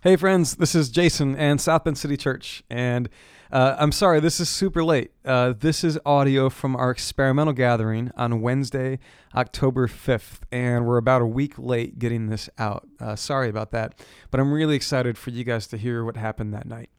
Hey, 0.00 0.14
friends, 0.14 0.54
this 0.54 0.76
is 0.76 0.90
Jason 0.90 1.34
and 1.34 1.60
South 1.60 1.82
Bend 1.82 1.98
City 1.98 2.16
Church. 2.16 2.62
And 2.70 3.08
uh, 3.50 3.74
I'm 3.80 3.90
sorry, 3.90 4.20
this 4.20 4.38
is 4.38 4.48
super 4.48 4.84
late. 4.84 5.10
Uh, 5.24 5.54
this 5.58 5.82
is 5.82 5.98
audio 6.06 6.48
from 6.50 6.76
our 6.76 6.92
experimental 6.92 7.52
gathering 7.52 8.12
on 8.16 8.40
Wednesday, 8.40 9.00
October 9.34 9.88
5th. 9.88 10.42
And 10.52 10.86
we're 10.86 10.98
about 10.98 11.20
a 11.20 11.26
week 11.26 11.54
late 11.58 11.98
getting 11.98 12.28
this 12.28 12.48
out. 12.58 12.86
Uh, 13.00 13.16
sorry 13.16 13.48
about 13.48 13.72
that. 13.72 14.00
But 14.30 14.38
I'm 14.38 14.52
really 14.52 14.76
excited 14.76 15.18
for 15.18 15.30
you 15.30 15.42
guys 15.42 15.66
to 15.66 15.76
hear 15.76 16.04
what 16.04 16.16
happened 16.16 16.54
that 16.54 16.66
night. 16.66 16.90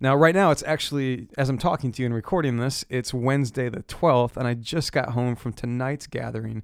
Now, 0.00 0.16
right 0.16 0.34
now, 0.34 0.50
it's 0.50 0.62
actually, 0.62 1.28
as 1.36 1.50
I'm 1.50 1.58
talking 1.58 1.92
to 1.92 2.02
you 2.02 2.06
and 2.06 2.14
recording 2.14 2.56
this, 2.56 2.82
it's 2.88 3.12
Wednesday 3.12 3.68
the 3.68 3.82
12th. 3.82 4.38
And 4.38 4.48
I 4.48 4.54
just 4.54 4.94
got 4.94 5.10
home 5.10 5.36
from 5.36 5.52
tonight's 5.52 6.06
gathering. 6.06 6.62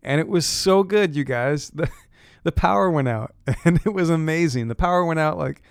And 0.00 0.20
it 0.20 0.28
was 0.28 0.46
so 0.46 0.84
good, 0.84 1.16
you 1.16 1.24
guys. 1.24 1.72
The, 2.44 2.52
power 2.52 2.90
went 2.90 3.08
out 3.08 3.34
and 3.64 3.80
it 3.84 3.92
was 3.92 4.10
amazing. 4.10 4.68
The 4.68 4.74
power 4.74 5.04
went 5.04 5.20
out 5.20 5.36
like 5.36 5.62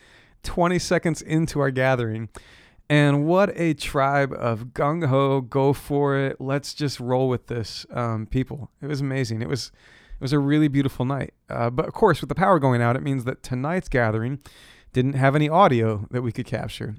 20 0.43 0.77
seconds 0.79 1.21
into 1.21 1.59
our 1.59 1.71
gathering. 1.71 2.29
And 2.89 3.25
what 3.25 3.51
a 3.55 3.73
tribe 3.73 4.33
of 4.33 4.73
gung 4.73 5.07
ho, 5.07 5.41
go 5.41 5.73
for 5.73 6.17
it, 6.17 6.41
let's 6.41 6.73
just 6.73 6.99
roll 6.99 7.29
with 7.29 7.47
this 7.47 7.85
um, 7.91 8.25
people. 8.27 8.69
It 8.81 8.87
was 8.87 9.01
amazing. 9.01 9.41
It 9.41 9.47
was 9.47 9.71
it 10.13 10.21
was 10.21 10.33
a 10.33 10.39
really 10.39 10.67
beautiful 10.67 11.05
night. 11.05 11.33
Uh, 11.49 11.69
but 11.69 11.87
of 11.87 11.93
course, 11.93 12.21
with 12.21 12.29
the 12.29 12.35
power 12.35 12.59
going 12.59 12.81
out, 12.81 12.95
it 12.95 13.01
means 13.01 13.23
that 13.23 13.41
tonight's 13.41 13.89
gathering 13.89 14.39
didn't 14.93 15.13
have 15.13 15.35
any 15.35 15.49
audio 15.49 16.07
that 16.11 16.21
we 16.21 16.31
could 16.31 16.45
capture. 16.45 16.95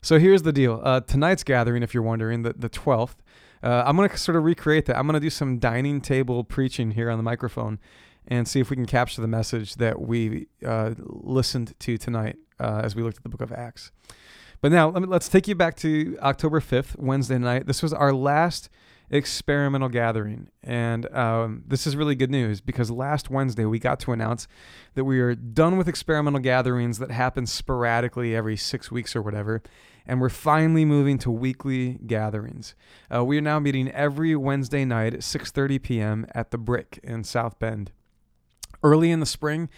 So 0.00 0.18
here's 0.18 0.42
the 0.42 0.52
deal. 0.52 0.80
Uh, 0.82 1.00
tonight's 1.00 1.44
gathering, 1.44 1.82
if 1.82 1.92
you're 1.92 2.02
wondering, 2.02 2.42
the, 2.42 2.54
the 2.56 2.70
12th, 2.70 3.16
uh, 3.62 3.84
I'm 3.86 3.96
going 3.96 4.08
to 4.08 4.16
sort 4.16 4.36
of 4.36 4.44
recreate 4.44 4.86
that. 4.86 4.98
I'm 4.98 5.06
going 5.06 5.14
to 5.14 5.20
do 5.20 5.30
some 5.30 5.58
dining 5.58 6.00
table 6.00 6.44
preaching 6.44 6.92
here 6.92 7.10
on 7.10 7.18
the 7.18 7.22
microphone 7.22 7.78
and 8.28 8.46
see 8.46 8.60
if 8.60 8.70
we 8.70 8.76
can 8.76 8.86
capture 8.86 9.20
the 9.20 9.28
message 9.28 9.76
that 9.76 10.00
we 10.00 10.46
uh, 10.64 10.94
listened 10.98 11.74
to 11.80 11.98
tonight 11.98 12.36
uh, 12.60 12.80
as 12.84 12.94
we 12.94 13.02
looked 13.02 13.18
at 13.18 13.22
the 13.22 13.28
book 13.28 13.40
of 13.40 13.52
Acts. 13.52 13.90
But 14.60 14.70
now 14.70 14.88
let 14.88 15.02
me, 15.02 15.08
let's 15.08 15.28
take 15.28 15.48
you 15.48 15.54
back 15.54 15.76
to 15.78 16.16
October 16.22 16.60
5th, 16.60 16.98
Wednesday 16.98 17.38
night. 17.38 17.66
This 17.66 17.82
was 17.82 17.92
our 17.92 18.12
last 18.12 18.70
experimental 19.10 19.88
gathering. 19.88 20.48
And 20.62 21.12
um, 21.14 21.64
this 21.66 21.86
is 21.86 21.96
really 21.96 22.14
good 22.14 22.30
news 22.30 22.60
because 22.60 22.90
last 22.90 23.28
Wednesday 23.28 23.64
we 23.66 23.78
got 23.78 24.00
to 24.00 24.12
announce 24.12 24.48
that 24.94 25.04
we 25.04 25.20
are 25.20 25.34
done 25.34 25.76
with 25.76 25.88
experimental 25.88 26.40
gatherings 26.40 26.98
that 26.98 27.10
happen 27.10 27.46
sporadically 27.46 28.34
every 28.34 28.56
six 28.56 28.90
weeks 28.90 29.14
or 29.14 29.20
whatever. 29.20 29.62
And 30.06 30.20
we're 30.20 30.30
finally 30.30 30.84
moving 30.84 31.18
to 31.18 31.30
weekly 31.30 31.98
gatherings. 32.06 32.74
Uh, 33.14 33.24
we 33.24 33.38
are 33.38 33.42
now 33.42 33.58
meeting 33.58 33.90
every 33.90 34.34
Wednesday 34.34 34.84
night 34.84 35.14
at 35.14 35.20
6:30 35.20 35.82
p.m. 35.82 36.26
at 36.34 36.50
the 36.50 36.58
Brick 36.58 36.98
in 37.04 37.22
South 37.22 37.58
Bend 37.58 37.92
early 38.82 39.10
in 39.10 39.20
the 39.20 39.26
spring, 39.26 39.68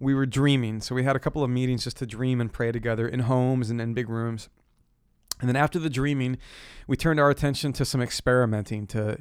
we 0.00 0.14
were 0.14 0.26
dreaming. 0.26 0.80
So 0.80 0.94
we 0.94 1.04
had 1.04 1.16
a 1.16 1.20
couple 1.20 1.42
of 1.42 1.50
meetings 1.50 1.84
just 1.84 1.96
to 1.98 2.06
dream 2.06 2.40
and 2.40 2.52
pray 2.52 2.72
together 2.72 3.08
in 3.08 3.20
homes 3.20 3.70
and 3.70 3.80
in 3.80 3.94
big 3.94 4.08
rooms. 4.08 4.48
And 5.40 5.48
then 5.48 5.56
after 5.56 5.78
the 5.78 5.90
dreaming, 5.90 6.38
we 6.86 6.96
turned 6.96 7.18
our 7.18 7.30
attention 7.30 7.72
to 7.74 7.84
some 7.84 8.00
experimenting, 8.00 8.86
to 8.88 9.18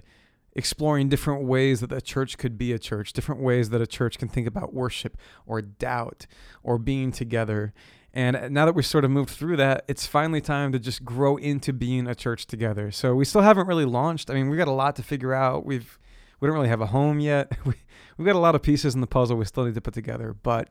exploring 0.56 1.10
different 1.10 1.44
ways 1.44 1.82
that 1.82 1.90
the 1.90 2.02
church 2.02 2.38
could 2.38 2.58
be 2.58 2.72
a 2.72 2.80
church, 2.80 3.14
different 3.14 3.42
ways 3.42 3.72
that 3.72 3.82
a 3.82 3.88
church 3.88 4.18
can 4.18 4.30
think 4.30 4.48
about 4.48 4.74
worship 4.74 5.18
or 5.46 5.62
doubt 5.62 6.28
or 6.62 6.78
being 6.78 7.12
together. 7.12 7.74
And 8.14 8.54
now 8.54 8.66
that 8.66 8.76
we've 8.76 8.86
sort 8.86 9.06
of 9.06 9.10
moved 9.10 9.32
through 9.32 9.58
that, 9.58 9.86
it's 9.88 10.06
finally 10.06 10.42
time 10.42 10.72
to 10.72 10.80
just 10.80 11.04
grow 11.04 11.36
into 11.38 11.74
being 11.74 12.08
a 12.08 12.14
church 12.14 12.46
together. 12.46 12.92
So 12.92 13.16
we 13.16 13.26
still 13.26 13.42
haven't 13.42 13.66
really 13.66 13.86
launched. 13.86 14.30
I 14.30 14.36
mean, 14.36 14.50
we've 14.50 14.60
got 14.60 14.68
a 14.68 14.72
lot 14.72 14.96
to 14.98 15.04
figure 15.04 15.34
out. 15.34 15.66
We've 15.66 15.98
we 16.44 16.48
don't 16.48 16.56
really 16.56 16.68
have 16.68 16.82
a 16.82 16.88
home 16.88 17.22
yet. 17.22 17.58
we, 17.66 17.74
we've 18.18 18.26
got 18.26 18.36
a 18.36 18.40
lot 18.40 18.54
of 18.54 18.62
pieces 18.62 18.94
in 18.94 19.00
the 19.00 19.08
puzzle 19.08 19.38
we 19.38 19.46
still 19.46 19.64
need 19.64 19.76
to 19.76 19.82
put 19.82 19.94
together, 19.94 20.36
but 20.44 20.68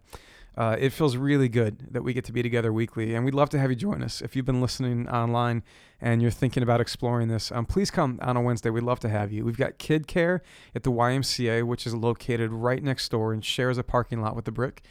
uh, 0.55 0.77
it 0.79 0.91
feels 0.91 1.17
really 1.17 1.49
good 1.49 1.95
that 1.95 2.03
we 2.03 2.13
get 2.13 2.27
to 2.27 2.33
be 2.33 2.43
together 2.43 2.71
weekly, 2.75 3.15
and 3.15 3.25
we'd 3.25 3.33
love 3.33 3.49
to 3.49 3.59
have 3.59 3.71
you 3.71 3.77
join 3.77 4.03
us. 4.03 4.21
If 4.21 4.37
you've 4.37 4.45
been 4.45 4.61
listening 4.61 5.09
online 5.09 5.63
and 5.99 6.21
you're 6.21 6.31
thinking 6.31 6.63
about 6.63 6.83
exploring 6.83 7.29
this, 7.29 7.51
um, 7.51 7.65
please 7.65 7.91
come 7.91 8.19
on 8.21 8.37
a 8.37 8.43
Wednesday. 8.43 8.69
We'd 8.69 8.83
love 8.83 9.01
to 9.01 9.09
have 9.09 9.33
you. 9.33 9.47
We've 9.47 9.57
got 9.57 9.79
Kid 9.79 10.07
Care 10.07 10.43
at 10.75 10.83
the 10.83 10.93
YMCA, 10.93 11.63
which 11.63 11.87
is 11.87 11.95
located 11.95 12.53
right 12.53 12.83
next 12.83 13.09
door 13.09 13.33
and 13.33 13.43
shares 13.43 13.79
a 13.79 13.83
parking 13.83 14.21
lot 14.21 14.37
with 14.37 14.45
the 14.45 14.53
Brick. 14.53 14.83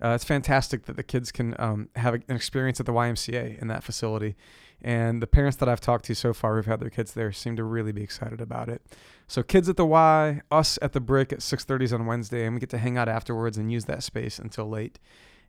Uh, 0.00 0.10
it's 0.10 0.22
fantastic 0.22 0.84
that 0.84 0.94
the 0.94 1.02
kids 1.02 1.32
can 1.32 1.56
um, 1.58 1.88
have 1.96 2.14
an 2.14 2.22
experience 2.28 2.78
at 2.78 2.86
the 2.86 2.92
YMCA 2.92 3.60
in 3.60 3.66
that 3.66 3.82
facility. 3.82 4.36
And 4.82 5.20
the 5.20 5.26
parents 5.26 5.56
that 5.56 5.68
I've 5.68 5.80
talked 5.80 6.04
to 6.06 6.14
so 6.14 6.32
far 6.32 6.56
who've 6.56 6.66
had 6.66 6.80
their 6.80 6.90
kids 6.90 7.12
there 7.12 7.32
seem 7.32 7.56
to 7.56 7.64
really 7.64 7.92
be 7.92 8.02
excited 8.02 8.40
about 8.40 8.68
it. 8.68 8.82
So 9.26 9.42
kids 9.42 9.68
at 9.68 9.76
the 9.76 9.86
Y, 9.86 10.40
us 10.50 10.78
at 10.80 10.92
the 10.92 11.00
Brick 11.00 11.32
at 11.32 11.40
6:30s 11.40 11.92
on 11.92 12.06
Wednesday, 12.06 12.44
and 12.44 12.54
we 12.54 12.60
get 12.60 12.70
to 12.70 12.78
hang 12.78 12.96
out 12.96 13.08
afterwards 13.08 13.58
and 13.58 13.72
use 13.72 13.86
that 13.86 14.02
space 14.02 14.38
until 14.38 14.68
late, 14.68 14.98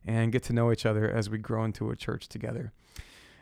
and 0.04 0.32
get 0.32 0.42
to 0.44 0.52
know 0.52 0.72
each 0.72 0.84
other 0.84 1.08
as 1.08 1.30
we 1.30 1.38
grow 1.38 1.64
into 1.64 1.90
a 1.90 1.96
church 1.96 2.28
together. 2.28 2.72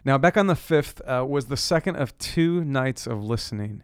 Now, 0.05 0.19
back 0.19 0.37
on 0.37 0.47
the 0.47 0.55
5th 0.55 1.01
uh, 1.07 1.25
was 1.25 1.47
the 1.47 1.57
second 1.57 1.97
of 1.97 2.17
two 2.19 2.65
nights 2.65 3.07
of 3.07 3.23
listening. 3.23 3.83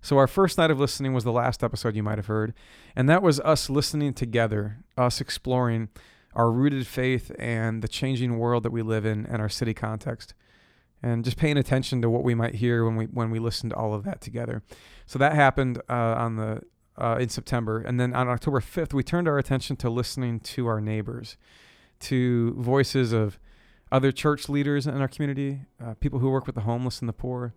So, 0.00 0.18
our 0.18 0.26
first 0.26 0.58
night 0.58 0.70
of 0.70 0.80
listening 0.80 1.14
was 1.14 1.24
the 1.24 1.32
last 1.32 1.62
episode 1.62 1.94
you 1.94 2.02
might 2.02 2.18
have 2.18 2.26
heard, 2.26 2.54
and 2.96 3.08
that 3.08 3.22
was 3.22 3.38
us 3.40 3.70
listening 3.70 4.14
together, 4.14 4.78
us 4.98 5.20
exploring 5.20 5.88
our 6.34 6.50
rooted 6.50 6.86
faith 6.86 7.30
and 7.38 7.82
the 7.82 7.88
changing 7.88 8.38
world 8.38 8.64
that 8.64 8.72
we 8.72 8.82
live 8.82 9.06
in 9.06 9.24
and 9.26 9.40
our 9.40 9.48
city 9.48 9.72
context 9.72 10.34
and 11.02 11.24
just 11.24 11.36
paying 11.36 11.58
attention 11.58 12.00
to 12.02 12.08
what 12.08 12.24
we 12.24 12.34
might 12.34 12.54
hear 12.56 12.84
when 12.84 12.96
we 12.96 13.04
when 13.06 13.30
we 13.30 13.38
listen 13.38 13.70
to 13.70 13.76
all 13.76 13.94
of 13.94 14.04
that 14.04 14.20
together. 14.20 14.62
So 15.06 15.18
that 15.18 15.34
happened 15.34 15.78
uh, 15.88 15.92
on 15.92 16.36
the 16.36 16.62
uh, 16.96 17.18
in 17.20 17.28
September, 17.28 17.80
and 17.80 17.98
then 17.98 18.14
on 18.14 18.28
October 18.28 18.60
5th, 18.60 18.94
we 18.94 19.02
turned 19.02 19.26
our 19.28 19.38
attention 19.38 19.76
to 19.76 19.90
listening 19.90 20.40
to 20.40 20.66
our 20.66 20.80
neighbors, 20.80 21.36
to 22.00 22.54
voices 22.54 23.12
of 23.12 23.38
other 23.90 24.12
church 24.12 24.48
leaders 24.48 24.86
in 24.86 25.00
our 25.00 25.08
community, 25.08 25.60
uh, 25.84 25.94
people 25.94 26.20
who 26.20 26.30
work 26.30 26.46
with 26.46 26.54
the 26.54 26.62
homeless 26.62 27.00
and 27.00 27.08
the 27.08 27.12
poor, 27.12 27.52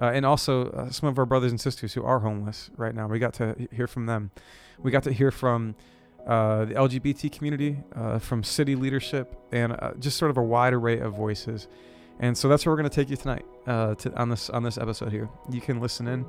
uh, 0.00 0.06
and 0.06 0.26
also 0.26 0.70
uh, 0.70 0.90
some 0.90 1.08
of 1.08 1.18
our 1.18 1.26
brothers 1.26 1.50
and 1.50 1.60
sisters 1.60 1.94
who 1.94 2.02
are 2.04 2.20
homeless 2.20 2.70
right 2.76 2.94
now. 2.94 3.06
We 3.06 3.18
got 3.18 3.34
to 3.34 3.68
hear 3.72 3.86
from 3.86 4.06
them. 4.06 4.30
We 4.78 4.90
got 4.90 5.02
to 5.04 5.12
hear 5.12 5.30
from 5.30 5.76
uh, 6.26 6.66
the 6.66 6.74
LGBT 6.74 7.32
community, 7.32 7.78
from 8.20 8.42
city 8.42 8.74
leadership, 8.76 9.34
and 9.50 9.76
just 9.98 10.16
sort 10.16 10.30
of 10.30 10.36
a 10.36 10.42
wide 10.42 10.74
array 10.74 10.98
of 10.98 11.14
voices. 11.14 11.68
And 12.20 12.36
so 12.36 12.48
that's 12.48 12.64
where 12.64 12.72
we're 12.72 12.80
going 12.80 12.90
to 12.90 12.94
take 12.94 13.10
you 13.10 13.16
tonight 13.16 13.44
uh, 13.66 13.94
to, 13.96 14.14
on 14.14 14.28
this 14.28 14.50
on 14.50 14.62
this 14.62 14.78
episode 14.78 15.10
here. 15.10 15.28
You 15.50 15.60
can 15.60 15.80
listen 15.80 16.06
in 16.06 16.24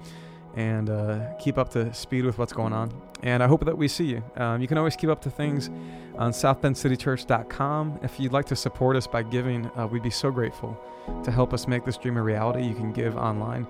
and 0.56 0.90
uh, 0.90 1.34
keep 1.38 1.58
up 1.58 1.70
to 1.70 1.94
speed 1.94 2.26
with 2.26 2.38
what's 2.38 2.54
going 2.54 2.74
on. 2.74 2.92
And 3.24 3.44
I 3.44 3.48
hope 3.48 3.66
that 3.66 3.78
we 3.78 3.88
see 3.88 4.06
you. 4.06 4.24
Um, 4.38 4.62
you 4.62 4.68
can 4.68 4.78
always 4.78 4.96
keep 4.96 5.10
up 5.10 5.22
to 5.24 5.30
things 5.30 5.70
on 6.18 6.32
southbendcitychurch.com. 6.32 8.00
If 8.04 8.20
you'd 8.20 8.32
like 8.32 8.46
to 8.46 8.56
support 8.56 8.96
us 8.96 9.06
by 9.06 9.24
giving, 9.24 9.70
uh, 9.78 9.88
we'd 9.88 10.04
be 10.04 10.10
so 10.10 10.32
grateful 10.32 10.80
to 11.24 11.32
help 11.32 11.54
us 11.54 11.68
make 11.68 11.84
this 11.84 11.98
dream 11.98 12.18
a 12.18 12.24
reality. 12.24 12.66
You 12.66 12.74
can 12.74 12.94
give 12.94 13.18
online. 13.18 13.68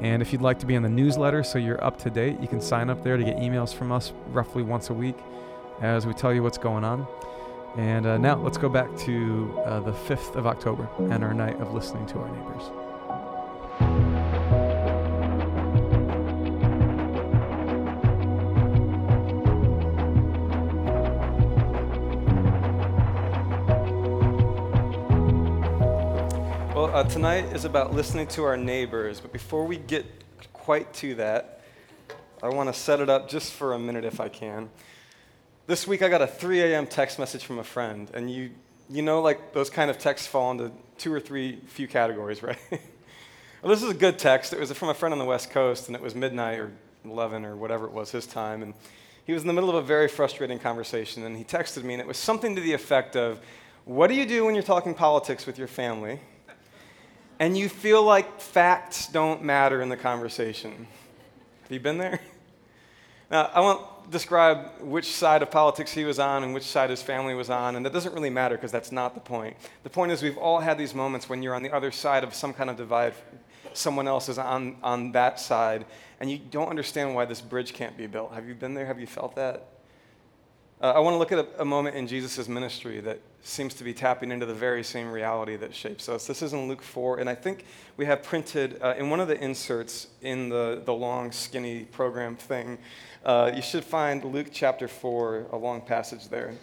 And 0.00 0.20
if 0.20 0.32
you'd 0.32 0.42
like 0.42 0.58
to 0.58 0.66
be 0.66 0.74
in 0.74 0.82
the 0.82 0.88
newsletter 0.88 1.44
so 1.44 1.58
you're 1.58 1.82
up 1.82 1.98
to 1.98 2.10
date, 2.10 2.40
you 2.40 2.48
can 2.48 2.60
sign 2.60 2.90
up 2.90 3.02
there 3.04 3.16
to 3.16 3.24
get 3.24 3.36
emails 3.36 3.72
from 3.72 3.92
us 3.92 4.12
roughly 4.28 4.62
once 4.62 4.90
a 4.90 4.94
week 4.94 5.16
as 5.80 6.06
we 6.06 6.12
tell 6.14 6.32
you 6.32 6.42
what's 6.42 6.58
going 6.58 6.84
on. 6.84 7.06
And 7.76 8.06
uh, 8.06 8.18
now 8.18 8.36
let's 8.36 8.56
go 8.56 8.68
back 8.68 8.96
to 8.98 9.60
uh, 9.64 9.80
the 9.80 9.90
5th 9.90 10.36
of 10.36 10.46
October 10.46 10.88
and 11.10 11.24
our 11.24 11.34
night 11.34 11.60
of 11.60 11.74
listening 11.74 12.06
to 12.06 12.20
our 12.20 12.28
neighbors. 12.28 12.70
Well, 26.76 26.94
uh, 26.94 27.02
tonight 27.02 27.46
is 27.46 27.64
about 27.64 27.92
listening 27.92 28.28
to 28.28 28.44
our 28.44 28.56
neighbors, 28.56 29.18
but 29.18 29.32
before 29.32 29.66
we 29.66 29.78
get 29.78 30.06
quite 30.52 30.92
to 30.94 31.16
that, 31.16 31.60
I 32.40 32.50
want 32.50 32.72
to 32.72 32.72
set 32.72 33.00
it 33.00 33.08
up 33.08 33.28
just 33.28 33.52
for 33.52 33.72
a 33.72 33.78
minute 33.80 34.04
if 34.04 34.20
I 34.20 34.28
can. 34.28 34.70
This 35.66 35.86
week 35.86 36.02
I 36.02 36.10
got 36.10 36.20
a 36.20 36.26
3 36.26 36.60
a.m. 36.60 36.86
text 36.86 37.18
message 37.18 37.42
from 37.42 37.58
a 37.58 37.64
friend, 37.64 38.10
and 38.12 38.30
you, 38.30 38.50
you 38.90 39.00
know, 39.00 39.22
like 39.22 39.54
those 39.54 39.70
kind 39.70 39.90
of 39.90 39.98
texts 39.98 40.26
fall 40.26 40.50
into 40.50 40.70
two 40.98 41.10
or 41.10 41.18
three 41.18 41.58
few 41.68 41.88
categories, 41.88 42.42
right? 42.42 42.58
well, 42.70 43.70
this 43.70 43.82
is 43.82 43.88
a 43.88 43.94
good 43.94 44.18
text. 44.18 44.52
It 44.52 44.60
was 44.60 44.70
from 44.72 44.90
a 44.90 44.94
friend 44.94 45.14
on 45.14 45.18
the 45.18 45.24
West 45.24 45.50
Coast, 45.50 45.86
and 45.86 45.96
it 45.96 46.02
was 46.02 46.14
midnight 46.14 46.58
or 46.58 46.70
11 47.06 47.46
or 47.46 47.56
whatever 47.56 47.86
it 47.86 47.92
was 47.92 48.10
his 48.10 48.26
time, 48.26 48.62
and 48.62 48.74
he 49.24 49.32
was 49.32 49.40
in 49.40 49.48
the 49.48 49.54
middle 49.54 49.70
of 49.70 49.76
a 49.76 49.80
very 49.82 50.06
frustrating 50.06 50.58
conversation, 50.58 51.24
and 51.24 51.34
he 51.34 51.44
texted 51.44 51.82
me, 51.82 51.94
and 51.94 52.00
it 52.02 52.06
was 52.06 52.18
something 52.18 52.54
to 52.56 52.60
the 52.60 52.74
effect 52.74 53.16
of, 53.16 53.40
"What 53.86 54.08
do 54.08 54.14
you 54.14 54.26
do 54.26 54.44
when 54.44 54.54
you're 54.54 54.62
talking 54.62 54.92
politics 54.92 55.46
with 55.46 55.56
your 55.56 55.68
family, 55.68 56.20
and 57.38 57.56
you 57.56 57.70
feel 57.70 58.02
like 58.02 58.38
facts 58.38 59.06
don't 59.06 59.42
matter 59.42 59.80
in 59.80 59.88
the 59.88 59.96
conversation?" 59.96 60.86
Have 61.62 61.72
you 61.72 61.80
been 61.80 61.96
there? 61.96 62.20
Now, 63.34 63.50
I 63.52 63.58
won't 63.58 64.12
describe 64.12 64.80
which 64.80 65.06
side 65.06 65.42
of 65.42 65.50
politics 65.50 65.90
he 65.90 66.04
was 66.04 66.20
on 66.20 66.44
and 66.44 66.54
which 66.54 66.62
side 66.62 66.88
his 66.88 67.02
family 67.02 67.34
was 67.34 67.50
on, 67.50 67.74
and 67.74 67.84
that 67.84 67.92
doesn't 67.92 68.14
really 68.14 68.30
matter 68.30 68.54
because 68.54 68.70
that's 68.70 68.92
not 68.92 69.12
the 69.14 69.20
point. 69.20 69.56
The 69.82 69.90
point 69.90 70.12
is, 70.12 70.22
we've 70.22 70.38
all 70.38 70.60
had 70.60 70.78
these 70.78 70.94
moments 70.94 71.28
when 71.28 71.42
you're 71.42 71.56
on 71.56 71.64
the 71.64 71.74
other 71.74 71.90
side 71.90 72.22
of 72.22 72.32
some 72.32 72.54
kind 72.54 72.70
of 72.70 72.76
divide, 72.76 73.12
someone 73.72 74.06
else 74.06 74.28
is 74.28 74.38
on, 74.38 74.76
on 74.84 75.10
that 75.10 75.40
side, 75.40 75.84
and 76.20 76.30
you 76.30 76.38
don't 76.38 76.68
understand 76.68 77.12
why 77.16 77.24
this 77.24 77.40
bridge 77.40 77.72
can't 77.74 77.96
be 77.96 78.06
built. 78.06 78.32
Have 78.32 78.46
you 78.46 78.54
been 78.54 78.72
there? 78.72 78.86
Have 78.86 79.00
you 79.00 79.08
felt 79.08 79.34
that? 79.34 79.66
Uh, 80.80 80.92
I 80.92 80.98
want 80.98 81.14
to 81.14 81.18
look 81.18 81.32
at 81.32 81.38
a, 81.38 81.62
a 81.62 81.64
moment 81.64 81.94
in 81.94 82.06
Jesus' 82.06 82.48
ministry 82.48 83.00
that 83.00 83.20
seems 83.42 83.74
to 83.74 83.84
be 83.84 83.94
tapping 83.94 84.32
into 84.32 84.44
the 84.44 84.54
very 84.54 84.82
same 84.82 85.10
reality 85.10 85.56
that 85.56 85.74
shapes 85.74 86.08
us. 86.08 86.26
This 86.26 86.42
is 86.42 86.52
in 86.52 86.66
Luke 86.66 86.82
4, 86.82 87.20
and 87.20 87.30
I 87.30 87.34
think 87.34 87.64
we 87.96 88.06
have 88.06 88.22
printed 88.22 88.82
uh, 88.82 88.94
in 88.98 89.08
one 89.08 89.20
of 89.20 89.28
the 89.28 89.40
inserts 89.40 90.08
in 90.22 90.48
the, 90.48 90.82
the 90.84 90.92
long, 90.92 91.30
skinny 91.30 91.84
program 91.84 92.36
thing, 92.36 92.78
uh, 93.24 93.52
you 93.54 93.62
should 93.62 93.84
find 93.84 94.24
Luke 94.24 94.48
chapter 94.50 94.88
4, 94.88 95.46
a 95.52 95.56
long 95.56 95.80
passage 95.80 96.28
there. 96.28 96.54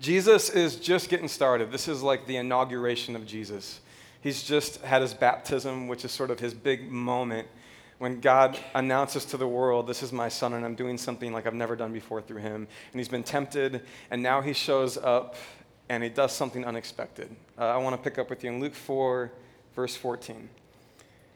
Jesus 0.00 0.50
is 0.50 0.76
just 0.76 1.08
getting 1.08 1.28
started. 1.28 1.70
This 1.70 1.88
is 1.88 2.02
like 2.02 2.26
the 2.26 2.36
inauguration 2.36 3.14
of 3.14 3.26
Jesus. 3.26 3.80
He's 4.20 4.42
just 4.42 4.80
had 4.82 5.02
his 5.02 5.14
baptism, 5.14 5.88
which 5.88 6.04
is 6.04 6.12
sort 6.12 6.30
of 6.30 6.40
his 6.40 6.52
big 6.52 6.90
moment 6.90 7.46
when 7.98 8.20
God 8.20 8.58
announces 8.74 9.24
to 9.26 9.36
the 9.36 9.48
world, 9.48 9.86
This 9.86 10.02
is 10.02 10.12
my 10.12 10.28
son, 10.28 10.52
and 10.52 10.64
I'm 10.64 10.74
doing 10.74 10.98
something 10.98 11.32
like 11.32 11.46
I've 11.46 11.54
never 11.54 11.76
done 11.76 11.92
before 11.92 12.20
through 12.20 12.40
him. 12.40 12.68
And 12.92 13.00
he's 13.00 13.08
been 13.08 13.22
tempted, 13.22 13.82
and 14.10 14.22
now 14.22 14.40
he 14.40 14.52
shows 14.52 14.96
up 14.96 15.36
and 15.88 16.02
he 16.02 16.08
does 16.08 16.32
something 16.32 16.64
unexpected. 16.64 17.34
Uh, 17.58 17.66
I 17.66 17.76
want 17.76 17.96
to 17.96 18.02
pick 18.02 18.18
up 18.18 18.28
with 18.28 18.42
you 18.42 18.50
in 18.50 18.60
Luke 18.60 18.74
4, 18.74 19.30
verse 19.74 19.94
14. 19.94 20.48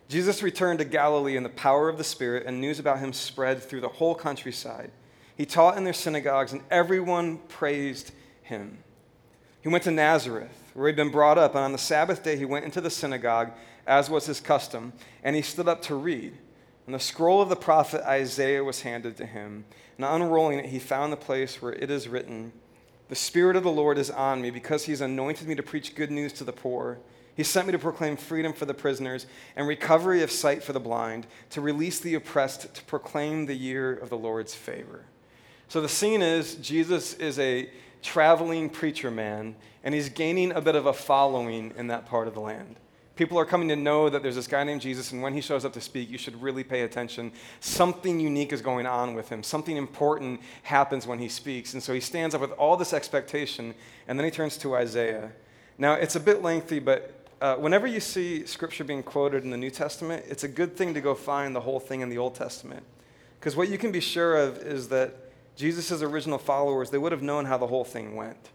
Jesus 0.09 0.43
returned 0.43 0.81
to 0.81 0.85
Galilee 0.85 1.37
in 1.37 1.45
the 1.45 1.49
power 1.49 1.89
of 1.89 1.99
the 1.99 2.05
Spirit, 2.05 2.47
and 2.47 2.61
news 2.61 2.81
about 2.81 2.99
him 2.99 3.13
spread 3.13 3.63
through 3.63 3.81
the 3.81 3.89
whole 3.89 4.15
countryside. 4.15 4.91
He 5.37 5.47
taught 5.47 5.77
in 5.77 5.85
their 5.85 5.93
synagogues, 5.93 6.53
and 6.53 6.63
everyone 6.71 7.39
praised 7.49 8.11
him. 8.43 8.79
He 9.63 9.69
went 9.69 9.85
to 9.85 9.93
Nazareth, 9.93 10.73
where 10.75 10.89
he'd 10.89 10.97
been 10.97 11.11
brought 11.11 11.39
up, 11.39 11.55
and 11.55 11.63
on 11.63 11.73
the 11.73 11.79
Sabbath 11.79 12.25
day 12.25 12.37
he 12.37 12.45
went 12.45 12.65
into 12.65 12.81
the 12.81 12.91
synagogue, 12.91 13.53
as 13.87 14.11
was 14.11 14.27
his 14.27 14.41
custom, 14.41 14.93
and 15.23 15.37
he 15.37 15.43
stood 15.43 15.69
up 15.69 15.81
to 15.83 15.95
read. 15.95 16.37
And 16.91 16.95
the 16.97 16.99
scroll 16.99 17.41
of 17.41 17.49
the 17.49 17.55
prophet 17.55 18.03
Isaiah 18.05 18.65
was 18.65 18.83
handed 18.83 19.17
to 19.19 19.25
him. 19.25 19.65
And 19.97 20.05
unrolling 20.05 20.59
it, 20.59 20.67
he 20.67 20.81
found 20.81 21.13
the 21.13 21.17
place 21.17 21.63
where 21.63 21.73
it 21.73 21.89
is 21.89 22.09
written, 22.09 22.51
The 23.09 23.15
Spirit 23.15 23.55
of 23.55 23.63
the 23.63 23.71
Lord 23.71 23.97
is 23.97 24.11
on 24.11 24.43
me, 24.43 24.51
because 24.51 24.87
he's 24.87 25.01
anointed 25.01 25.47
me 25.47 25.55
to 25.55 25.63
preach 25.63 25.95
good 25.95 26.11
news 26.11 26.33
to 26.33 26.43
the 26.43 26.53
poor. 26.53 26.99
He 27.37 27.45
sent 27.45 27.69
me 27.69 27.73
to 27.75 27.79
proclaim 27.79 28.17
freedom 28.17 28.53
for 28.53 28.65
the 28.65 28.75
prisoners 28.75 29.27
and 29.55 29.69
recovery 29.69 30.25
of 30.25 30.33
sight 30.33 30.65
for 30.65 30.73
the 30.73 30.81
blind, 30.81 31.29
to 31.51 31.61
release 31.61 32.01
the 32.01 32.17
oppressed, 32.17 32.75
to 32.75 32.83
proclaim 32.83 33.47
the 33.47 33.55
year 33.55 33.93
of 33.93 34.11
the 34.11 34.19
Lord's 34.19 34.57
favor. 34.57 35.05
So 35.69 35.81
the 35.81 35.89
scene 35.89 36.23
is 36.23 36.57
Jesus 36.57 37.15
is 37.15 37.39
a 37.39 37.71
traveling 38.03 38.69
preacher 38.69 39.13
man, 39.13 39.55
and 39.85 39.95
he's 39.95 40.09
gaining 40.09 40.51
a 40.51 40.61
bit 40.61 40.75
of 40.75 40.87
a 40.87 40.93
following 40.93 41.73
in 41.77 41.87
that 41.87 42.07
part 42.07 42.27
of 42.27 42.35
the 42.35 42.41
land. 42.41 42.81
People 43.21 43.39
are 43.39 43.45
coming 43.45 43.69
to 43.69 43.77
know 43.77 44.09
that 44.09 44.23
there's 44.23 44.37
this 44.37 44.47
guy 44.47 44.65
named 44.65 44.81
Jesus, 44.81 45.13
and 45.13 45.21
when 45.21 45.35
he 45.35 45.43
shows 45.43 45.67
up 45.67 45.75
to 45.75 45.81
speak, 45.83 46.09
you 46.09 46.17
should 46.17 46.41
really 46.41 46.65
pay 46.65 46.81
attention. 46.81 47.31
Something 47.61 48.19
unique 48.19 48.51
is 48.51 48.63
going 48.63 48.87
on 48.87 49.13
with 49.13 49.29
him. 49.29 49.43
Something 49.43 49.77
important 49.77 50.41
happens 50.63 51.07
when 51.07 51.19
he 51.19 51.29
speaks. 51.29 51.75
And 51.75 51.83
so 51.83 51.93
he 51.93 52.01
stands 52.01 52.35
up 52.35 52.41
with 52.41 52.53
all 52.53 52.79
this 52.79 52.95
expectation, 52.95 53.75
and 54.09 54.19
then 54.19 54.25
he 54.25 54.31
turns 54.31 54.57
to 54.57 54.75
Isaiah. 54.75 55.33
Now, 55.77 55.97
it's 55.97 56.17
a 56.17 56.21
bit 56.21 56.41
lengthy, 56.41 56.79
but 56.79 57.29
uh, 57.43 57.57
whenever 57.57 57.87
you 57.87 58.01
see 58.01 58.47
scripture 58.47 58.85
being 58.85 59.03
quoted 59.03 59.45
in 59.45 59.51
the 59.51 59.59
New 59.59 59.71
Testament, 59.71 60.25
it's 60.27 60.45
a 60.45 60.49
good 60.49 60.75
thing 60.75 60.95
to 60.95 61.03
go 61.03 61.15
find 61.15 61.55
the 61.55 61.61
whole 61.61 61.79
thing 61.79 62.01
in 62.01 62.09
the 62.09 62.17
Old 62.17 62.35
Testament. 62.35 62.85
Because 63.39 63.55
what 63.55 63.69
you 63.69 63.77
can 63.77 63.93
be 63.93 64.01
sure 64.01 64.39
of 64.39 64.57
is 64.63 64.89
that 64.89 65.15
Jesus' 65.57 66.01
original 66.01 66.39
followers, 66.39 66.89
they 66.89 66.97
would 66.97 67.13
have 67.13 67.23
known 67.23 67.45
how 67.45 67.59
the 67.59 67.67
whole 67.67 67.85
thing 67.85 68.17
went. 68.17 68.49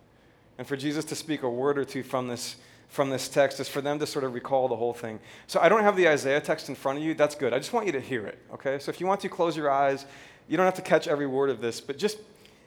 And 0.58 0.66
for 0.66 0.76
Jesus 0.76 1.06
to 1.06 1.16
speak 1.16 1.44
a 1.44 1.50
word 1.52 1.78
or 1.78 1.86
two 1.86 2.02
from 2.02 2.30
this 2.30 2.56
from 2.88 3.10
this 3.10 3.28
text 3.28 3.60
is 3.60 3.68
for 3.68 3.82
them 3.82 4.00
to 4.00 4.08
sort 4.08 4.24
of 4.24 4.34
recall 4.34 4.68
the 4.68 4.76
whole 4.76 4.94
thing. 4.94 5.20
So 5.48 5.60
I 5.60 5.70
don't 5.70 5.84
have 5.84 5.96
the 5.96 6.08
Isaiah 6.08 6.42
text 6.42 6.70
in 6.70 6.76
front 6.76 6.98
of 7.00 7.04
you. 7.04 7.14
That's 7.14 7.36
good. 7.36 7.54
I 7.54 7.58
just 7.58 7.74
want 7.74 7.86
you 7.86 7.92
to 7.94 8.02
hear 8.02 8.26
it, 8.26 8.40
okay? 8.54 8.80
So 8.80 8.90
if 8.90 9.00
you 9.00 9.08
want 9.08 9.22
to 9.22 9.30
close 9.30 9.58
your 9.58 9.70
eyes, 9.70 10.06
you 10.48 10.58
don't 10.58 10.66
have 10.66 10.76
to 10.76 10.82
catch 10.82 11.08
every 11.08 11.28
word 11.28 11.50
of 11.50 11.62
this, 11.62 11.82
but 11.82 11.98
just 11.98 12.18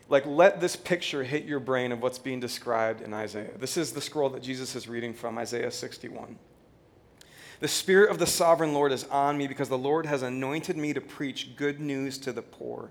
like 0.08 0.24
let 0.26 0.60
this 0.60 0.74
picture 0.74 1.22
hit 1.22 1.44
your 1.44 1.60
brain 1.60 1.92
of 1.92 2.02
what's 2.02 2.18
being 2.18 2.40
described 2.40 3.02
in 3.02 3.12
Isaiah. 3.12 3.56
This 3.58 3.76
is 3.76 3.92
the 3.92 4.00
scroll 4.00 4.30
that 4.30 4.42
Jesus 4.42 4.74
is 4.74 4.88
reading 4.88 5.12
from, 5.12 5.38
Isaiah 5.38 5.70
61. 5.70 6.38
The 7.60 7.68
Spirit 7.68 8.10
of 8.10 8.18
the 8.18 8.26
sovereign 8.26 8.72
Lord 8.72 8.92
is 8.92 9.04
on 9.04 9.36
me 9.36 9.46
because 9.48 9.68
the 9.68 9.78
Lord 9.78 10.06
has 10.06 10.22
anointed 10.22 10.76
me 10.76 10.92
to 10.92 11.00
preach 11.00 11.56
good 11.56 11.80
news 11.80 12.16
to 12.18 12.32
the 12.32 12.42
poor. 12.42 12.90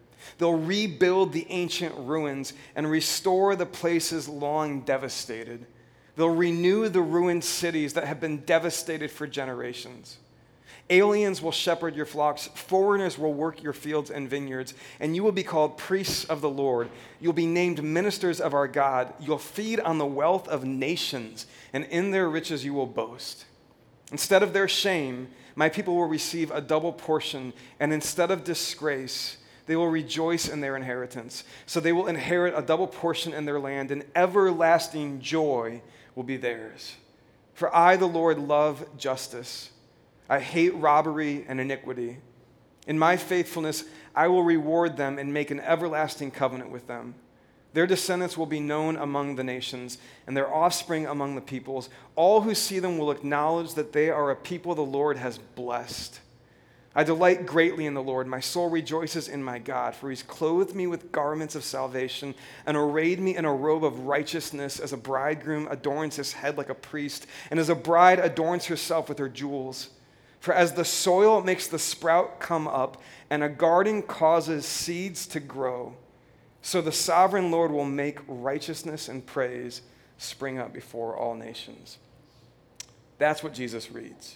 They'll 0.37 0.57
rebuild 0.57 1.33
the 1.33 1.47
ancient 1.49 1.95
ruins 1.97 2.53
and 2.75 2.89
restore 2.89 3.55
the 3.55 3.65
places 3.65 4.27
long 4.27 4.81
devastated. 4.81 5.65
They'll 6.15 6.29
renew 6.29 6.89
the 6.89 7.01
ruined 7.01 7.43
cities 7.43 7.93
that 7.93 8.05
have 8.05 8.19
been 8.19 8.39
devastated 8.39 9.11
for 9.11 9.27
generations. 9.27 10.17
Aliens 10.89 11.41
will 11.41 11.53
shepherd 11.53 11.95
your 11.95 12.05
flocks, 12.05 12.47
foreigners 12.47 13.17
will 13.17 13.33
work 13.33 13.63
your 13.63 13.71
fields 13.71 14.11
and 14.11 14.29
vineyards, 14.29 14.73
and 14.99 15.15
you 15.15 15.23
will 15.23 15.31
be 15.31 15.43
called 15.43 15.77
priests 15.77 16.25
of 16.25 16.41
the 16.41 16.49
Lord. 16.49 16.89
You'll 17.21 17.31
be 17.31 17.45
named 17.45 17.81
ministers 17.81 18.41
of 18.41 18.53
our 18.53 18.67
God. 18.67 19.13
You'll 19.19 19.37
feed 19.37 19.79
on 19.79 19.99
the 19.99 20.05
wealth 20.05 20.49
of 20.49 20.65
nations, 20.65 21.45
and 21.71 21.85
in 21.85 22.11
their 22.11 22.27
riches 22.27 22.65
you 22.65 22.73
will 22.73 22.87
boast. 22.87 23.45
Instead 24.11 24.43
of 24.43 24.51
their 24.51 24.67
shame, 24.67 25.29
my 25.55 25.69
people 25.69 25.95
will 25.95 26.07
receive 26.07 26.51
a 26.51 26.59
double 26.59 26.91
portion, 26.91 27.53
and 27.79 27.93
instead 27.93 28.29
of 28.29 28.43
disgrace, 28.43 29.37
they 29.65 29.75
will 29.75 29.87
rejoice 29.87 30.47
in 30.49 30.61
their 30.61 30.75
inheritance. 30.75 31.43
So 31.65 31.79
they 31.79 31.93
will 31.93 32.07
inherit 32.07 32.53
a 32.57 32.61
double 32.61 32.87
portion 32.87 33.33
in 33.33 33.45
their 33.45 33.59
land, 33.59 33.91
and 33.91 34.05
everlasting 34.15 35.21
joy 35.21 35.81
will 36.15 36.23
be 36.23 36.37
theirs. 36.37 36.95
For 37.53 37.73
I, 37.75 37.95
the 37.95 38.07
Lord, 38.07 38.39
love 38.39 38.85
justice. 38.97 39.69
I 40.29 40.39
hate 40.39 40.73
robbery 40.75 41.45
and 41.47 41.59
iniquity. 41.59 42.17
In 42.87 42.97
my 42.97 43.17
faithfulness, 43.17 43.83
I 44.15 44.27
will 44.27 44.43
reward 44.43 44.97
them 44.97 45.19
and 45.19 45.33
make 45.33 45.51
an 45.51 45.59
everlasting 45.59 46.31
covenant 46.31 46.71
with 46.71 46.87
them. 46.87 47.15
Their 47.73 47.87
descendants 47.87 48.37
will 48.37 48.45
be 48.47 48.59
known 48.59 48.97
among 48.97 49.35
the 49.35 49.43
nations, 49.43 49.97
and 50.27 50.35
their 50.35 50.53
offspring 50.53 51.05
among 51.05 51.35
the 51.35 51.41
peoples. 51.41 51.89
All 52.15 52.41
who 52.41 52.53
see 52.53 52.79
them 52.79 52.97
will 52.97 53.11
acknowledge 53.11 53.75
that 53.75 53.93
they 53.93 54.09
are 54.09 54.31
a 54.31 54.35
people 54.35 54.75
the 54.75 54.81
Lord 54.81 55.17
has 55.17 55.37
blessed. 55.37 56.19
I 56.93 57.05
delight 57.05 57.45
greatly 57.45 57.85
in 57.85 57.93
the 57.93 58.03
Lord. 58.03 58.27
My 58.27 58.41
soul 58.41 58.69
rejoices 58.69 59.29
in 59.29 59.41
my 59.41 59.59
God, 59.59 59.95
for 59.95 60.09
he's 60.09 60.23
clothed 60.23 60.75
me 60.75 60.87
with 60.87 61.11
garments 61.11 61.55
of 61.55 61.63
salvation 61.63 62.35
and 62.65 62.75
arrayed 62.75 63.19
me 63.19 63.37
in 63.37 63.45
a 63.45 63.53
robe 63.53 63.85
of 63.85 64.01
righteousness 64.01 64.77
as 64.77 64.91
a 64.91 64.97
bridegroom 64.97 65.69
adorns 65.71 66.17
his 66.17 66.33
head 66.33 66.57
like 66.57 66.69
a 66.69 66.75
priest, 66.75 67.27
and 67.49 67.59
as 67.59 67.69
a 67.69 67.75
bride 67.75 68.19
adorns 68.19 68.65
herself 68.65 69.07
with 69.07 69.19
her 69.19 69.29
jewels. 69.29 69.89
For 70.41 70.53
as 70.53 70.73
the 70.73 70.83
soil 70.83 71.41
makes 71.41 71.67
the 71.67 71.79
sprout 71.79 72.41
come 72.41 72.67
up, 72.67 73.01
and 73.29 73.41
a 73.41 73.49
garden 73.49 74.01
causes 74.01 74.65
seeds 74.65 75.25
to 75.27 75.39
grow, 75.39 75.95
so 76.61 76.81
the 76.81 76.91
sovereign 76.91 77.51
Lord 77.51 77.71
will 77.71 77.85
make 77.85 78.19
righteousness 78.27 79.07
and 79.07 79.25
praise 79.25 79.81
spring 80.17 80.59
up 80.59 80.73
before 80.73 81.15
all 81.15 81.35
nations. 81.35 81.99
That's 83.17 83.43
what 83.43 83.53
Jesus 83.53 83.91
reads. 83.91 84.35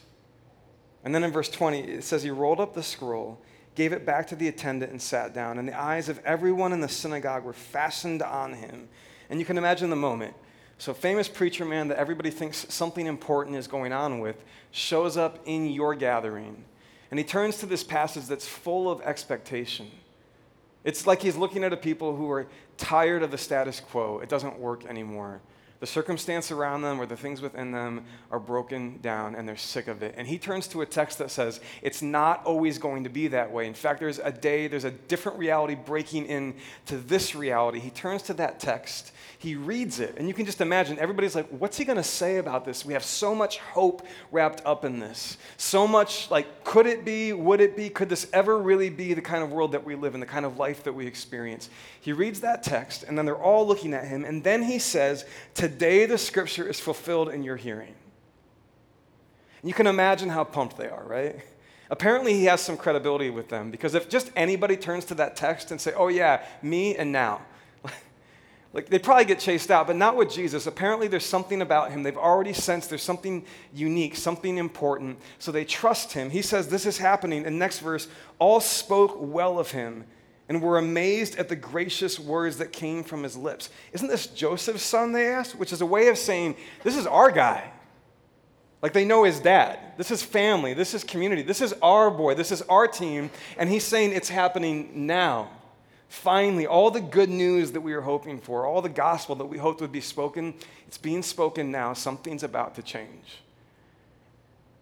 And 1.06 1.14
then 1.14 1.24
in 1.24 1.32
verse 1.32 1.50
20, 1.50 1.80
it 1.82 2.04
says, 2.04 2.24
He 2.24 2.32
rolled 2.32 2.60
up 2.60 2.74
the 2.74 2.84
scroll, 2.84 3.40
gave 3.76 3.94
it 3.94 4.06
back 4.06 4.28
to 4.28 4.36
the 4.36 4.48
attendant, 4.48 4.92
and 4.92 5.02
sat 5.02 5.34
down. 5.34 5.60
And 5.60 5.68
the 5.68 5.80
eyes 5.80 6.10
of 6.10 6.20
everyone 6.26 6.74
in 6.74 6.82
the 6.82 6.90
synagogue 6.90 7.44
were 7.44 7.54
fastened 7.54 8.24
on 8.24 8.54
him. 8.54 8.90
And 9.30 9.40
you 9.40 9.46
can 9.46 9.58
imagine 9.58 9.92
the 9.92 9.96
moment. 9.96 10.34
So, 10.78 10.94
famous 10.94 11.30
preacher 11.30 11.64
man 11.64 11.88
that 11.88 11.98
everybody 11.98 12.32
thinks 12.32 12.66
something 12.74 13.06
important 13.06 13.56
is 13.56 13.68
going 13.68 13.94
on 13.94 14.20
with 14.20 14.44
shows 14.72 15.16
up 15.16 15.40
in 15.46 15.68
your 15.68 15.96
gathering. 15.96 16.66
And 17.12 17.20
he 17.20 17.24
turns 17.24 17.60
to 17.60 17.66
this 17.66 17.84
passage 17.84 18.26
that's 18.26 18.48
full 18.48 18.92
of 18.92 19.00
expectation. 19.02 19.90
It's 20.84 21.08
like 21.08 21.22
he's 21.22 21.38
looking 21.38 21.64
at 21.64 21.72
a 21.72 21.78
people 21.78 22.16
who 22.16 22.30
are 22.30 22.48
tired 22.78 23.24
of 23.24 23.32
the 23.32 23.38
status 23.38 23.80
quo. 23.80 24.20
It 24.20 24.28
doesn't 24.28 24.60
work 24.60 24.86
anymore. 24.86 25.40
The 25.80 25.88
circumstance 25.88 26.52
around 26.52 26.82
them 26.82 27.00
or 27.02 27.06
the 27.06 27.18
things 27.18 27.42
within 27.42 27.72
them 27.72 28.06
are 28.32 28.40
broken 28.40 29.00
down 29.02 29.36
and 29.36 29.48
they're 29.48 29.58
sick 29.58 29.88
of 29.88 30.02
it. 30.02 30.16
And 30.18 30.28
he 30.28 30.38
turns 30.38 30.68
to 30.70 30.82
a 30.82 30.86
text 30.86 31.18
that 31.20 31.30
says, 31.30 31.60
it's 31.82 32.02
not 32.02 32.46
always 32.46 32.78
going 32.78 33.04
to 33.04 33.10
be 33.10 33.28
that 33.28 33.52
way. 33.52 33.68
In 33.68 33.74
fact, 33.74 34.00
there's 34.00 34.20
a 34.20 34.32
day, 34.32 34.68
there's 34.68 34.86
a 34.86 34.92
different 34.92 35.38
reality 35.38 35.76
breaking 35.76 36.28
into 36.28 36.98
this 36.98 37.36
reality. 37.36 37.80
He 37.80 37.90
turns 37.90 38.24
to 38.24 38.34
that 38.36 38.60
text, 38.60 39.12
he 39.38 39.56
reads 39.56 40.00
it, 40.00 40.16
and 40.18 40.28
you 40.28 40.34
can 40.34 40.46
just 40.46 40.62
imagine 40.62 40.98
everybody's 40.98 41.36
like, 41.36 41.48
what's 41.50 41.78
he 41.78 41.84
going 41.84 41.98
to 41.98 42.04
say 42.04 42.38
about 42.38 42.66
this? 42.66 42.86
We 42.86 42.94
have 42.94 43.04
so 43.04 43.36
much 43.36 43.60
hope 43.60 44.08
wrapped 44.32 44.66
up 44.66 44.86
in 44.86 45.00
this. 45.00 45.38
So 45.58 45.88
much 45.88 46.32
like, 46.32 46.64
could 46.64 46.88
it 46.88 47.06
be? 47.06 47.34
Would 47.34 47.62
it 47.62 47.76
be? 47.76 47.90
Could 47.90 48.10
this 48.10 48.28
ever 48.34 48.58
really 48.58 48.90
be 48.90 49.14
the 49.14 49.22
kind 49.22 49.44
of 49.44 49.52
world 49.52 49.74
that 49.74 49.84
we 49.84 49.96
live 49.96 50.16
in, 50.16 50.20
the 50.20 50.26
kind 50.26 50.46
of 50.46 50.58
life 50.58 50.84
that 50.84 50.94
we 50.94 51.06
experience? 51.06 51.70
He 52.06 52.14
reads 52.14 52.42
that 52.42 52.62
text, 52.62 53.02
and 53.02 53.18
then 53.18 53.26
they're 53.26 53.36
all 53.36 53.66
looking 53.66 53.96
at 53.96 54.06
him, 54.08 54.26
and 54.26 54.44
then 54.44 54.62
he 54.62 54.78
says, 54.78 55.26
Today 55.56 56.06
the 56.06 56.20
scripture 56.20 56.70
is 56.70 56.80
fulfilled 56.80 57.30
in 57.30 57.42
your 57.42 57.56
hearing. 57.56 57.96
And 59.60 59.68
you 59.70 59.74
can 59.74 59.88
imagine 59.88 60.30
how 60.30 60.44
pumped 60.44 60.78
they 60.78 60.88
are, 60.88 61.04
right? 61.04 61.38
Apparently, 61.90 62.34
he 62.34 62.46
has 62.46 62.62
some 62.62 62.78
credibility 62.78 63.32
with 63.32 63.50
them 63.50 63.72
because 63.72 63.96
if 63.96 64.08
just 64.08 64.30
anybody 64.36 64.78
turns 64.78 65.06
to 65.06 65.16
that 65.16 65.36
text 65.36 65.72
and 65.72 65.82
say, 65.82 65.94
Oh, 65.96 66.08
yeah, 66.08 66.46
me 66.62 66.96
and 66.96 67.12
now, 67.12 67.42
like 68.74 68.88
they'd 68.88 69.02
probably 69.02 69.26
get 69.26 69.40
chased 69.40 69.72
out, 69.72 69.88
but 69.88 69.96
not 69.96 70.16
with 70.16 70.32
Jesus. 70.32 70.68
Apparently, 70.68 71.08
there's 71.08 71.26
something 71.26 71.64
about 71.64 71.90
him. 71.90 72.04
They've 72.04 72.16
already 72.16 72.54
sensed 72.54 72.92
there's 72.92 73.02
something 73.02 73.44
unique, 73.74 74.16
something 74.16 74.60
important. 74.60 75.18
So 75.40 75.52
they 75.52 75.66
trust 75.66 76.14
him. 76.14 76.30
He 76.30 76.44
says, 76.44 76.68
This 76.68 76.86
is 76.86 77.00
happening. 77.00 77.48
And 77.48 77.58
next 77.58 77.80
verse, 77.80 78.08
all 78.38 78.60
spoke 78.60 79.18
well 79.20 79.58
of 79.58 79.72
him 79.72 80.06
and 80.48 80.62
were 80.62 80.78
amazed 80.78 81.38
at 81.38 81.50
the 81.50 81.56
gracious 81.56 82.20
words 82.20 82.58
that 82.58 82.72
came 82.72 83.04
from 83.04 83.24
his 83.24 83.36
lips. 83.36 83.70
Isn't 83.94 84.08
this 84.08 84.28
Joseph's 84.28 84.84
son, 84.84 85.12
they 85.12 85.28
asked? 85.28 85.56
Which 85.56 85.74
is 85.74 85.82
a 85.82 85.86
way 85.86 86.08
of 86.08 86.18
saying, 86.18 86.56
This 86.84 86.96
is 86.96 87.08
our 87.08 87.32
guy. 87.32 87.72
Like 88.82 88.94
they 88.94 89.06
know 89.06 89.24
his 89.24 89.40
dad. 89.40 89.80
This 89.98 90.12
is 90.12 90.22
family. 90.22 90.74
This 90.74 90.94
is 90.94 91.04
community. 91.04 91.42
This 91.42 91.62
is 91.62 91.74
our 91.82 92.12
boy. 92.12 92.36
This 92.36 92.52
is 92.52 92.62
our 92.64 92.88
team. 92.88 93.32
And 93.58 93.70
he's 93.70 93.84
saying 93.84 94.12
it's 94.12 94.30
happening 94.30 95.08
now. 95.08 95.50
Finally, 96.08 96.68
all 96.68 96.92
the 96.92 97.02
good 97.02 97.30
news 97.30 97.72
that 97.72 97.82
we 97.82 97.94
were 97.96 98.02
hoping 98.02 98.40
for, 98.40 98.66
all 98.66 98.82
the 98.82 98.90
gospel 98.90 99.36
that 99.36 99.46
we 99.46 99.58
hoped 99.58 99.82
would 99.82 99.92
be 99.92 100.02
spoken, 100.02 100.54
it's 100.88 101.00
being 101.00 101.24
spoken 101.24 101.72
now. 101.72 101.94
Something's 101.94 102.44
about 102.44 102.76
to 102.76 102.84
change. 102.84 103.42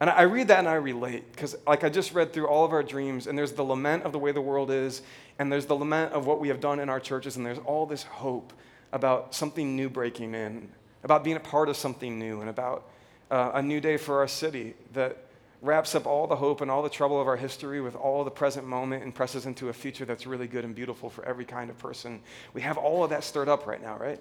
And 0.03 0.09
I 0.09 0.23
read 0.23 0.49
that 0.49 0.59
and 0.59 0.67
I 0.67 0.73
relate 0.73 1.31
because, 1.31 1.55
like, 1.65 1.85
I 1.85 1.89
just 1.89 2.13
read 2.13 2.33
through 2.33 2.47
all 2.47 2.65
of 2.65 2.73
our 2.73 2.83
dreams, 2.83 3.25
and 3.25 3.37
there's 3.37 3.53
the 3.53 3.63
lament 3.63 4.03
of 4.03 4.11
the 4.11 4.19
way 4.19 4.33
the 4.33 4.41
world 4.41 4.69
is, 4.69 5.01
and 5.39 5.49
there's 5.49 5.65
the 5.65 5.75
lament 5.75 6.11
of 6.11 6.25
what 6.25 6.41
we 6.41 6.49
have 6.49 6.59
done 6.59 6.81
in 6.81 6.89
our 6.89 6.99
churches, 6.99 7.37
and 7.37 7.45
there's 7.45 7.59
all 7.59 7.85
this 7.85 8.03
hope 8.03 8.51
about 8.91 9.33
something 9.33 9.77
new 9.77 9.89
breaking 9.89 10.35
in, 10.35 10.67
about 11.05 11.23
being 11.23 11.37
a 11.37 11.39
part 11.39 11.69
of 11.69 11.77
something 11.77 12.19
new, 12.19 12.41
and 12.41 12.49
about 12.49 12.89
uh, 13.31 13.51
a 13.53 13.61
new 13.61 13.79
day 13.79 13.95
for 13.95 14.19
our 14.19 14.27
city 14.27 14.73
that 14.91 15.19
wraps 15.61 15.95
up 15.95 16.05
all 16.05 16.27
the 16.27 16.35
hope 16.35 16.59
and 16.59 16.69
all 16.69 16.83
the 16.83 16.89
trouble 16.89 17.21
of 17.21 17.25
our 17.29 17.37
history 17.37 17.79
with 17.79 17.95
all 17.95 18.25
the 18.25 18.29
present 18.29 18.67
moment 18.67 19.05
and 19.05 19.15
presses 19.15 19.45
into 19.45 19.69
a 19.69 19.73
future 19.73 20.03
that's 20.03 20.27
really 20.27 20.47
good 20.47 20.65
and 20.65 20.75
beautiful 20.75 21.09
for 21.09 21.23
every 21.23 21.45
kind 21.45 21.69
of 21.69 21.77
person. 21.77 22.19
We 22.53 22.59
have 22.59 22.77
all 22.77 23.05
of 23.05 23.09
that 23.11 23.23
stirred 23.23 23.47
up 23.47 23.65
right 23.65 23.81
now, 23.81 23.97
right? 23.97 24.19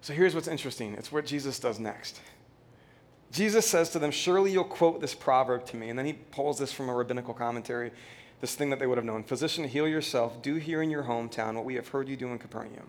So 0.00 0.14
here's 0.14 0.34
what's 0.34 0.48
interesting 0.48 0.94
it's 0.94 1.12
what 1.12 1.26
Jesus 1.26 1.58
does 1.58 1.78
next. 1.78 2.18
Jesus 3.32 3.66
says 3.66 3.90
to 3.90 3.98
them, 3.98 4.10
Surely 4.10 4.52
you'll 4.52 4.64
quote 4.64 5.00
this 5.00 5.14
proverb 5.14 5.66
to 5.66 5.76
me. 5.76 5.90
And 5.90 5.98
then 5.98 6.06
he 6.06 6.12
pulls 6.12 6.58
this 6.58 6.72
from 6.72 6.88
a 6.88 6.94
rabbinical 6.94 7.34
commentary, 7.34 7.90
this 8.40 8.54
thing 8.54 8.70
that 8.70 8.78
they 8.78 8.86
would 8.86 8.98
have 8.98 9.04
known 9.04 9.24
Physician, 9.24 9.64
heal 9.64 9.88
yourself. 9.88 10.42
Do 10.42 10.56
here 10.56 10.82
in 10.82 10.90
your 10.90 11.04
hometown 11.04 11.54
what 11.54 11.64
we 11.64 11.74
have 11.74 11.88
heard 11.88 12.08
you 12.08 12.16
do 12.16 12.28
in 12.28 12.38
Capernaum. 12.38 12.88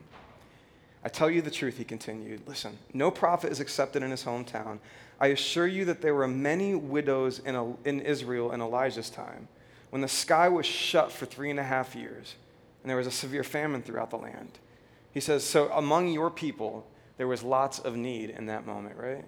I 1.03 1.09
tell 1.09 1.29
you 1.29 1.41
the 1.41 1.51
truth, 1.51 1.77
he 1.77 1.83
continued. 1.83 2.41
Listen, 2.47 2.77
no 2.93 3.09
prophet 3.09 3.51
is 3.51 3.59
accepted 3.59 4.03
in 4.03 4.11
his 4.11 4.23
hometown. 4.23 4.79
I 5.19 5.27
assure 5.27 5.67
you 5.67 5.85
that 5.85 6.01
there 6.01 6.13
were 6.13 6.27
many 6.27 6.75
widows 6.75 7.39
in, 7.39 7.55
a, 7.55 7.73
in 7.87 8.01
Israel 8.01 8.51
in 8.51 8.61
Elijah's 8.61 9.09
time, 9.09 9.47
when 9.89 10.01
the 10.01 10.07
sky 10.07 10.49
was 10.49 10.65
shut 10.65 11.11
for 11.11 11.25
three 11.25 11.49
and 11.49 11.59
a 11.59 11.63
half 11.63 11.95
years, 11.95 12.35
and 12.83 12.89
there 12.89 12.97
was 12.97 13.07
a 13.07 13.11
severe 13.11 13.43
famine 13.43 13.81
throughout 13.81 14.09
the 14.09 14.17
land. 14.17 14.59
He 15.13 15.19
says, 15.19 15.43
So 15.43 15.71
among 15.71 16.09
your 16.09 16.29
people, 16.29 16.85
there 17.17 17.27
was 17.27 17.41
lots 17.41 17.79
of 17.79 17.95
need 17.95 18.29
in 18.29 18.45
that 18.47 18.67
moment, 18.67 18.97
right? 18.97 19.23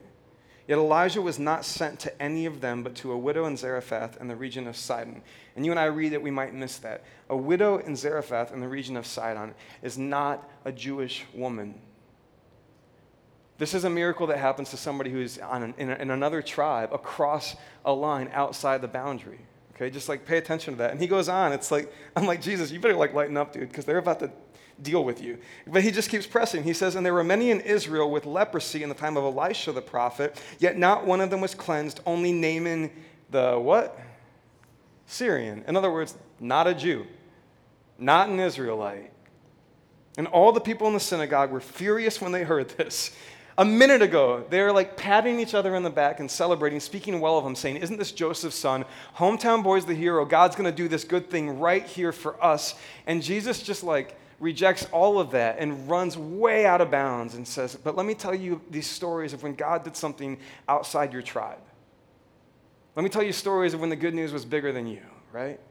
Yet 0.69 0.77
Elijah 0.77 1.19
was 1.19 1.39
not 1.39 1.65
sent 1.65 1.99
to 2.01 2.21
any 2.21 2.45
of 2.45 2.61
them, 2.61 2.83
but 2.83 2.93
to 2.97 3.11
a 3.11 3.17
widow 3.17 3.45
in 3.45 3.57
Zarephath 3.57 4.21
in 4.21 4.27
the 4.27 4.35
region 4.35 4.67
of 4.67 4.77
Sidon. 4.77 5.23
And 5.55 5.65
you 5.65 5.71
and 5.71 5.79
I 5.79 5.85
read 5.85 6.11
that 6.11 6.21
we 6.21 6.29
might 6.29 6.53
miss 6.53 6.77
that. 6.77 7.03
A 7.27 7.35
widow 7.35 7.79
in 7.79 7.95
Zarephath 7.95 8.53
in 8.53 8.59
the 8.59 8.67
region 8.67 8.95
of 8.95 9.07
Sidon 9.07 9.55
is 9.81 9.97
not 9.97 10.47
a 10.65 10.71
Jewish 10.71 11.25
woman. 11.33 11.73
This 13.57 13.73
is 13.73 13.83
a 13.83 13.89
miracle 13.89 14.27
that 14.27 14.37
happens 14.37 14.69
to 14.69 14.77
somebody 14.77 15.09
who's 15.09 15.39
on 15.39 15.73
in, 15.79 15.89
in 15.89 16.11
another 16.11 16.43
tribe 16.43 16.93
across 16.93 17.55
a 17.83 17.91
line 17.91 18.29
outside 18.31 18.83
the 18.83 18.87
boundary. 18.87 19.39
Okay, 19.73 19.89
just 19.89 20.07
like 20.07 20.23
pay 20.23 20.37
attention 20.37 20.75
to 20.75 20.77
that. 20.77 20.91
And 20.91 21.01
he 21.01 21.07
goes 21.07 21.29
on. 21.29 21.51
It's 21.51 21.71
like, 21.71 21.91
I'm 22.15 22.27
like, 22.27 22.43
Jesus, 22.43 22.69
you 22.69 22.79
better 22.79 22.95
like 22.95 23.15
lighten 23.15 23.37
up, 23.37 23.53
dude, 23.53 23.69
because 23.69 23.85
they're 23.85 23.97
about 23.97 24.19
to 24.19 24.31
deal 24.81 25.03
with 25.03 25.21
you. 25.21 25.37
But 25.67 25.83
he 25.83 25.91
just 25.91 26.09
keeps 26.09 26.25
pressing. 26.25 26.63
He 26.63 26.73
says, 26.73 26.95
And 26.95 27.05
there 27.05 27.13
were 27.13 27.23
many 27.23 27.51
in 27.51 27.61
Israel 27.61 28.09
with 28.09 28.25
leprosy 28.25 28.83
in 28.83 28.89
the 28.89 28.95
time 28.95 29.17
of 29.17 29.23
Elisha 29.23 29.71
the 29.71 29.81
prophet, 29.81 30.41
yet 30.59 30.77
not 30.77 31.05
one 31.05 31.21
of 31.21 31.29
them 31.29 31.41
was 31.41 31.55
cleansed, 31.55 31.99
only 32.05 32.31
Naaman 32.31 32.91
the 33.29 33.59
what? 33.59 33.99
Syrian. 35.05 35.63
In 35.67 35.75
other 35.75 35.91
words, 35.91 36.17
not 36.39 36.67
a 36.67 36.73
Jew, 36.73 37.05
not 37.97 38.29
an 38.29 38.39
Israelite. 38.39 39.11
And 40.17 40.27
all 40.27 40.51
the 40.51 40.61
people 40.61 40.87
in 40.87 40.93
the 40.93 40.99
synagogue 40.99 41.51
were 41.51 41.61
furious 41.61 42.21
when 42.21 42.31
they 42.31 42.43
heard 42.43 42.69
this. 42.69 43.15
A 43.57 43.65
minute 43.65 44.01
ago, 44.01 44.45
they 44.49 44.61
were 44.61 44.71
like 44.71 44.95
patting 44.95 45.39
each 45.39 45.53
other 45.53 45.75
in 45.75 45.83
the 45.83 45.89
back 45.89 46.19
and 46.19 46.29
celebrating, 46.29 46.79
speaking 46.79 47.19
well 47.19 47.37
of 47.37 47.45
him, 47.45 47.55
saying, 47.55 47.77
Isn't 47.77 47.97
this 47.97 48.11
Joseph's 48.11 48.55
son? 48.55 48.85
Hometown 49.17 49.63
boy's 49.63 49.85
the 49.85 49.95
hero. 49.95 50.23
God's 50.25 50.55
going 50.55 50.69
to 50.69 50.75
do 50.75 50.87
this 50.87 51.03
good 51.03 51.29
thing 51.29 51.59
right 51.59 51.85
here 51.85 52.11
for 52.11 52.41
us. 52.43 52.75
And 53.05 53.21
Jesus 53.21 53.61
just 53.61 53.83
like 53.83 54.18
rejects 54.39 54.85
all 54.91 55.19
of 55.19 55.31
that 55.31 55.57
and 55.59 55.89
runs 55.89 56.17
way 56.17 56.65
out 56.65 56.81
of 56.81 56.89
bounds 56.91 57.35
and 57.35 57.47
says, 57.47 57.75
But 57.75 57.95
let 57.95 58.05
me 58.05 58.13
tell 58.13 58.33
you 58.33 58.61
these 58.69 58.87
stories 58.87 59.33
of 59.33 59.43
when 59.43 59.55
God 59.55 59.83
did 59.83 59.95
something 59.95 60.37
outside 60.67 61.13
your 61.13 61.21
tribe. 61.21 61.59
Let 62.95 63.03
me 63.03 63.09
tell 63.09 63.23
you 63.23 63.31
stories 63.31 63.73
of 63.73 63.79
when 63.79 63.89
the 63.89 63.95
good 63.95 64.13
news 64.13 64.31
was 64.31 64.45
bigger 64.45 64.71
than 64.71 64.87
you, 64.87 65.01
right? 65.31 65.59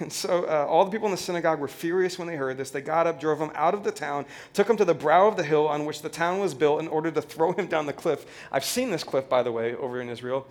And 0.00 0.12
so 0.12 0.44
uh, 0.44 0.66
all 0.68 0.84
the 0.84 0.90
people 0.90 1.06
in 1.06 1.12
the 1.12 1.16
synagogue 1.16 1.60
were 1.60 1.68
furious 1.68 2.18
when 2.18 2.26
they 2.26 2.34
heard 2.36 2.56
this. 2.56 2.70
They 2.70 2.80
got 2.80 3.06
up, 3.06 3.20
drove 3.20 3.40
him 3.40 3.52
out 3.54 3.72
of 3.72 3.84
the 3.84 3.92
town, 3.92 4.26
took 4.52 4.68
him 4.68 4.76
to 4.78 4.84
the 4.84 4.94
brow 4.94 5.28
of 5.28 5.36
the 5.36 5.44
hill 5.44 5.68
on 5.68 5.84
which 5.86 6.02
the 6.02 6.08
town 6.08 6.40
was 6.40 6.54
built 6.54 6.80
in 6.80 6.88
order 6.88 7.10
to 7.10 7.22
throw 7.22 7.52
him 7.52 7.66
down 7.66 7.86
the 7.86 7.92
cliff. 7.92 8.26
I've 8.50 8.64
seen 8.64 8.90
this 8.90 9.04
cliff, 9.04 9.28
by 9.28 9.44
the 9.44 9.52
way, 9.52 9.74
over 9.76 10.00
in 10.00 10.08
Israel. 10.08 10.46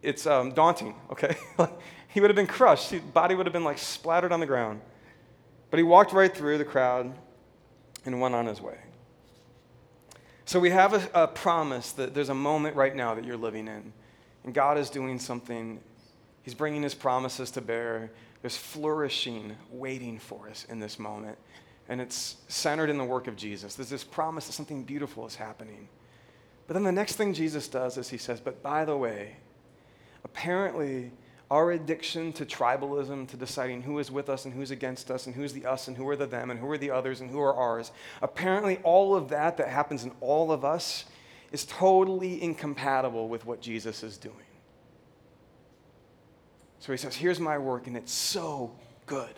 It's 0.00 0.26
um, 0.26 0.52
daunting, 0.52 0.94
okay? 1.10 1.36
he 2.08 2.20
would 2.20 2.30
have 2.30 2.36
been 2.36 2.46
crushed. 2.46 2.90
His 2.90 3.00
body 3.00 3.34
would 3.34 3.46
have 3.46 3.52
been 3.52 3.64
like 3.64 3.78
splattered 3.78 4.32
on 4.32 4.40
the 4.40 4.46
ground. 4.46 4.80
But 5.76 5.80
he 5.80 5.84
walked 5.84 6.14
right 6.14 6.34
through 6.34 6.56
the 6.56 6.64
crowd 6.64 7.12
and 8.06 8.18
went 8.18 8.34
on 8.34 8.46
his 8.46 8.62
way. 8.62 8.78
So 10.46 10.58
we 10.58 10.70
have 10.70 10.94
a, 10.94 11.24
a, 11.24 11.28
promise 11.28 11.92
that 11.92 12.14
there's 12.14 12.30
a 12.30 12.34
moment 12.34 12.76
right 12.76 12.96
now 12.96 13.14
that 13.14 13.26
you're 13.26 13.36
living 13.36 13.68
in, 13.68 13.92
and 14.44 14.54
God 14.54 14.78
is 14.78 14.88
doing 14.88 15.18
something. 15.18 15.78
He's 16.42 16.54
bringing 16.54 16.82
his 16.82 16.94
promises 16.94 17.50
to 17.50 17.60
bear. 17.60 18.10
There's 18.40 18.56
flourishing 18.56 19.54
waiting 19.70 20.18
for 20.18 20.48
us 20.48 20.64
in 20.70 20.80
this 20.80 20.98
moment, 20.98 21.36
and 21.90 22.00
it's 22.00 22.36
centered 22.48 22.88
in 22.88 22.96
the 22.96 23.04
work 23.04 23.26
of 23.26 23.36
Jesus. 23.36 23.74
There's 23.74 23.90
this 23.90 24.02
promise 24.02 24.46
that 24.46 24.54
something 24.54 24.82
beautiful 24.82 25.26
is 25.26 25.34
happening. 25.34 25.90
But 26.66 26.72
then 26.72 26.84
the 26.84 26.90
next 26.90 27.16
thing 27.16 27.34
Jesus 27.34 27.68
does 27.68 27.98
is 27.98 28.08
he 28.08 28.16
says, 28.16 28.40
But 28.40 28.62
by 28.62 28.86
the 28.86 28.96
way, 28.96 29.36
apparently, 30.24 31.12
our 31.50 31.70
addiction 31.72 32.32
to 32.34 32.44
tribalism, 32.44 33.28
to 33.28 33.36
deciding 33.36 33.82
who 33.82 33.98
is 33.98 34.10
with 34.10 34.28
us 34.28 34.44
and 34.44 34.54
who's 34.54 34.70
against 34.70 35.10
us, 35.10 35.26
and 35.26 35.34
who's 35.34 35.52
the 35.52 35.64
us 35.64 35.86
and 35.86 35.96
who 35.96 36.08
are 36.08 36.16
the 36.16 36.26
them, 36.26 36.50
and 36.50 36.58
who 36.58 36.68
are 36.70 36.78
the 36.78 36.90
others 36.90 37.20
and 37.20 37.30
who 37.30 37.40
are 37.40 37.54
ours, 37.54 37.92
apparently 38.20 38.78
all 38.82 39.14
of 39.14 39.28
that 39.28 39.56
that 39.56 39.68
happens 39.68 40.04
in 40.04 40.12
all 40.20 40.50
of 40.50 40.64
us 40.64 41.04
is 41.52 41.64
totally 41.64 42.42
incompatible 42.42 43.28
with 43.28 43.46
what 43.46 43.60
Jesus 43.60 44.02
is 44.02 44.16
doing. 44.16 44.34
So 46.80 46.92
he 46.92 46.98
says, 46.98 47.14
Here's 47.14 47.40
my 47.40 47.58
work, 47.58 47.86
and 47.86 47.96
it's 47.96 48.12
so 48.12 48.72
good. 49.06 49.34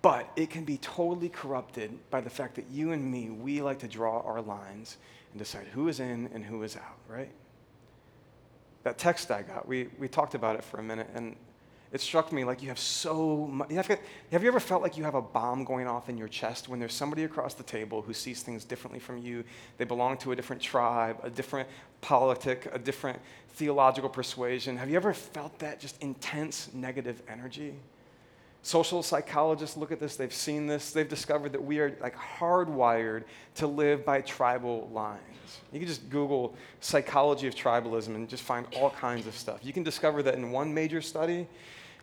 But 0.00 0.30
it 0.36 0.50
can 0.50 0.64
be 0.64 0.78
totally 0.78 1.28
corrupted 1.28 1.98
by 2.10 2.20
the 2.20 2.30
fact 2.30 2.54
that 2.54 2.66
you 2.70 2.92
and 2.92 3.10
me, 3.10 3.30
we 3.30 3.60
like 3.60 3.80
to 3.80 3.88
draw 3.88 4.20
our 4.20 4.40
lines 4.40 4.96
and 5.32 5.38
decide 5.38 5.66
who 5.66 5.88
is 5.88 5.98
in 5.98 6.30
and 6.32 6.44
who 6.44 6.62
is 6.62 6.76
out, 6.76 6.98
right? 7.08 7.30
That 8.88 8.96
text 8.96 9.30
I 9.30 9.42
got, 9.42 9.68
we, 9.68 9.88
we 9.98 10.08
talked 10.08 10.34
about 10.34 10.56
it 10.56 10.64
for 10.64 10.78
a 10.78 10.82
minute, 10.82 11.08
and 11.14 11.36
it 11.92 12.00
struck 12.00 12.32
me 12.32 12.44
like 12.44 12.62
you 12.62 12.68
have 12.68 12.78
so 12.78 13.46
much. 13.46 13.70
Have, 13.70 13.86
have 14.32 14.42
you 14.42 14.48
ever 14.48 14.60
felt 14.60 14.82
like 14.82 14.96
you 14.96 15.04
have 15.04 15.14
a 15.14 15.20
bomb 15.20 15.64
going 15.64 15.86
off 15.86 16.08
in 16.08 16.16
your 16.16 16.28
chest 16.28 16.68
when 16.70 16.80
there's 16.80 16.94
somebody 16.94 17.24
across 17.24 17.52
the 17.52 17.62
table 17.62 18.00
who 18.00 18.14
sees 18.14 18.42
things 18.42 18.64
differently 18.64 18.98
from 18.98 19.18
you? 19.18 19.44
They 19.76 19.84
belong 19.84 20.16
to 20.18 20.32
a 20.32 20.36
different 20.36 20.62
tribe, 20.62 21.18
a 21.22 21.28
different 21.28 21.68
politic, 22.00 22.68
a 22.72 22.78
different 22.78 23.18
theological 23.50 24.08
persuasion. 24.08 24.78
Have 24.78 24.88
you 24.88 24.96
ever 24.96 25.12
felt 25.12 25.58
that 25.58 25.80
just 25.80 26.02
intense 26.02 26.70
negative 26.72 27.22
energy? 27.28 27.74
Social 28.68 29.02
psychologists 29.02 29.78
look 29.78 29.92
at 29.92 29.98
this, 29.98 30.16
they've 30.16 30.30
seen 30.30 30.66
this, 30.66 30.90
they've 30.90 31.08
discovered 31.08 31.52
that 31.52 31.64
we 31.64 31.78
are 31.78 31.96
like 32.02 32.14
hardwired 32.14 33.24
to 33.54 33.66
live 33.66 34.04
by 34.04 34.20
tribal 34.20 34.90
lines. 34.92 35.22
You 35.72 35.78
can 35.78 35.88
just 35.88 36.10
Google 36.10 36.54
psychology 36.80 37.46
of 37.46 37.54
tribalism 37.54 38.08
and 38.08 38.28
just 38.28 38.42
find 38.42 38.66
all 38.76 38.90
kinds 38.90 39.26
of 39.26 39.34
stuff. 39.34 39.60
You 39.62 39.72
can 39.72 39.84
discover 39.84 40.22
that 40.22 40.34
in 40.34 40.50
one 40.50 40.74
major 40.74 41.00
study, 41.00 41.46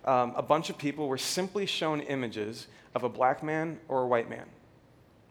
um, 0.05 0.33
a 0.35 0.41
bunch 0.41 0.71
of 0.71 0.77
people 0.79 1.07
were 1.07 1.19
simply 1.19 1.67
shown 1.67 2.01
images 2.01 2.65
of 2.95 3.03
a 3.03 3.09
black 3.09 3.43
man 3.43 3.79
or 3.87 4.01
a 4.01 4.07
white 4.07 4.27
man. 4.27 4.47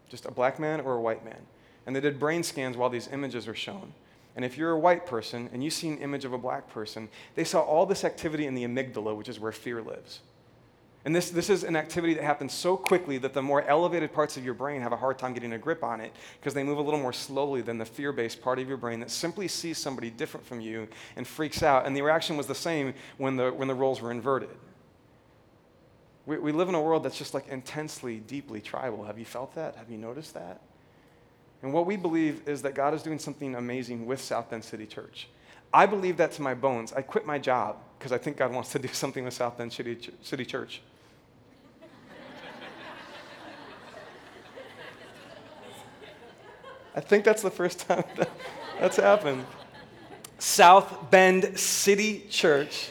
Just 0.07 0.25
a 0.25 0.31
black 0.31 0.57
man 0.57 0.79
or 0.79 0.93
a 0.93 1.01
white 1.01 1.25
man. 1.25 1.41
And 1.85 1.93
they 1.93 1.99
did 1.99 2.17
brain 2.17 2.43
scans 2.43 2.77
while 2.77 2.89
these 2.89 3.09
images 3.09 3.45
were 3.45 3.55
shown. 3.55 3.91
And 4.37 4.45
if 4.45 4.57
you're 4.57 4.71
a 4.71 4.79
white 4.79 5.05
person 5.05 5.49
and 5.51 5.61
you 5.61 5.69
see 5.69 5.89
an 5.89 5.97
image 5.97 6.23
of 6.23 6.31
a 6.31 6.37
black 6.37 6.69
person, 6.69 7.09
they 7.35 7.43
saw 7.43 7.59
all 7.59 7.85
this 7.85 8.05
activity 8.05 8.45
in 8.45 8.55
the 8.55 8.63
amygdala, 8.63 9.13
which 9.17 9.27
is 9.27 9.37
where 9.37 9.51
fear 9.51 9.81
lives. 9.81 10.21
And 11.05 11.15
this, 11.15 11.29
this 11.29 11.51
is 11.51 11.63
an 11.63 11.75
activity 11.75 12.15
that 12.15 12.23
happens 12.23 12.51
so 12.51 12.75
quickly 12.75 13.19
that 13.19 13.35
the 13.35 13.41
more 13.41 13.61
elevated 13.61 14.11
parts 14.11 14.37
of 14.37 14.43
your 14.43 14.55
brain 14.55 14.81
have 14.81 14.91
a 14.91 14.97
hard 14.97 15.19
time 15.19 15.35
getting 15.35 15.53
a 15.53 15.57
grip 15.57 15.83
on 15.83 16.01
it 16.01 16.11
because 16.39 16.55
they 16.55 16.63
move 16.63 16.79
a 16.79 16.81
little 16.81 16.99
more 16.99 17.13
slowly 17.13 17.61
than 17.61 17.77
the 17.77 17.85
fear 17.85 18.11
based 18.11 18.41
part 18.41 18.57
of 18.57 18.67
your 18.67 18.77
brain 18.77 18.99
that 19.01 19.11
simply 19.11 19.47
sees 19.47 19.77
somebody 19.77 20.09
different 20.09 20.43
from 20.47 20.59
you 20.59 20.87
and 21.15 21.27
freaks 21.27 21.61
out. 21.61 21.85
And 21.85 21.95
the 21.95 22.01
reaction 22.01 22.37
was 22.37 22.47
the 22.47 22.55
same 22.55 22.95
when 23.17 23.35
the, 23.35 23.51
when 23.51 23.67
the 23.67 23.75
roles 23.75 24.01
were 24.01 24.09
inverted. 24.09 24.49
We, 26.25 26.39
we 26.39 26.51
live 26.51 26.69
in 26.69 26.75
a 26.75 26.81
world 26.81 27.03
that's 27.03 27.19
just 27.19 27.35
like 27.35 27.49
intensely, 27.49 28.17
deeply 28.17 28.59
tribal. 28.59 29.03
Have 29.03 29.19
you 29.19 29.25
felt 29.25 29.53
that? 29.53 29.75
Have 29.75 29.91
you 29.91 29.99
noticed 29.99 30.33
that? 30.33 30.59
And 31.61 31.71
what 31.71 31.85
we 31.85 31.97
believe 31.97 32.47
is 32.47 32.63
that 32.63 32.73
God 32.73 32.95
is 32.95 33.03
doing 33.03 33.19
something 33.19 33.53
amazing 33.53 34.07
with 34.07 34.19
South 34.21 34.49
Bend 34.49 34.63
City 34.63 34.87
Church. 34.87 35.27
I 35.71 35.85
believe 35.85 36.17
that 36.17 36.31
to 36.33 36.41
my 36.41 36.55
bones. 36.55 36.93
I 36.93 37.03
quit 37.03 37.27
my 37.27 37.37
job 37.37 37.77
because 37.99 38.11
I 38.11 38.17
think 38.17 38.37
God 38.37 38.51
wants 38.51 38.71
to 38.71 38.79
do 38.79 38.87
something 38.87 39.23
with 39.23 39.35
South 39.35 39.55
Bend 39.59 39.71
City, 39.71 39.97
City 40.23 40.45
Church. 40.45 40.81
I 46.95 47.01
think 47.01 47.25
that's 47.25 47.41
the 47.41 47.51
first 47.51 47.87
time 47.87 48.03
that 48.17 48.29
that's 48.79 48.97
happened. 48.97 49.45
South 50.39 51.11
Bend 51.11 51.59
City 51.59 52.25
Church 52.29 52.89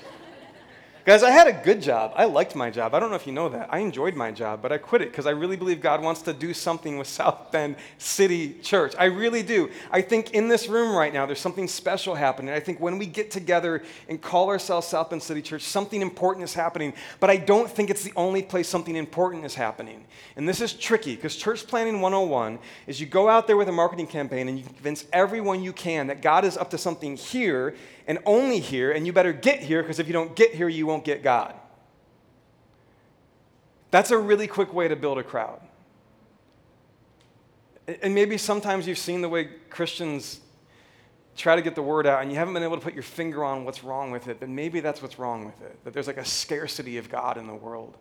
Guys, 1.05 1.23
I 1.23 1.33
had 1.33 1.47
a 1.47 1.53
good 1.53 1.83
job. 1.83 2.15
I 2.17 2.25
liked 2.25 2.57
my 2.57 2.71
job. 2.71 2.95
I 2.95 2.99
don't 2.99 3.11
know 3.11 3.17
if 3.17 3.27
you 3.27 3.33
know 3.35 3.51
that. 3.51 3.69
I 3.71 3.81
enjoyed 3.81 4.17
my 4.17 4.33
job, 4.33 4.63
but 4.63 4.73
I 4.73 4.79
quit 4.79 5.03
it 5.03 5.11
because 5.11 5.27
I 5.27 5.33
really 5.33 5.57
believe 5.57 5.83
God 5.83 6.03
wants 6.03 6.23
to 6.23 6.33
do 6.33 6.55
something 6.55 6.97
with 6.97 7.07
South 7.15 7.53
Bend 7.53 7.77
City 7.99 8.55
Church. 8.63 8.95
I 8.99 9.05
really 9.05 9.43
do. 9.43 9.71
I 9.91 10.01
think 10.01 10.31
in 10.31 10.49
this 10.49 10.67
room 10.67 10.97
right 10.97 11.13
now, 11.13 11.27
there's 11.27 11.41
something 11.41 11.69
special 11.69 12.15
happening. 12.15 12.55
I 12.55 12.61
think 12.61 12.81
when 12.81 12.97
we 12.97 13.05
get 13.05 13.31
together 13.31 13.83
and 14.09 14.19
call 14.19 14.49
ourselves 14.49 14.87
South 14.87 15.11
Bend 15.11 15.23
City 15.23 15.43
Church, 15.43 15.61
something 15.61 16.01
important 16.01 16.43
is 16.43 16.55
happening. 16.55 16.95
But 17.21 17.29
I 17.29 17.37
don't 17.37 17.71
think 17.71 17.91
it's 17.91 18.03
the 18.03 18.15
only 18.17 18.43
place 18.43 18.67
something 18.67 18.97
important 18.97 19.45
is 19.45 19.55
happening. 19.55 20.07
And 20.37 20.49
this 20.49 20.63
is 20.63 20.73
tricky 20.73 21.17
because 21.17 21.37
church 21.37 21.67
planning 21.67 22.01
101 22.01 22.59
is 22.87 22.99
you 22.99 23.07
go 23.07 23.29
out 23.29 23.47
there 23.47 23.59
with 23.59 23.69
a 23.69 23.73
marketing 23.73 24.07
campaign 24.07 24.49
and 24.49 24.59
you 24.59 24.65
convince 24.65 25.05
everyone 25.13 25.63
you 25.63 25.75
can 25.75 26.07
that 26.07 26.23
God 26.23 26.47
is 26.47 26.57
up 26.57 26.71
to 26.71 26.79
something 26.79 27.19
here 27.19 27.75
and 28.07 28.19
only 28.27 28.61
here, 28.61 28.93
and 28.93 29.07
you 29.07 29.13
better 29.13 29.33
get 29.33 29.61
here 29.61 29.83
because 29.83 29.99
if 29.99 30.07
you 30.07 30.13
don't 30.13 30.37
get 30.37 30.55
here, 30.55 30.69
you 30.69 30.87
won't 30.87 31.05
get 31.05 31.23
God. 31.23 31.55
That's 33.91 34.11
a 34.11 34.19
really 34.19 34.47
quick 34.47 34.75
way 34.75 34.89
to 34.89 34.97
build 34.97 35.19
a 35.19 35.23
crowd. 35.23 35.61
And 38.03 38.15
maybe 38.15 38.39
sometimes 38.39 38.89
you've 38.89 38.99
seen 38.99 39.21
the 39.21 39.29
way 39.29 39.49
Christians 39.71 40.41
try 41.37 41.57
to 41.57 41.63
get 41.63 41.75
the 41.75 41.83
word 41.83 42.07
out 42.07 42.23
and 42.23 42.31
you 42.31 42.37
haven't 42.39 42.55
been 42.55 42.63
able 42.63 42.77
to 42.77 42.83
put 42.83 42.95
your 42.95 43.03
finger 43.03 43.45
on 43.45 43.65
what's 43.65 43.85
wrong 43.85 44.11
with 44.11 44.29
it, 44.29 44.41
but 44.41 44.49
maybe 44.49 44.81
that's 44.81 45.03
what's 45.03 45.19
wrong 45.19 45.45
with 45.45 45.61
it. 45.63 45.79
That 45.85 45.93
there's 45.93 46.07
like 46.07 46.17
a 46.17 46.25
scarcity 46.25 46.97
of 46.99 47.09
God 47.09 47.37
in 47.37 47.47
the 47.47 47.55
world 47.55 47.97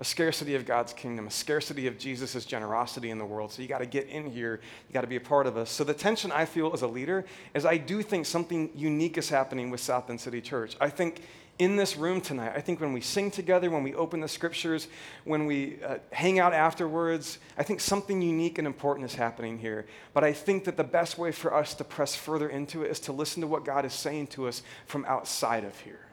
a 0.00 0.04
scarcity 0.04 0.54
of 0.54 0.64
God's 0.64 0.92
kingdom, 0.92 1.26
a 1.26 1.30
scarcity 1.30 1.86
of 1.88 1.98
Jesus' 1.98 2.44
generosity 2.44 3.10
in 3.10 3.18
the 3.18 3.24
world. 3.24 3.50
So 3.50 3.62
you 3.62 3.68
got 3.68 3.78
to 3.78 3.86
get 3.86 4.06
in 4.08 4.30
here, 4.30 4.60
you 4.88 4.92
got 4.92 5.00
to 5.00 5.08
be 5.08 5.16
a 5.16 5.20
part 5.20 5.46
of 5.46 5.56
us. 5.56 5.70
So 5.70 5.82
the 5.82 5.94
tension 5.94 6.30
I 6.30 6.44
feel 6.44 6.72
as 6.72 6.82
a 6.82 6.86
leader 6.86 7.24
is 7.54 7.66
I 7.66 7.78
do 7.78 8.02
think 8.02 8.26
something 8.26 8.70
unique 8.74 9.18
is 9.18 9.28
happening 9.28 9.70
with 9.70 9.80
South 9.80 10.06
Bend 10.06 10.20
City 10.20 10.40
Church. 10.40 10.76
I 10.80 10.88
think 10.88 11.22
in 11.58 11.74
this 11.74 11.96
room 11.96 12.20
tonight, 12.20 12.52
I 12.54 12.60
think 12.60 12.80
when 12.80 12.92
we 12.92 13.00
sing 13.00 13.32
together, 13.32 13.68
when 13.68 13.82
we 13.82 13.92
open 13.94 14.20
the 14.20 14.28
scriptures, 14.28 14.86
when 15.24 15.46
we 15.46 15.82
uh, 15.82 15.98
hang 16.12 16.38
out 16.38 16.54
afterwards, 16.54 17.38
I 17.56 17.64
think 17.64 17.80
something 17.80 18.22
unique 18.22 18.58
and 18.58 18.66
important 18.66 19.10
is 19.10 19.16
happening 19.16 19.58
here. 19.58 19.86
But 20.14 20.22
I 20.22 20.32
think 20.32 20.64
that 20.66 20.76
the 20.76 20.84
best 20.84 21.18
way 21.18 21.32
for 21.32 21.52
us 21.52 21.74
to 21.74 21.84
press 21.84 22.14
further 22.14 22.48
into 22.48 22.84
it 22.84 22.90
is 22.92 23.00
to 23.00 23.12
listen 23.12 23.40
to 23.40 23.48
what 23.48 23.64
God 23.64 23.84
is 23.84 23.92
saying 23.92 24.28
to 24.28 24.46
us 24.46 24.62
from 24.86 25.04
outside 25.06 25.64
of 25.64 25.76
here. 25.80 26.06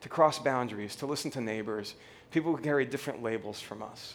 To 0.00 0.08
cross 0.08 0.40
boundaries, 0.40 0.96
to 0.96 1.06
listen 1.06 1.30
to 1.32 1.40
neighbors, 1.40 1.94
people 2.32 2.54
who 2.54 2.62
carry 2.62 2.84
different 2.84 3.22
labels 3.22 3.60
from 3.60 3.82
us, 3.82 4.14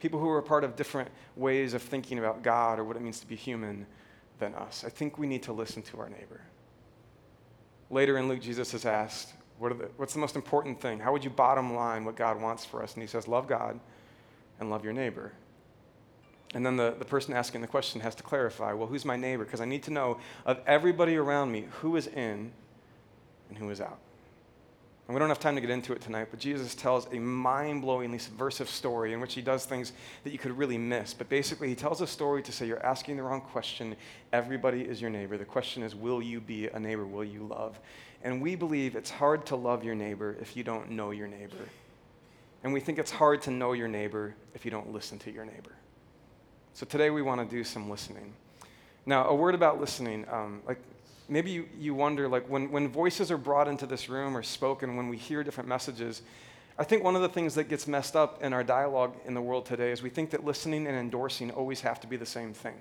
people 0.00 0.20
who 0.20 0.28
are 0.28 0.42
part 0.42 0.64
of 0.64 0.76
different 0.76 1.10
ways 1.36 1.72
of 1.72 1.80
thinking 1.80 2.18
about 2.18 2.42
God 2.42 2.78
or 2.78 2.84
what 2.84 2.96
it 2.96 3.02
means 3.02 3.20
to 3.20 3.26
be 3.26 3.36
human 3.36 3.86
than 4.38 4.54
us. 4.54 4.84
I 4.84 4.90
think 4.90 5.16
we 5.16 5.26
need 5.26 5.42
to 5.44 5.52
listen 5.52 5.82
to 5.84 6.00
our 6.00 6.10
neighbor. 6.10 6.42
Later 7.88 8.18
in 8.18 8.28
Luke, 8.28 8.42
Jesus 8.42 8.74
is 8.74 8.84
asked, 8.84 9.32
what 9.58 9.78
the, 9.78 9.88
What's 9.96 10.12
the 10.12 10.18
most 10.18 10.36
important 10.36 10.80
thing? 10.80 10.98
How 10.98 11.12
would 11.12 11.24
you 11.24 11.30
bottom 11.30 11.74
line 11.74 12.04
what 12.04 12.16
God 12.16 12.40
wants 12.40 12.64
for 12.64 12.82
us? 12.82 12.94
And 12.94 13.02
he 13.02 13.06
says, 13.06 13.26
Love 13.26 13.46
God 13.46 13.80
and 14.60 14.70
love 14.70 14.84
your 14.84 14.92
neighbor. 14.92 15.32
And 16.54 16.64
then 16.64 16.76
the, 16.76 16.94
the 16.98 17.04
person 17.04 17.34
asking 17.34 17.60
the 17.60 17.66
question 17.66 18.00
has 18.02 18.14
to 18.16 18.22
clarify, 18.22 18.72
Well, 18.72 18.88
who's 18.88 19.04
my 19.04 19.16
neighbor? 19.16 19.44
Because 19.44 19.60
I 19.60 19.64
need 19.64 19.82
to 19.84 19.90
know 19.90 20.18
of 20.44 20.60
everybody 20.66 21.16
around 21.16 21.52
me 21.52 21.66
who 21.80 21.96
is 21.96 22.06
in 22.06 22.52
and 23.48 23.58
who 23.58 23.70
is 23.70 23.80
out. 23.80 23.98
And 25.06 25.14
we 25.14 25.20
don't 25.20 25.28
have 25.28 25.38
time 25.38 25.54
to 25.54 25.60
get 25.60 25.70
into 25.70 25.92
it 25.92 26.00
tonight, 26.00 26.28
but 26.32 26.40
Jesus 26.40 26.74
tells 26.74 27.06
a 27.12 27.18
mind 27.20 27.84
blowingly 27.84 28.20
subversive 28.20 28.68
story 28.68 29.12
in 29.12 29.20
which 29.20 29.34
he 29.34 29.40
does 29.40 29.64
things 29.64 29.92
that 30.24 30.32
you 30.32 30.38
could 30.38 30.58
really 30.58 30.78
miss. 30.78 31.14
But 31.14 31.28
basically, 31.28 31.68
he 31.68 31.76
tells 31.76 32.00
a 32.00 32.08
story 32.08 32.42
to 32.42 32.50
say 32.50 32.66
you're 32.66 32.84
asking 32.84 33.16
the 33.16 33.22
wrong 33.22 33.40
question. 33.40 33.94
Everybody 34.32 34.82
is 34.82 35.00
your 35.00 35.10
neighbor. 35.10 35.38
The 35.38 35.44
question 35.44 35.84
is, 35.84 35.94
will 35.94 36.20
you 36.20 36.40
be 36.40 36.66
a 36.66 36.80
neighbor? 36.80 37.06
Will 37.06 37.24
you 37.24 37.44
love? 37.44 37.78
And 38.24 38.42
we 38.42 38.56
believe 38.56 38.96
it's 38.96 39.10
hard 39.10 39.46
to 39.46 39.56
love 39.56 39.84
your 39.84 39.94
neighbor 39.94 40.36
if 40.40 40.56
you 40.56 40.64
don't 40.64 40.90
know 40.90 41.12
your 41.12 41.28
neighbor. 41.28 41.68
And 42.64 42.72
we 42.72 42.80
think 42.80 42.98
it's 42.98 43.12
hard 43.12 43.42
to 43.42 43.52
know 43.52 43.74
your 43.74 43.86
neighbor 43.86 44.34
if 44.54 44.64
you 44.64 44.72
don't 44.72 44.92
listen 44.92 45.20
to 45.20 45.30
your 45.30 45.44
neighbor. 45.44 45.70
So 46.74 46.84
today 46.84 47.10
we 47.10 47.22
want 47.22 47.48
to 47.48 47.56
do 47.56 47.62
some 47.62 47.88
listening. 47.88 48.34
Now, 49.06 49.28
a 49.28 49.34
word 49.36 49.54
about 49.54 49.80
listening. 49.80 50.26
Um, 50.28 50.62
like 50.66 50.80
maybe 51.28 51.50
you, 51.50 51.68
you 51.78 51.94
wonder 51.94 52.28
like 52.28 52.48
when, 52.48 52.70
when 52.70 52.88
voices 52.88 53.30
are 53.30 53.38
brought 53.38 53.68
into 53.68 53.86
this 53.86 54.08
room 54.08 54.36
or 54.36 54.42
spoken 54.42 54.96
when 54.96 55.08
we 55.08 55.16
hear 55.16 55.42
different 55.42 55.68
messages 55.68 56.22
i 56.78 56.84
think 56.84 57.02
one 57.02 57.16
of 57.16 57.22
the 57.22 57.28
things 57.28 57.54
that 57.54 57.68
gets 57.68 57.86
messed 57.86 58.16
up 58.16 58.42
in 58.42 58.52
our 58.52 58.64
dialogue 58.64 59.14
in 59.24 59.34
the 59.34 59.40
world 59.40 59.66
today 59.66 59.90
is 59.90 60.02
we 60.02 60.10
think 60.10 60.30
that 60.30 60.44
listening 60.44 60.86
and 60.86 60.96
endorsing 60.96 61.50
always 61.50 61.80
have 61.80 62.00
to 62.00 62.06
be 62.06 62.16
the 62.16 62.26
same 62.26 62.52
thing. 62.52 62.80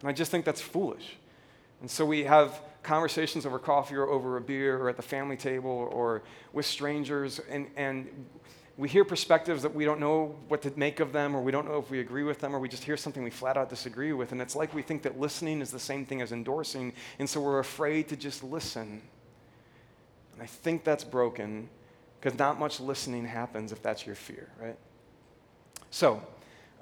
And 0.00 0.08
i 0.08 0.12
just 0.12 0.30
think 0.30 0.44
that's 0.44 0.60
foolish. 0.60 1.16
And 1.80 1.90
so 1.90 2.04
we 2.04 2.24
have 2.24 2.60
conversations 2.82 3.44
over 3.44 3.58
coffee 3.58 3.96
or 3.96 4.08
over 4.08 4.36
a 4.36 4.40
beer 4.40 4.78
or 4.78 4.88
at 4.88 4.96
the 4.96 5.02
family 5.02 5.36
table 5.36 5.88
or 5.90 6.22
with 6.52 6.66
strangers 6.66 7.40
and, 7.50 7.66
and 7.76 8.08
we 8.76 8.88
hear 8.88 9.04
perspectives 9.04 9.62
that 9.62 9.74
we 9.74 9.84
don't 9.84 10.00
know 10.00 10.34
what 10.48 10.62
to 10.62 10.72
make 10.76 10.98
of 10.98 11.12
them, 11.12 11.36
or 11.36 11.40
we 11.40 11.52
don't 11.52 11.66
know 11.66 11.78
if 11.78 11.90
we 11.90 12.00
agree 12.00 12.24
with 12.24 12.40
them, 12.40 12.54
or 12.54 12.58
we 12.58 12.68
just 12.68 12.82
hear 12.82 12.96
something 12.96 13.22
we 13.22 13.30
flat 13.30 13.56
out 13.56 13.68
disagree 13.68 14.12
with. 14.12 14.32
And 14.32 14.40
it's 14.40 14.56
like 14.56 14.74
we 14.74 14.82
think 14.82 15.02
that 15.02 15.18
listening 15.18 15.60
is 15.60 15.70
the 15.70 15.78
same 15.78 16.04
thing 16.04 16.20
as 16.20 16.32
endorsing, 16.32 16.92
and 17.18 17.30
so 17.30 17.40
we're 17.40 17.60
afraid 17.60 18.08
to 18.08 18.16
just 18.16 18.42
listen. 18.42 19.00
And 20.32 20.42
I 20.42 20.46
think 20.46 20.82
that's 20.82 21.04
broken 21.04 21.68
because 22.20 22.38
not 22.38 22.58
much 22.58 22.80
listening 22.80 23.26
happens 23.26 23.70
if 23.70 23.82
that's 23.82 24.06
your 24.06 24.16
fear, 24.16 24.48
right? 24.60 24.76
So, 25.90 26.20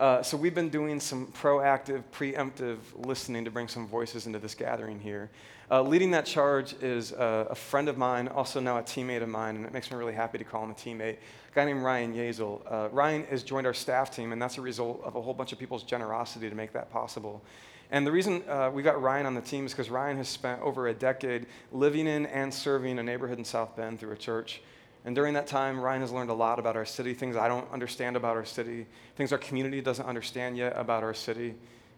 uh, 0.01 0.23
so 0.23 0.37
we've 0.37 0.55
been 0.55 0.71
doing 0.71 1.01
some 1.01 1.27
proactive, 1.29 2.03
preemptive 2.13 2.79
listening 2.95 3.45
to 3.45 3.51
bring 3.51 3.69
some 3.69 3.87
voices 3.87 4.27
into 4.27 4.39
this 4.39 4.55
gathering 4.55 4.99
here. 5.01 5.31
Uh, 5.71 5.81
leading 5.83 6.11
that 6.11 6.27
charge 6.27 6.75
is 6.83 7.13
uh, 7.13 7.47
a 7.49 7.55
friend 7.55 7.89
of 7.89 7.97
mine, 7.97 8.29
also 8.29 8.61
now 8.61 8.79
a 8.79 8.83
teammate 8.83 9.23
of 9.23 9.29
mine, 9.29 9.57
and 9.57 9.65
it 9.65 9.73
makes 9.73 9.91
me 9.91 9.97
really 9.97 10.13
happy 10.13 10.39
to 10.39 10.45
call 10.45 10.65
him 10.65 10.71
a 10.71 10.75
teammate 10.75 11.17
a 11.53 11.55
guy 11.55 11.65
named 11.67 11.83
Ryan 11.83 12.15
Yazel. 12.15 12.61
Uh, 12.71 12.89
Ryan 12.91 13.25
has 13.25 13.43
joined 13.43 13.67
our 13.67 13.75
staff 13.75 14.11
team, 14.11 14.33
and 14.33 14.41
that's 14.41 14.57
a 14.57 14.63
result 14.63 15.03
of 15.05 15.17
a 15.17 15.21
whole 15.21 15.35
bunch 15.35 15.53
of 15.53 15.59
people's 15.59 15.83
generosity 15.83 16.49
to 16.49 16.55
make 16.55 16.73
that 16.73 16.91
possible. 16.91 17.43
And 17.91 18.07
the 18.07 18.13
reason 18.13 18.43
uh, 18.49 18.71
we 18.73 18.83
got 18.83 19.03
Ryan 19.03 19.27
on 19.27 19.35
the 19.35 19.43
team 19.43 19.67
is 19.67 19.73
because 19.73 19.91
Ryan 19.91 20.17
has 20.17 20.29
spent 20.29 20.63
over 20.63 20.89
a 20.89 20.95
decade 20.95 21.47
living 21.71 22.07
in 22.07 22.25
and 22.27 22.53
serving 22.53 22.99
a 22.99 23.03
neighborhood 23.03 23.39
in 23.39 23.45
South 23.45 23.77
Bend 23.77 24.01
through 24.01 24.13
a 24.13 24.17
church. 24.17 24.63
And 25.05 25.15
during 25.17 25.35
that 25.35 25.47
time, 25.47 25.81
Ryan 25.81 26.01
has 26.03 26.13
learned 26.13 26.31
a 26.31 26.35
lot 26.35 26.59
about 26.59 26.77
our 26.77 26.85
city, 26.85 27.13
things 27.13 27.37
I 27.37 27.49
don't 27.49 27.71
understand 27.73 28.17
about 28.17 28.37
our 28.37 28.45
city, 28.45 28.87
things 29.17 29.33
our 29.33 29.39
community 29.39 29.81
doesn't 29.81 30.07
understand 30.07 30.57
yet 30.57 30.75
about 30.77 31.03
our 31.03 31.15
city. 31.15 31.55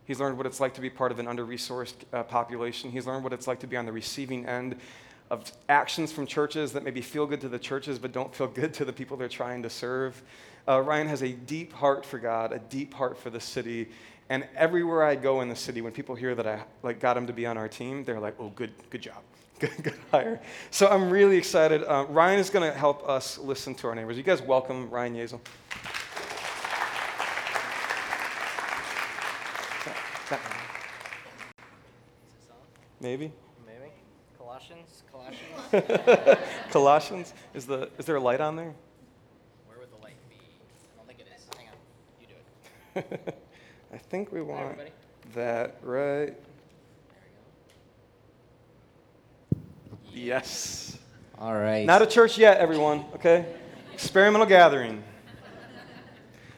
He's 0.06 0.20
learned 0.20 0.36
what 0.36 0.46
it's 0.46 0.60
like 0.60 0.74
to 0.74 0.80
be 0.80 0.90
part 0.90 1.12
of 1.12 1.18
an 1.18 1.28
under 1.28 1.44
resourced 1.44 1.94
uh, 2.12 2.22
population. 2.22 2.90
He's 2.90 3.06
learned 3.06 3.24
what 3.24 3.32
it's 3.32 3.46
like 3.46 3.60
to 3.60 3.66
be 3.66 3.76
on 3.76 3.86
the 3.86 3.92
receiving 3.92 4.46
end 4.46 4.76
of 5.30 5.50
actions 5.68 6.12
from 6.12 6.26
churches 6.26 6.72
that 6.72 6.84
maybe 6.84 7.00
feel 7.00 7.26
good 7.26 7.40
to 7.40 7.48
the 7.48 7.58
churches 7.58 7.98
but 7.98 8.12
don't 8.12 8.34
feel 8.34 8.46
good 8.46 8.74
to 8.74 8.84
the 8.84 8.92
people 8.92 9.16
they're 9.16 9.28
trying 9.28 9.62
to 9.62 9.70
serve. 9.70 10.22
Uh, 10.68 10.80
Ryan 10.80 11.08
has 11.08 11.22
a 11.22 11.32
deep 11.32 11.72
heart 11.72 12.04
for 12.06 12.18
God, 12.18 12.52
a 12.52 12.58
deep 12.58 12.94
heart 12.94 13.18
for 13.18 13.30
the 13.30 13.40
city, 13.40 13.88
and 14.30 14.46
everywhere 14.56 15.02
I 15.02 15.16
go 15.16 15.42
in 15.42 15.48
the 15.48 15.56
city, 15.56 15.82
when 15.82 15.92
people 15.92 16.14
hear 16.14 16.34
that 16.34 16.46
I 16.46 16.62
like 16.82 17.00
got 17.00 17.16
him 17.16 17.26
to 17.26 17.32
be 17.32 17.44
on 17.44 17.58
our 17.58 17.68
team, 17.68 18.04
they're 18.04 18.20
like, 18.20 18.34
"Oh, 18.38 18.48
good, 18.48 18.72
good 18.88 19.02
job, 19.02 19.22
good, 19.66 19.82
good 19.82 19.98
hire." 20.10 20.40
So 20.70 20.88
I'm 20.88 21.10
really 21.10 21.36
excited. 21.36 21.84
Uh, 21.84 22.06
Ryan 22.08 22.38
is 22.38 22.50
going 22.50 22.70
to 22.70 22.76
help 22.76 23.08
us 23.08 23.38
listen 23.38 23.74
to 23.76 23.88
our 23.88 23.94
neighbors. 23.94 24.16
You 24.16 24.22
guys 24.22 24.42
welcome 24.42 24.90
Ryan 24.90 25.14
Yezel. 25.14 25.40
Maybe. 33.04 33.30
Maybe. 33.66 33.90
Colossians. 34.38 35.02
Colossians. 35.12 36.38
Colossians. 36.70 37.34
Is 37.52 37.66
the 37.66 37.90
is 37.98 38.06
there 38.06 38.16
a 38.16 38.20
light 38.20 38.40
on 38.40 38.56
there? 38.56 38.72
Where 39.66 39.78
would 39.78 39.92
the 39.92 40.02
light 40.02 40.16
be? 40.30 40.36
I 40.36 40.96
don't 40.96 41.06
think 41.06 41.20
it 41.20 41.26
is. 41.36 41.46
Hang 41.54 41.68
on. 41.68 41.74
You 42.18 42.28
do 42.28 42.34
it. 43.26 43.42
I 43.92 43.98
think 43.98 44.32
we 44.32 44.40
want 44.40 44.62
everybody. 44.62 44.92
that 45.34 45.76
right. 45.82 46.28
There 46.28 46.34
we 49.52 49.58
go. 49.92 49.98
Yes. 50.14 50.96
All 51.38 51.54
right. 51.54 51.84
Not 51.84 52.00
a 52.00 52.06
church 52.06 52.38
yet, 52.38 52.58
everyone. 52.58 53.04
Okay. 53.16 53.46
Experimental 53.92 54.46
gathering. 54.46 55.02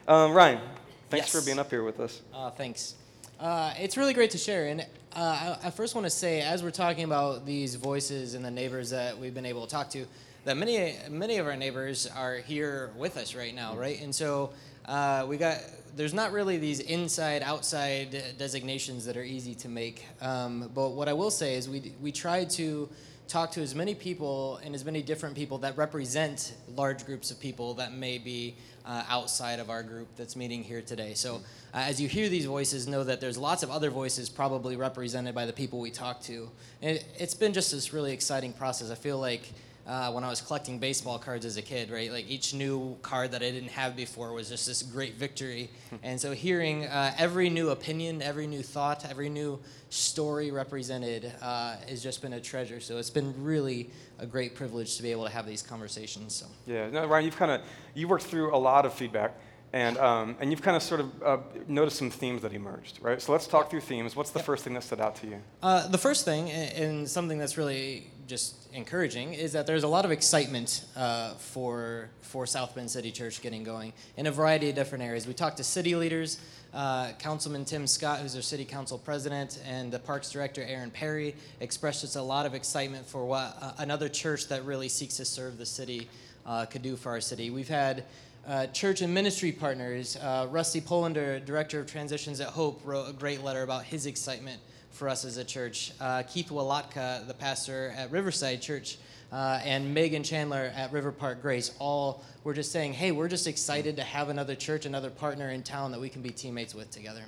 Um, 0.07 0.31
Ryan, 0.31 0.61
thanks 1.09 1.31
for 1.31 1.41
being 1.41 1.57
up 1.59 1.69
here 1.69 1.83
with 1.83 1.99
us. 1.99 2.21
Uh, 2.33 2.51
thanks. 2.51 2.95
Uh, 3.39 3.73
it's 3.77 3.97
really 3.97 4.13
great 4.13 4.31
to 4.31 4.37
share. 4.37 4.67
And 4.67 4.81
uh, 4.81 5.55
I, 5.63 5.67
I 5.67 5.69
first 5.71 5.95
want 5.95 6.05
to 6.05 6.09
say, 6.11 6.41
as 6.41 6.61
we're 6.63 6.71
talking 6.71 7.03
about 7.03 7.45
these 7.45 7.75
voices 7.75 8.35
and 8.35 8.45
the 8.45 8.51
neighbors 8.51 8.91
that 8.91 9.17
we've 9.17 9.33
been 9.33 9.45
able 9.45 9.65
to 9.65 9.69
talk 9.69 9.89
to, 9.89 10.05
that 10.45 10.55
many 10.55 10.95
many 11.09 11.39
of 11.39 11.47
our 11.47 11.57
neighbors 11.57 12.07
are 12.15 12.37
here 12.37 12.91
with 12.95 13.17
us 13.17 13.35
right 13.35 13.53
now, 13.53 13.75
right? 13.75 13.99
And 14.01 14.15
so 14.15 14.51
uh, 14.85 15.25
we 15.27 15.37
got 15.37 15.57
there's 15.95 16.13
not 16.13 16.31
really 16.31 16.57
these 16.57 16.79
inside 16.79 17.41
outside 17.41 18.37
designations 18.37 19.03
that 19.05 19.17
are 19.17 19.23
easy 19.23 19.55
to 19.55 19.67
make. 19.67 20.05
Um, 20.21 20.71
but 20.73 20.91
what 20.91 21.09
I 21.09 21.13
will 21.13 21.31
say 21.31 21.55
is 21.55 21.67
we 21.67 21.91
we 22.01 22.11
tried 22.13 22.49
to 22.51 22.87
talk 23.27 23.51
to 23.51 23.61
as 23.61 23.75
many 23.75 23.93
people 23.93 24.59
and 24.63 24.73
as 24.73 24.85
many 24.85 25.01
different 25.01 25.35
people 25.35 25.57
that 25.59 25.77
represent 25.77 26.53
large 26.75 27.05
groups 27.05 27.29
of 27.29 27.39
people 27.39 27.73
that 27.75 27.93
may 27.93 28.17
be 28.17 28.55
uh, 28.85 29.03
outside 29.09 29.59
of 29.59 29.69
our 29.69 29.83
group 29.83 30.07
that's 30.15 30.35
meeting 30.35 30.63
here 30.63 30.81
today. 30.81 31.13
So, 31.13 31.41
uh, 31.73 31.79
as 31.79 31.99
you 31.99 32.07
hear 32.07 32.29
these 32.29 32.45
voices, 32.45 32.87
know 32.87 33.03
that 33.03 33.19
there's 33.19 33.37
lots 33.37 33.61
of 33.61 33.69
other 33.69 33.89
voices 33.89 34.29
probably 34.29 34.77
represented 34.77 35.35
by 35.35 35.45
the 35.45 35.51
people 35.51 35.79
we 35.79 35.91
talk 35.91 36.21
to. 36.21 36.49
And 36.81 36.95
it, 36.95 37.05
it's 37.19 37.33
been 37.33 37.51
just 37.51 37.71
this 37.71 37.91
really 37.91 38.13
exciting 38.13 38.53
process. 38.53 38.89
I 38.89 38.95
feel 38.95 39.19
like 39.19 39.51
uh, 39.87 40.11
when 40.11 40.23
I 40.23 40.29
was 40.29 40.41
collecting 40.41 40.79
baseball 40.79 41.17
cards 41.17 41.45
as 41.45 41.55
a 41.55 41.61
kid, 41.61 41.89
right? 41.89 42.11
Like 42.11 42.29
each 42.29 42.53
new 42.53 42.97
card 43.01 43.31
that 43.31 43.41
I 43.41 43.49
didn't 43.51 43.69
have 43.69 43.95
before 43.95 44.33
was 44.33 44.49
just 44.49 44.67
this 44.67 44.83
great 44.83 45.15
victory. 45.15 45.69
and 46.03 46.19
so 46.19 46.33
hearing 46.33 46.85
uh, 46.85 47.13
every 47.17 47.49
new 47.49 47.69
opinion, 47.69 48.21
every 48.21 48.47
new 48.47 48.61
thought, 48.61 49.09
every 49.09 49.29
new 49.29 49.59
story 49.89 50.51
represented 50.51 51.31
uh, 51.41 51.77
has 51.87 52.03
just 52.03 52.21
been 52.21 52.33
a 52.33 52.41
treasure. 52.41 52.81
So 52.81 52.97
it's 52.97 53.09
been 53.09 53.33
really 53.41 53.89
a 54.19 54.25
great 54.25 54.55
privilege 54.55 54.97
to 54.97 55.03
be 55.03 55.11
able 55.11 55.23
to 55.23 55.31
have 55.31 55.47
these 55.47 55.61
conversations. 55.61 56.35
So. 56.35 56.47
Yeah, 56.65 56.89
no, 56.89 57.05
Ryan, 57.05 57.25
you've 57.25 57.37
kind 57.37 57.51
of 57.51 57.61
you 57.93 58.09
worked 58.09 58.25
through 58.25 58.53
a 58.53 58.57
lot 58.57 58.85
of 58.85 58.93
feedback, 58.93 59.35
and 59.71 59.97
um, 59.97 60.35
and 60.41 60.51
you've 60.51 60.61
kind 60.61 60.75
of 60.75 60.83
sort 60.83 60.99
of 60.99 61.23
uh, 61.23 61.37
noticed 61.67 61.97
some 61.97 62.09
themes 62.09 62.41
that 62.41 62.51
emerged, 62.51 62.99
right? 63.01 63.21
So 63.21 63.31
let's 63.31 63.47
talk 63.47 63.69
through 63.69 63.81
themes. 63.81 64.15
What's 64.15 64.31
the 64.31 64.39
first 64.39 64.65
thing 64.65 64.73
that 64.73 64.83
stood 64.83 64.99
out 64.99 65.15
to 65.17 65.27
you? 65.27 65.41
Uh, 65.63 65.87
the 65.87 65.97
first 65.97 66.25
thing, 66.25 66.51
and 66.51 67.09
something 67.09 67.37
that's 67.37 67.57
really 67.57 68.07
just 68.27 68.55
encouraging, 68.73 69.33
is 69.33 69.53
that 69.53 69.65
there's 69.65 69.83
a 69.83 69.87
lot 69.87 70.05
of 70.05 70.11
excitement 70.11 70.85
uh, 70.95 71.33
for 71.35 72.09
for 72.21 72.45
South 72.45 72.75
Bend 72.75 72.91
City 72.91 73.09
Church 73.09 73.41
getting 73.41 73.63
going 73.63 73.93
in 74.17 74.27
a 74.27 74.31
variety 74.31 74.69
of 74.69 74.75
different 74.75 75.03
areas. 75.03 75.25
We 75.25 75.33
talked 75.33 75.57
to 75.57 75.63
city 75.63 75.95
leaders, 75.95 76.39
uh, 76.73 77.13
Councilman 77.19 77.63
Tim 77.63 77.87
Scott, 77.87 78.19
who's 78.19 78.35
our 78.35 78.41
city 78.41 78.65
council 78.65 78.97
president, 78.97 79.59
and 79.65 79.91
the 79.91 79.99
Parks 79.99 80.29
director 80.29 80.61
Aaron 80.61 80.91
Perri 80.91 81.35
expressed 81.61 82.01
just 82.01 82.17
a 82.17 82.21
lot 82.21 82.45
of 82.45 82.53
excitement 82.53 83.05
for 83.05 83.25
what 83.25 83.57
uh, 83.61 83.71
another 83.77 84.09
church 84.09 84.49
that 84.49 84.65
really 84.65 84.89
seeks 84.89 85.15
to 85.17 85.25
serve 85.25 85.57
the 85.57 85.65
city 85.65 86.09
uh, 86.45 86.65
could 86.65 86.81
do 86.81 86.95
for 86.97 87.11
our 87.11 87.21
city. 87.21 87.49
We've 87.49 87.69
had 87.69 88.03
uh, 88.45 88.67
church 88.67 89.01
and 89.01 89.13
ministry 89.13 89.51
partners. 89.51 90.17
Uh, 90.17 90.47
Rusty 90.49 90.81
Polander, 90.81 91.39
director 91.39 91.79
of 91.79 91.87
transitions 91.87 92.39
at 92.39 92.49
Hope, 92.49 92.81
wrote 92.83 93.09
a 93.09 93.13
great 93.13 93.43
letter 93.43 93.63
about 93.63 93.83
his 93.83 94.05
excitement 94.05 94.61
for 94.97 95.07
us 95.07 95.23
as 95.23 95.37
a 95.37 95.43
church. 95.43 95.93
Uh, 96.01 96.23
Keith 96.23 96.51
Walatka, 96.51 97.23
the 97.27 97.33
pastor 97.33 97.93
at 97.95 98.11
Riverside 98.11 98.61
Church, 98.61 98.97
uh, 99.31 99.59
and 99.63 99.93
Megan 99.93 100.23
Chandler 100.23 100.71
at 100.75 100.91
River 100.91 101.11
Park 101.11 101.41
Grace, 101.41 101.73
all 101.79 102.23
were 102.43 102.53
just 102.53 102.71
saying, 102.71 102.93
hey, 102.93 103.11
we're 103.11 103.27
just 103.27 103.45
excited 103.45 103.95
to 103.97 104.03
have 104.03 104.29
another 104.29 104.55
church, 104.55 104.85
another 104.85 105.09
partner 105.09 105.49
in 105.49 105.63
town 105.63 105.91
that 105.91 105.99
we 105.99 106.09
can 106.09 106.21
be 106.21 106.31
teammates 106.31 106.73
with 106.73 106.89
together. 106.91 107.23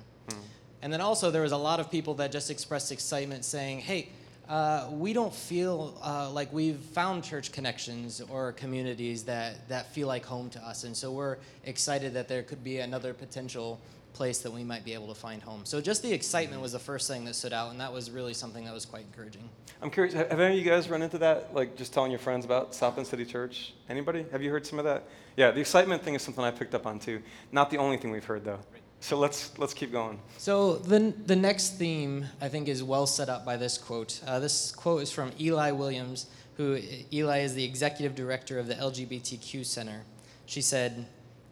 And 0.82 0.92
then 0.92 1.00
also, 1.00 1.30
there 1.30 1.42
was 1.42 1.52
a 1.52 1.58
lot 1.58 1.78
of 1.78 1.90
people 1.90 2.14
that 2.14 2.32
just 2.32 2.50
expressed 2.50 2.90
excitement 2.90 3.44
saying, 3.44 3.80
hey, 3.80 4.08
uh, 4.48 4.88
we 4.90 5.12
don't 5.12 5.34
feel 5.34 5.96
uh, 6.02 6.30
like 6.30 6.52
we've 6.52 6.78
found 6.78 7.22
church 7.22 7.52
connections 7.52 8.20
or 8.30 8.52
communities 8.52 9.22
that, 9.24 9.68
that 9.68 9.92
feel 9.92 10.08
like 10.08 10.24
home 10.24 10.50
to 10.50 10.58
us. 10.60 10.84
And 10.84 10.96
so 10.96 11.12
we're 11.12 11.36
excited 11.64 12.14
that 12.14 12.28
there 12.28 12.42
could 12.42 12.64
be 12.64 12.78
another 12.78 13.12
potential 13.14 13.78
place 14.12 14.38
that 14.40 14.52
we 14.52 14.64
might 14.64 14.84
be 14.84 14.94
able 14.94 15.08
to 15.08 15.14
find 15.14 15.42
home. 15.42 15.62
So 15.64 15.80
just 15.80 16.02
the 16.02 16.12
excitement 16.12 16.60
was 16.62 16.72
the 16.72 16.78
first 16.78 17.08
thing 17.08 17.24
that 17.24 17.34
stood 17.34 17.52
out, 17.52 17.70
and 17.70 17.80
that 17.80 17.92
was 17.92 18.10
really 18.10 18.34
something 18.34 18.64
that 18.64 18.74
was 18.74 18.84
quite 18.84 19.02
encouraging. 19.02 19.48
I'm 19.82 19.90
curious. 19.90 20.14
Have, 20.14 20.38
any 20.38 20.58
of 20.58 20.64
you 20.64 20.70
guys 20.70 20.88
run 20.88 21.02
into 21.02 21.18
that? 21.18 21.54
Like 21.54 21.76
just 21.76 21.92
telling 21.92 22.10
your 22.10 22.20
friends 22.20 22.44
about 22.44 22.74
South 22.74 22.96
Bend 22.96 23.06
City 23.06 23.24
Church? 23.24 23.72
Anybody? 23.88 24.26
Have 24.32 24.42
you 24.42 24.50
heard 24.50 24.66
some 24.66 24.78
of 24.78 24.84
that? 24.84 25.04
Yeah, 25.36 25.50
the 25.50 25.60
excitement 25.60 26.02
thing 26.02 26.14
is 26.14 26.22
something 26.22 26.44
I 26.44 26.50
picked 26.50 26.74
up 26.74 26.86
on 26.86 26.98
too. 26.98 27.22
Not 27.52 27.70
the 27.70 27.78
only 27.78 27.96
thing 27.96 28.10
we've 28.10 28.24
heard 28.24 28.44
though. 28.44 28.60
So 29.00 29.16
let's 29.16 29.58
let's 29.58 29.72
keep 29.72 29.92
going. 29.92 30.20
So 30.36 30.76
the, 30.76 31.14
the 31.24 31.36
next 31.36 31.78
theme, 31.78 32.26
I 32.40 32.48
think, 32.48 32.68
is 32.68 32.82
well 32.82 33.06
set 33.06 33.30
up 33.30 33.46
by 33.46 33.56
this 33.56 33.78
quote. 33.78 34.20
Uh, 34.26 34.38
this 34.38 34.72
quote 34.72 35.02
is 35.02 35.10
from 35.10 35.32
Eli 35.40 35.70
Williams, 35.70 36.26
who 36.58 36.78
Eli 37.10 37.38
is 37.38 37.54
the 37.54 37.64
executive 37.64 38.14
director 38.14 38.58
of 38.58 38.66
the 38.66 38.74
LGBTQ 38.74 39.64
Center. 39.64 40.02
She 40.44 40.60
said, 40.60 41.06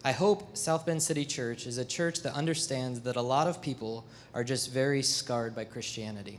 I 0.05 0.13
hope 0.13 0.57
South 0.57 0.87
Bend 0.87 1.03
City 1.03 1.25
Church 1.25 1.67
is 1.67 1.77
a 1.79 1.85
church 1.85 2.23
that 2.23 2.35
understands 2.35 3.01
that 3.01 3.17
a 3.17 3.23
lot 3.23 3.49
of 3.49 3.61
people 3.61 4.05
are 4.33 4.45
just 4.45 4.73
very 4.73 5.03
scarred 5.03 5.57
by 5.57 5.65
Christianity. 5.65 6.39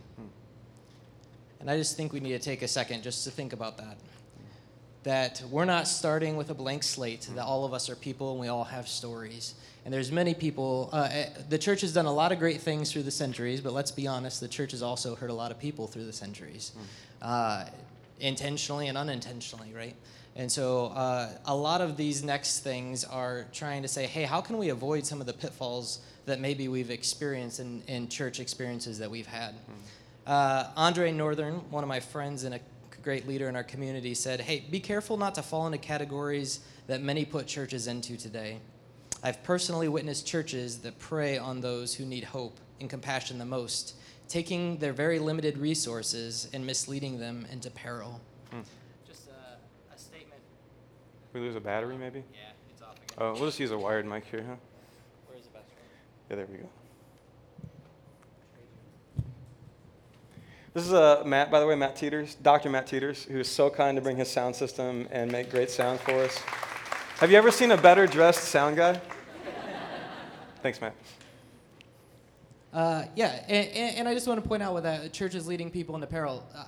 And 1.59 1.69
I 1.69 1.77
just 1.77 1.97
think 1.97 2.13
we 2.13 2.21
need 2.21 2.31
to 2.31 2.39
take 2.39 2.61
a 2.61 2.67
second 2.67 3.03
just 3.03 3.25
to 3.25 3.31
think 3.31 3.51
about 3.51 3.77
that. 3.77 3.97
That 5.03 5.43
we're 5.49 5.65
not 5.65 5.87
starting 5.87 6.37
with 6.37 6.49
a 6.49 6.53
blank 6.53 6.83
slate, 6.83 7.29
that 7.35 7.43
all 7.43 7.65
of 7.65 7.73
us 7.73 7.89
are 7.89 7.95
people 7.95 8.31
and 8.31 8.39
we 8.39 8.47
all 8.47 8.63
have 8.63 8.87
stories. 8.87 9.55
And 9.83 9.93
there's 9.93 10.11
many 10.11 10.33
people, 10.33 10.89
uh, 10.93 11.09
eh, 11.11 11.29
the 11.49 11.57
church 11.57 11.81
has 11.81 11.93
done 11.93 12.05
a 12.05 12.13
lot 12.13 12.31
of 12.31 12.39
great 12.39 12.61
things 12.61 12.91
through 12.91 13.03
the 13.03 13.11
centuries, 13.11 13.59
but 13.59 13.73
let's 13.73 13.91
be 13.91 14.07
honest, 14.07 14.39
the 14.39 14.47
church 14.47 14.71
has 14.71 14.81
also 14.81 15.15
hurt 15.15 15.29
a 15.29 15.33
lot 15.33 15.51
of 15.51 15.59
people 15.59 15.87
through 15.87 16.05
the 16.05 16.13
centuries, 16.13 16.73
uh, 17.21 17.65
intentionally 18.19 18.87
and 18.87 18.97
unintentionally, 18.97 19.73
right? 19.73 19.95
And 20.39 20.49
so 20.49 20.85
uh, 20.95 21.31
a 21.47 21.53
lot 21.53 21.81
of 21.81 21.97
these 21.97 22.23
next 22.23 22.59
things 22.61 23.03
are 23.03 23.45
trying 23.51 23.81
to 23.81 23.89
say, 23.89 24.05
hey, 24.05 24.23
how 24.23 24.39
can 24.39 24.57
we 24.57 24.69
avoid 24.69 25.05
some 25.05 25.19
of 25.19 25.27
the 25.27 25.33
pitfalls 25.33 25.99
that 26.27 26.39
maybe 26.39 26.69
we've 26.69 26.91
experienced 26.91 27.59
in, 27.59 27.83
in 27.87 28.07
church 28.07 28.39
experiences 28.39 28.97
that 28.99 29.11
we've 29.11 29.27
had? 29.27 29.53
Uh, 30.25 30.69
Andre 30.77 31.11
Northern, 31.11 31.55
one 31.71 31.83
of 31.83 31.89
my 31.89 31.99
friends 31.99 32.45
and 32.45 32.55
a 32.55 32.59
great 33.03 33.27
leader 33.27 33.49
in 33.49 33.57
our 33.57 33.65
community, 33.65 34.13
said, 34.13 34.39
Hey, 34.39 34.63
be 34.71 34.79
careful 34.79 35.17
not 35.17 35.35
to 35.35 35.41
fall 35.41 35.65
into 35.65 35.77
categories 35.77 36.61
that 36.87 37.01
many 37.01 37.25
put 37.25 37.45
churches 37.45 37.87
into 37.87 38.15
today. 38.15 38.59
I've 39.21 39.43
personally 39.43 39.89
witnessed 39.89 40.25
churches 40.25 40.77
that 40.79 40.97
prey 40.99 41.37
on 41.37 41.59
those 41.59 41.95
who 41.95 42.05
need 42.05 42.23
hope 42.23 42.57
and 42.79 42.89
compassion 42.89 43.39
the 43.39 43.45
most, 43.45 43.95
taking 44.29 44.77
their 44.77 44.93
very 44.93 45.19
limited 45.19 45.57
resources 45.57 46.47
and 46.53 46.65
misleading 46.65 47.19
them 47.19 47.45
into 47.51 47.69
peril. 47.71 48.21
Just 49.05 49.27
a, 49.27 49.93
a 49.93 49.97
statement. 49.97 50.41
We 51.33 51.39
lose 51.39 51.55
a 51.55 51.59
battery 51.59 51.97
maybe? 51.97 52.23
Yeah, 52.33 52.39
it's 52.71 52.81
off 52.81 52.95
again. 52.95 53.17
Oh, 53.17 53.33
we'll 53.33 53.45
just 53.45 53.59
use 53.59 53.71
a 53.71 53.77
wired 53.77 54.05
mic 54.05 54.25
here, 54.25 54.43
huh? 54.47 54.55
Where's 55.27 55.43
the 55.43 55.51
best? 55.51 55.69
Yeah, 56.29 56.35
there 56.37 56.47
we 56.47 56.57
go. 56.57 56.69
This 60.73 60.85
is 60.85 60.93
uh, 60.93 61.23
Matt, 61.25 61.49
by 61.49 61.59
the 61.59 61.67
way, 61.67 61.75
Matt 61.75 61.95
Teeters, 61.95 62.35
Dr. 62.35 62.69
Matt 62.69 62.87
Teeters, 62.87 63.25
who 63.25 63.39
is 63.39 63.47
so 63.47 63.69
kind 63.69 63.97
to 63.97 64.01
bring 64.01 64.17
his 64.17 64.29
sound 64.29 64.55
system 64.55 65.07
and 65.11 65.31
make 65.31 65.49
great 65.49 65.69
sound 65.69 65.99
for 65.99 66.13
us. 66.13 66.37
Have 67.17 67.31
you 67.31 67.37
ever 67.37 67.51
seen 67.51 67.71
a 67.71 67.77
better 67.77 68.07
dressed 68.07 68.45
sound 68.45 68.77
guy? 68.77 68.99
Thanks, 70.61 70.79
Matt. 70.79 70.95
Uh, 72.71 73.05
yeah, 73.15 73.43
and, 73.47 73.67
and, 73.69 73.97
and 73.97 74.07
I 74.07 74.13
just 74.13 74.27
want 74.27 74.41
to 74.41 74.47
point 74.47 74.61
out 74.61 74.75
with 74.75 74.83
that, 74.83 75.11
churches 75.11 75.47
leading 75.47 75.71
people 75.71 75.95
into 75.95 76.07
peril. 76.07 76.47
Uh, 76.55 76.65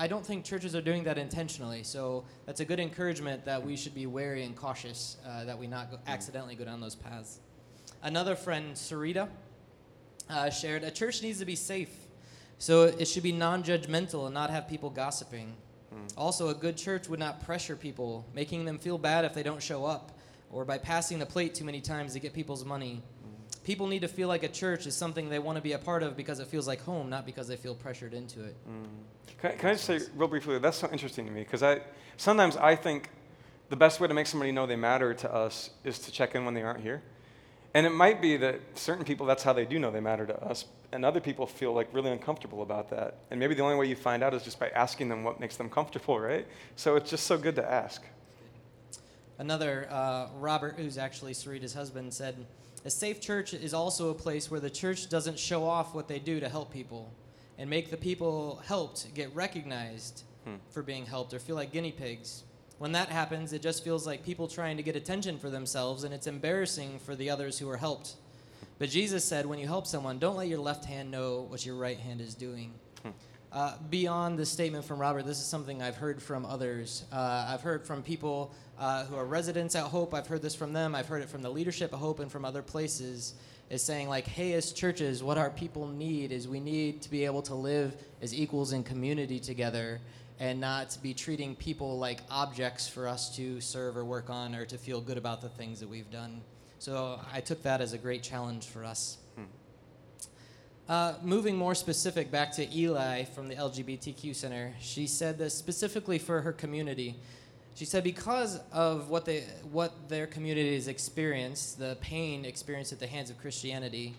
I 0.00 0.06
don't 0.06 0.24
think 0.24 0.46
churches 0.46 0.74
are 0.74 0.80
doing 0.80 1.04
that 1.04 1.18
intentionally. 1.18 1.82
So 1.82 2.24
that's 2.46 2.60
a 2.60 2.64
good 2.64 2.80
encouragement 2.80 3.44
that 3.44 3.62
we 3.62 3.76
should 3.76 3.94
be 3.94 4.06
wary 4.06 4.44
and 4.44 4.56
cautious 4.56 5.18
uh, 5.28 5.44
that 5.44 5.58
we 5.58 5.66
not 5.66 5.90
go, 5.90 5.98
accidentally 6.06 6.54
go 6.54 6.64
down 6.64 6.80
those 6.80 6.94
paths. 6.94 7.40
Another 8.02 8.34
friend, 8.34 8.74
Sarita, 8.74 9.28
uh, 10.30 10.48
shared 10.48 10.84
a 10.84 10.90
church 10.90 11.20
needs 11.22 11.38
to 11.40 11.44
be 11.44 11.54
safe. 11.54 11.94
So 12.56 12.84
it 12.84 13.08
should 13.08 13.22
be 13.22 13.32
non 13.32 13.62
judgmental 13.62 14.24
and 14.24 14.32
not 14.32 14.48
have 14.48 14.66
people 14.66 14.88
gossiping. 14.88 15.54
Also, 16.16 16.48
a 16.48 16.54
good 16.54 16.78
church 16.78 17.06
would 17.10 17.20
not 17.20 17.44
pressure 17.44 17.76
people, 17.76 18.24
making 18.34 18.64
them 18.64 18.78
feel 18.78 18.96
bad 18.96 19.26
if 19.26 19.34
they 19.34 19.42
don't 19.42 19.62
show 19.62 19.84
up, 19.84 20.12
or 20.50 20.64
by 20.64 20.78
passing 20.78 21.18
the 21.18 21.26
plate 21.26 21.54
too 21.54 21.64
many 21.64 21.82
times 21.82 22.14
to 22.14 22.20
get 22.20 22.32
people's 22.32 22.64
money. 22.64 23.02
People 23.64 23.86
need 23.86 24.00
to 24.00 24.08
feel 24.08 24.28
like 24.28 24.42
a 24.42 24.48
church 24.48 24.86
is 24.86 24.96
something 24.96 25.28
they 25.28 25.38
want 25.38 25.56
to 25.56 25.62
be 25.62 25.72
a 25.72 25.78
part 25.78 26.02
of 26.02 26.16
because 26.16 26.40
it 26.40 26.46
feels 26.48 26.66
like 26.66 26.80
home, 26.82 27.10
not 27.10 27.26
because 27.26 27.46
they 27.46 27.56
feel 27.56 27.74
pressured 27.74 28.14
into 28.14 28.42
it. 28.42 28.56
Can 29.38 29.52
I, 29.52 29.54
can 29.54 29.68
I 29.70 29.72
just 29.72 29.84
say 29.84 30.00
real 30.16 30.28
briefly? 30.28 30.58
That's 30.58 30.78
so 30.78 30.88
interesting 30.90 31.26
to 31.26 31.32
me 31.32 31.42
because 31.42 31.62
I 31.62 31.82
sometimes 32.16 32.56
I 32.56 32.74
think 32.74 33.10
the 33.68 33.76
best 33.76 34.00
way 34.00 34.08
to 34.08 34.14
make 34.14 34.26
somebody 34.26 34.50
know 34.50 34.66
they 34.66 34.76
matter 34.76 35.14
to 35.14 35.32
us 35.32 35.70
is 35.84 35.98
to 36.00 36.10
check 36.10 36.34
in 36.34 36.44
when 36.44 36.54
they 36.54 36.62
aren't 36.62 36.80
here. 36.80 37.02
And 37.72 37.86
it 37.86 37.90
might 37.90 38.20
be 38.20 38.36
that 38.38 38.60
certain 38.74 39.04
people 39.04 39.26
that's 39.26 39.44
how 39.44 39.52
they 39.52 39.64
do 39.64 39.78
know 39.78 39.92
they 39.92 40.00
matter 40.00 40.26
to 40.26 40.42
us, 40.42 40.64
and 40.90 41.04
other 41.04 41.20
people 41.20 41.46
feel 41.46 41.72
like 41.72 41.88
really 41.92 42.10
uncomfortable 42.10 42.62
about 42.62 42.90
that. 42.90 43.18
And 43.30 43.38
maybe 43.38 43.54
the 43.54 43.62
only 43.62 43.76
way 43.76 43.86
you 43.86 43.94
find 43.94 44.24
out 44.24 44.34
is 44.34 44.42
just 44.42 44.58
by 44.58 44.70
asking 44.70 45.08
them 45.08 45.22
what 45.22 45.38
makes 45.38 45.56
them 45.56 45.70
comfortable, 45.70 46.18
right? 46.18 46.46
So 46.74 46.96
it's 46.96 47.10
just 47.10 47.26
so 47.26 47.38
good 47.38 47.54
to 47.56 47.70
ask. 47.70 48.02
Another, 49.38 49.86
uh, 49.88 50.26
Robert, 50.36 50.74
who's 50.76 50.98
actually 50.98 51.32
Sarita's 51.32 51.72
husband, 51.72 52.12
said, 52.12 52.44
A 52.84 52.90
safe 52.90 53.20
church 53.20 53.52
is 53.52 53.74
also 53.74 54.10
a 54.10 54.14
place 54.14 54.50
where 54.50 54.60
the 54.60 54.70
church 54.70 55.08
doesn't 55.08 55.38
show 55.38 55.64
off 55.64 55.94
what 55.94 56.08
they 56.08 56.18
do 56.18 56.40
to 56.40 56.48
help 56.48 56.72
people 56.72 57.12
and 57.58 57.68
make 57.68 57.90
the 57.90 57.96
people 57.96 58.62
helped 58.66 59.12
get 59.14 59.34
recognized 59.34 60.22
Hmm. 60.46 60.54
for 60.70 60.82
being 60.82 61.04
helped 61.04 61.34
or 61.34 61.38
feel 61.38 61.54
like 61.56 61.70
guinea 61.70 61.92
pigs. 61.92 62.44
When 62.78 62.92
that 62.92 63.10
happens, 63.10 63.52
it 63.52 63.60
just 63.60 63.84
feels 63.84 64.06
like 64.06 64.24
people 64.24 64.48
trying 64.48 64.78
to 64.78 64.82
get 64.82 64.96
attention 64.96 65.38
for 65.38 65.50
themselves 65.50 66.02
and 66.02 66.14
it's 66.14 66.26
embarrassing 66.26 66.98
for 67.00 67.14
the 67.14 67.28
others 67.28 67.58
who 67.58 67.68
are 67.68 67.76
helped. 67.76 68.14
But 68.78 68.88
Jesus 68.88 69.22
said, 69.22 69.44
when 69.44 69.58
you 69.58 69.66
help 69.66 69.86
someone, 69.86 70.18
don't 70.18 70.36
let 70.36 70.48
your 70.48 70.60
left 70.60 70.86
hand 70.86 71.10
know 71.10 71.42
what 71.42 71.66
your 71.66 71.74
right 71.76 71.98
hand 71.98 72.22
is 72.22 72.34
doing. 72.34 72.72
Uh, 73.52 73.74
beyond 73.90 74.38
the 74.38 74.46
statement 74.46 74.84
from 74.84 75.00
Robert, 75.00 75.26
this 75.26 75.38
is 75.38 75.44
something 75.44 75.82
I've 75.82 75.96
heard 75.96 76.22
from 76.22 76.46
others. 76.46 77.04
Uh, 77.12 77.46
I've 77.48 77.62
heard 77.62 77.84
from 77.84 78.00
people 78.00 78.54
uh, 78.78 79.04
who 79.06 79.16
are 79.16 79.24
residents 79.24 79.74
at 79.74 79.84
Hope. 79.84 80.14
I've 80.14 80.28
heard 80.28 80.40
this 80.40 80.54
from 80.54 80.72
them. 80.72 80.94
I've 80.94 81.08
heard 81.08 81.20
it 81.20 81.28
from 81.28 81.42
the 81.42 81.50
leadership 81.50 81.92
at 81.92 81.98
Hope 81.98 82.20
and 82.20 82.30
from 82.30 82.44
other 82.44 82.62
places. 82.62 83.34
Is 83.68 83.82
saying 83.82 84.08
like, 84.08 84.26
hey, 84.26 84.52
as 84.54 84.72
churches, 84.72 85.22
what 85.22 85.38
our 85.38 85.50
people 85.50 85.86
need 85.86 86.32
is 86.32 86.48
we 86.48 86.58
need 86.58 87.02
to 87.02 87.10
be 87.10 87.24
able 87.24 87.42
to 87.42 87.54
live 87.54 87.94
as 88.20 88.34
equals 88.34 88.72
in 88.72 88.82
community 88.82 89.38
together, 89.38 90.00
and 90.40 90.60
not 90.60 90.96
be 91.02 91.14
treating 91.14 91.54
people 91.54 91.98
like 91.98 92.20
objects 92.30 92.88
for 92.88 93.06
us 93.06 93.34
to 93.36 93.60
serve 93.60 93.96
or 93.96 94.04
work 94.04 94.30
on 94.30 94.54
or 94.54 94.64
to 94.64 94.78
feel 94.78 95.00
good 95.00 95.18
about 95.18 95.40
the 95.40 95.48
things 95.48 95.78
that 95.80 95.88
we've 95.88 96.10
done. 96.10 96.40
So 96.78 97.20
I 97.32 97.40
took 97.40 97.62
that 97.62 97.80
as 97.80 97.92
a 97.92 97.98
great 97.98 98.22
challenge 98.22 98.66
for 98.66 98.84
us. 98.84 99.18
Uh, 100.90 101.14
moving 101.22 101.56
more 101.56 101.72
specific 101.72 102.32
back 102.32 102.50
to 102.50 102.76
Eli 102.76 103.22
from 103.22 103.46
the 103.46 103.54
LGBTQ 103.54 104.34
Center, 104.34 104.74
she 104.80 105.06
said 105.06 105.38
this 105.38 105.54
specifically 105.54 106.18
for 106.18 106.40
her 106.40 106.52
community. 106.52 107.14
She 107.76 107.84
said 107.84 108.02
because 108.02 108.58
of 108.72 109.08
what 109.08 109.24
they 109.24 109.42
what 109.70 110.08
their 110.08 110.26
community 110.26 110.74
has 110.74 110.88
experienced, 110.88 111.78
the 111.78 111.96
pain 112.00 112.44
experienced 112.44 112.92
at 112.92 112.98
the 112.98 113.06
hands 113.06 113.30
of 113.30 113.38
Christianity, 113.38 114.16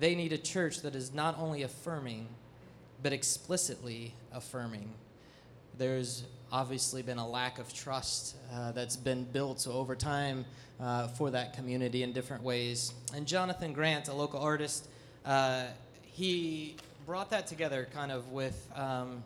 they 0.00 0.14
need 0.14 0.32
a 0.32 0.38
church 0.38 0.80
that 0.80 0.94
is 0.94 1.12
not 1.12 1.38
only 1.38 1.62
affirming, 1.62 2.26
but 3.02 3.12
explicitly 3.12 4.14
affirming. 4.32 4.90
There's 5.76 6.24
obviously 6.50 7.02
been 7.02 7.18
a 7.18 7.28
lack 7.28 7.58
of 7.58 7.74
trust 7.74 8.34
uh, 8.50 8.72
that's 8.72 8.96
been 8.96 9.24
built 9.24 9.68
over 9.68 9.94
time 9.94 10.46
uh, 10.80 11.08
for 11.08 11.30
that 11.32 11.52
community 11.52 12.02
in 12.02 12.14
different 12.14 12.42
ways. 12.42 12.94
And 13.14 13.26
Jonathan 13.26 13.74
Grant, 13.74 14.08
a 14.08 14.14
local 14.14 14.40
artist, 14.40 14.88
uh, 15.26 15.64
he 16.18 16.74
brought 17.06 17.30
that 17.30 17.46
together 17.46 17.86
kind 17.94 18.10
of 18.10 18.32
with 18.32 18.68
um, 18.74 19.22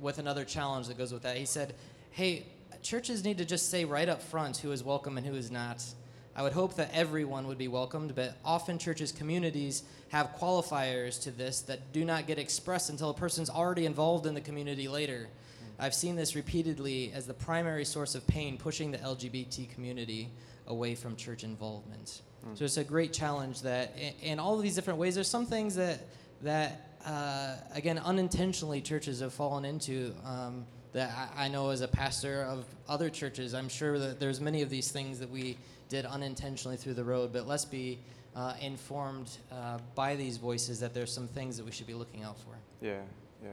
with 0.00 0.18
another 0.18 0.44
challenge 0.44 0.86
that 0.86 0.96
goes 0.96 1.12
with 1.12 1.22
that. 1.22 1.36
He 1.36 1.44
said, 1.44 1.74
"Hey, 2.12 2.46
churches 2.80 3.24
need 3.24 3.38
to 3.38 3.44
just 3.44 3.70
say 3.70 3.84
right 3.84 4.08
up 4.08 4.22
front 4.22 4.58
who 4.58 4.70
is 4.70 4.84
welcome 4.84 5.18
and 5.18 5.26
who 5.26 5.34
is 5.34 5.50
not." 5.50 5.84
I 6.34 6.42
would 6.42 6.52
hope 6.52 6.76
that 6.76 6.90
everyone 6.94 7.48
would 7.48 7.58
be 7.58 7.68
welcomed, 7.68 8.14
but 8.14 8.36
often 8.44 8.78
churches' 8.78 9.12
communities 9.12 9.82
have 10.10 10.34
qualifiers 10.38 11.20
to 11.24 11.30
this 11.30 11.60
that 11.62 11.92
do 11.92 12.04
not 12.04 12.26
get 12.26 12.38
expressed 12.38 12.88
until 12.88 13.10
a 13.10 13.14
person's 13.14 13.50
already 13.50 13.84
involved 13.84 14.24
in 14.24 14.32
the 14.32 14.40
community 14.40 14.88
later. 14.88 15.28
I've 15.78 15.94
seen 15.94 16.14
this 16.14 16.36
repeatedly 16.36 17.12
as 17.14 17.26
the 17.26 17.34
primary 17.34 17.84
source 17.84 18.14
of 18.14 18.26
pain, 18.26 18.56
pushing 18.56 18.92
the 18.92 18.98
LGBT 18.98 19.74
community 19.74 20.30
away 20.68 20.94
from 20.94 21.16
church 21.16 21.42
involvement. 21.44 22.22
So 22.54 22.64
it's 22.64 22.76
a 22.76 22.84
great 22.84 23.12
challenge 23.12 23.62
that, 23.62 23.96
in, 23.96 24.32
in 24.32 24.38
all 24.38 24.56
of 24.56 24.62
these 24.62 24.74
different 24.74 24.98
ways, 24.98 25.14
there's 25.14 25.28
some 25.28 25.46
things 25.46 25.74
that 25.76 26.00
that 26.42 26.90
uh, 27.06 27.54
again 27.74 27.98
unintentionally 27.98 28.80
churches 28.80 29.20
have 29.20 29.32
fallen 29.32 29.64
into. 29.64 30.12
Um, 30.24 30.66
that 30.92 31.10
I, 31.36 31.44
I 31.46 31.48
know 31.48 31.70
as 31.70 31.80
a 31.80 31.88
pastor 31.88 32.42
of 32.42 32.64
other 32.88 33.08
churches, 33.08 33.54
I'm 33.54 33.68
sure 33.70 33.98
that 33.98 34.20
there's 34.20 34.40
many 34.40 34.60
of 34.60 34.68
these 34.68 34.90
things 34.90 35.18
that 35.20 35.30
we 35.30 35.56
did 35.88 36.04
unintentionally 36.04 36.76
through 36.76 36.94
the 36.94 37.04
road. 37.04 37.32
But 37.32 37.46
let's 37.48 37.64
be 37.64 37.98
uh, 38.36 38.54
informed 38.60 39.30
uh, 39.50 39.78
by 39.94 40.16
these 40.16 40.36
voices 40.36 40.80
that 40.80 40.92
there's 40.92 41.10
some 41.12 41.28
things 41.28 41.56
that 41.56 41.64
we 41.64 41.72
should 41.72 41.86
be 41.86 41.94
looking 41.94 42.22
out 42.24 42.36
for. 42.40 42.50
Yeah, 42.84 43.00
yeah. 43.42 43.50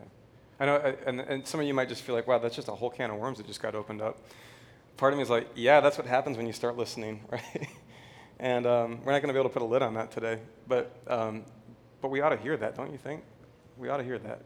I 0.60 0.66
know, 0.66 0.76
I- 0.76 0.96
and, 1.08 1.22
and 1.22 1.48
some 1.48 1.62
of 1.62 1.66
you 1.66 1.74
might 1.74 1.88
just 1.88 2.02
feel 2.02 2.14
like, 2.16 2.28
wow, 2.28 2.40
that's 2.40 2.56
just 2.56 2.68
a 2.68 2.74
whole 2.74 2.90
can 2.90 3.10
of 3.10 3.18
worms 3.18 3.38
that 3.38 3.48
just 3.48 3.62
got 3.62 3.74
opened 3.76 4.02
up. 4.02 4.18
Part 4.98 5.14
of 5.14 5.18
me 5.18 5.24
is 5.24 5.30
like, 5.30 5.48
yeah, 5.56 5.80
that's 5.80 5.98
what 5.98 6.08
happens 6.08 6.36
when 6.36 6.46
you 6.46 6.52
start 6.54 6.76
listening, 6.76 7.22
right? 7.32 7.70
And 8.40 8.66
um, 8.66 9.00
we're 9.04 9.12
not 9.12 9.22
going 9.22 9.28
to 9.28 9.34
be 9.34 9.40
able 9.40 9.50
to 9.50 9.54
put 9.54 9.62
a 9.62 9.66
lid 9.66 9.82
on 9.82 9.94
that 9.96 10.12
today, 10.12 10.40
but 10.68 10.92
um, 11.08 11.44
but 12.02 12.10
we 12.10 12.22
ought 12.22 12.30
to 12.30 12.38
hear 12.38 12.56
that, 12.58 12.76
don't 12.76 12.92
you 12.92 12.98
think? 12.98 13.24
We 13.78 13.90
ought 13.90 13.98
to 13.98 14.04
hear 14.04 14.20
that. 14.20 14.42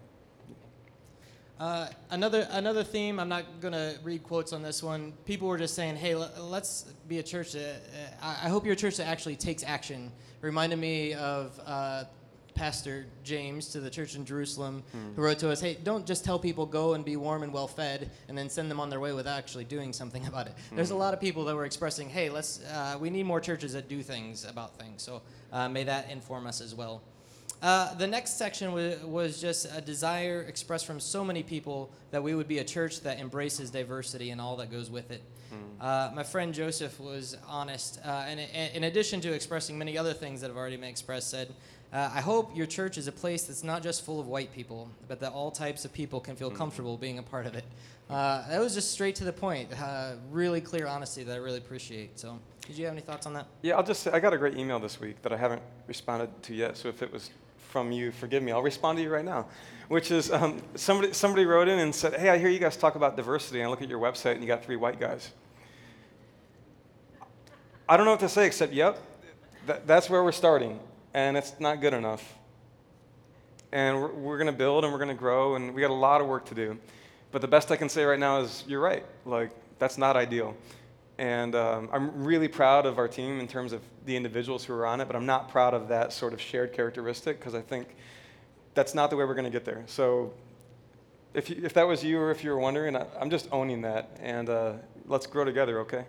Uh, 1.60 1.88
another 2.10 2.48
another 2.52 2.84
theme. 2.84 3.20
I'm 3.20 3.30
not 3.30 3.62
gonna 3.62 3.96
read 4.04 4.24
quotes 4.24 4.54
on 4.54 4.64
this 4.64 4.82
one. 4.82 5.14
People 5.26 5.48
were 5.48 5.58
just 5.58 5.76
saying, 5.76 5.96
"Hey, 5.96 6.16
let's 6.16 6.84
be 7.08 7.20
a 7.20 7.24
church 7.24 7.54
that 7.54 7.82
uh, 8.22 8.36
I 8.44 8.50
hope 8.50 8.66
you're 8.66 8.74
a 8.74 8.76
church 8.76 8.98
that 8.98 9.08
actually 9.08 9.36
takes 9.36 9.64
action." 9.64 10.12
Reminded 10.42 10.80
me 10.80 11.14
of 11.14 11.60
uh, 11.66 12.04
Pastor 12.56 13.06
James 13.24 13.68
to 13.70 13.80
the 13.80 13.90
church 13.90 14.16
in 14.16 14.26
Jerusalem, 14.26 14.84
who 15.16 15.22
wrote 15.22 15.40
to 15.40 15.50
us, 15.50 15.60
"Hey, 15.62 15.78
don't 15.84 16.06
just 16.06 16.24
tell 16.24 16.40
people 16.40 16.66
go 16.66 16.94
and 16.94 17.04
be 17.04 17.16
warm 17.16 17.44
and 17.44 17.52
well 17.54 17.68
fed, 17.68 18.12
and 18.28 18.38
then 18.38 18.50
send 18.50 18.70
them 18.70 18.80
on 18.80 18.90
their 18.90 19.00
way 19.00 19.14
without 19.14 19.38
actually 19.38 19.66
doing 19.66 19.94
something 19.94 20.26
about 20.32 20.48
it." 20.48 20.54
There's 20.72 20.92
a 20.92 20.96
lot 20.96 21.14
of 21.14 21.20
people 21.20 21.46
that 21.46 21.56
were 21.56 21.66
expressing, 21.66 22.10
"Hey, 22.10 22.30
let's 22.30 22.62
uh, 22.66 22.98
we 23.00 23.10
need 23.10 23.26
more 23.26 23.40
churches 23.42 23.74
that 23.74 23.90
do 23.90 24.02
things 24.02 24.46
about 24.46 24.78
things." 24.78 25.02
So 25.02 25.22
uh, 25.52 25.70
may 25.70 25.84
that 25.84 26.10
inform 26.10 26.48
us 26.48 26.62
as 26.62 26.76
well. 26.76 27.02
Uh, 27.62 27.94
the 27.94 28.08
next 28.08 28.38
section 28.38 28.74
was, 28.74 29.02
was 29.04 29.40
just 29.40 29.66
a 29.74 29.80
desire 29.80 30.42
expressed 30.42 30.86
from 30.86 31.00
so 31.00 31.24
many 31.24 31.42
people 31.44 31.90
that 32.12 32.22
we 32.22 32.36
would 32.36 32.48
be 32.48 32.58
a 32.60 32.64
church 32.64 33.00
that 33.02 33.20
embraces 33.20 33.72
diversity 33.72 34.32
and 34.32 34.42
all 34.42 34.58
that 34.58 34.70
goes 34.70 34.90
with 34.90 35.12
it. 35.12 35.22
Uh, 35.80 36.12
my 36.16 36.24
friend 36.24 36.54
Joseph 36.54 37.00
was 37.00 37.38
honest, 37.48 38.00
uh, 38.04 38.26
and 38.28 38.40
in 38.74 38.86
addition 38.86 39.22
to 39.22 39.32
expressing 39.34 39.78
many 39.78 39.98
other 39.98 40.12
things 40.14 40.42
that 40.42 40.48
have 40.48 40.58
already 40.58 40.78
been 40.78 40.90
expressed, 40.90 41.30
said, 41.30 41.54
uh, 41.94 42.10
I 42.14 42.22
hope 42.22 42.56
your 42.56 42.66
church 42.66 42.98
is 42.98 43.08
a 43.08 43.12
place 43.12 43.44
that's 43.44 43.64
not 43.64 43.84
just 43.84 44.04
full 44.04 44.20
of 44.20 44.28
white 44.28 44.52
people, 44.52 44.90
but 45.08 45.20
that 45.20 45.32
all 45.32 45.52
types 45.52 45.86
of 45.86 45.94
people 45.94 46.20
can 46.20 46.36
feel 46.36 46.50
comfortable 46.50 46.98
being 46.98 47.20
a 47.20 47.24
part 47.24 47.46
of 47.46 47.56
it. 47.56 47.64
Uh, 48.10 48.48
that 48.50 48.60
was 48.60 48.74
just 48.74 48.92
straight 48.92 49.16
to 49.16 49.24
the 49.24 49.32
point. 49.32 49.70
Uh, 49.80 50.14
really 50.32 50.60
clear 50.60 50.88
honesty 50.88 51.24
that 51.24 51.34
I 51.34 51.38
really 51.38 51.60
appreciate. 51.60 52.20
So, 52.20 52.40
did 52.68 52.78
you 52.78 52.86
have 52.86 52.94
any 52.94 53.02
thoughts 53.02 53.28
on 53.28 53.34
that? 53.34 53.46
Yeah, 53.62 53.76
I'll 53.76 53.84
just 53.84 54.04
say, 54.04 54.12
I 54.12 54.20
got 54.20 54.34
a 54.34 54.38
great 54.38 54.58
email 54.58 54.80
this 54.80 55.00
week 55.00 55.22
that 55.22 55.32
I 55.32 55.38
haven't 55.38 55.62
responded 55.88 56.30
to 56.44 56.56
yet, 56.56 56.78
so 56.78 56.90
if 56.90 57.04
it 57.04 57.14
was 57.14 57.30
from 57.74 57.92
you, 57.92 58.12
forgive 58.12 58.44
me. 58.44 58.52
I'll 58.52 58.62
respond 58.62 58.98
to 58.98 59.04
you 59.04 59.10
right 59.10 59.26
now. 59.26 59.48
Which 59.88 60.12
is 60.12 60.32
um, 60.32 60.62
somebody, 60.76 61.14
somebody 61.14 61.46
wrote 61.46 61.68
in 61.68 61.80
and 61.80 61.94
said, 61.94 62.20
Hey, 62.20 62.30
I 62.30 62.38
hear 62.38 62.50
you 62.50 62.60
guys 62.60 62.78
talk 62.78 62.96
about 62.96 63.18
diversity, 63.18 63.60
and 63.60 63.68
I 63.68 63.70
look 63.70 63.82
at 63.82 63.90
your 63.90 64.00
website 64.00 64.34
and 64.34 64.42
you 64.42 64.48
got 64.48 64.64
three 64.64 64.76
white 64.78 65.00
guys. 65.00 65.32
I 67.88 67.98
don't 67.98 68.06
know 68.06 68.12
what 68.12 68.20
to 68.22 68.30
say 68.30 68.46
except, 68.46 68.74
Yep, 68.74 68.98
that, 69.66 69.88
that's 69.88 70.10
where 70.10 70.24
we're 70.24 70.32
starting, 70.32 70.80
and 71.14 71.38
it's 71.38 71.60
not 71.60 71.82
good 71.82 71.94
enough. 71.94 72.38
And 73.72 74.02
we're, 74.02 74.12
we're 74.12 74.38
going 74.38 74.52
to 74.52 74.58
build 74.58 74.84
and 74.84 74.94
we're 74.94 75.00
going 75.00 75.10
to 75.10 75.16
grow, 75.16 75.56
and 75.56 75.74
we 75.74 75.82
got 75.82 75.92
a 75.92 75.94
lot 75.94 76.22
of 76.22 76.28
work 76.28 76.46
to 76.46 76.56
do. 76.56 76.78
But 77.32 77.42
the 77.42 77.48
best 77.48 77.72
I 77.72 77.76
can 77.76 77.90
say 77.90 78.04
right 78.04 78.20
now 78.20 78.40
is, 78.40 78.64
You're 78.68 78.82
right. 78.82 79.06
Like, 79.26 79.52
that's 79.80 79.98
not 79.98 80.16
ideal. 80.16 80.56
And 81.18 81.56
um, 81.56 81.90
I'm 81.92 82.24
really 82.24 82.48
proud 82.48 82.86
of 82.86 82.98
our 82.98 83.08
team 83.08 83.40
in 83.40 83.48
terms 83.48 83.74
of 83.74 83.82
the 84.06 84.16
individuals 84.16 84.64
who 84.64 84.74
are 84.74 84.86
on 84.86 85.00
it, 85.00 85.06
but 85.06 85.16
I'm 85.16 85.26
not 85.26 85.50
proud 85.50 85.74
of 85.74 85.88
that 85.90 86.12
sort 86.12 86.34
of 86.34 86.42
shared 86.42 86.74
characteristic 86.74 87.40
because 87.40 87.54
I 87.54 87.62
think 87.62 87.96
that's 88.74 88.96
not 88.96 89.10
the 89.10 89.16
way 89.16 89.26
we're 89.26 89.36
going 89.36 89.46
to 89.46 89.52
get 89.52 89.66
there. 89.66 89.84
So 89.86 90.34
if, 91.34 91.50
you, 91.50 91.62
if 91.64 91.74
that 91.74 91.88
was 91.88 92.04
you 92.04 92.20
or 92.20 92.32
if 92.32 92.44
you 92.44 92.50
were 92.50 92.60
wondering, 92.60 92.96
I, 92.96 93.06
I'm 93.20 93.30
just 93.30 93.48
owning 93.52 93.82
that. 93.82 94.18
And 94.22 94.50
uh, 94.50 94.74
let's 95.06 95.28
grow 95.28 95.46
together, 95.46 95.80
okay? 95.82 96.06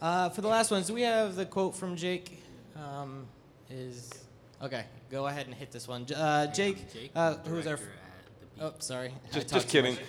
Uh, 0.00 0.28
for 0.30 0.40
the 0.40 0.48
last 0.48 0.70
ones, 0.70 0.90
we 0.90 1.02
have 1.02 1.36
the 1.36 1.46
quote 1.46 1.74
from 1.74 1.96
Jake? 1.96 2.42
Um, 2.76 3.26
is 3.70 4.10
okay. 4.62 4.84
Go 5.10 5.26
ahead 5.26 5.46
and 5.46 5.54
hit 5.54 5.70
this 5.70 5.86
one. 5.88 6.06
J- 6.06 6.14
Uh, 6.16 6.46
Jake, 6.48 6.92
Jake, 6.92 7.10
uh, 7.14 7.34
the 7.42 7.50
who's 7.50 7.66
our? 7.66 7.76
director 7.76 7.92
at 7.92 8.58
the 8.58 8.64
Oh, 8.66 8.74
sorry. 8.78 9.08
I 9.08 9.34
Just, 9.34 9.48
talked 9.48 9.62
just 9.62 9.68
too 9.70 9.82
kidding. 9.82 9.94
much. 9.94 10.04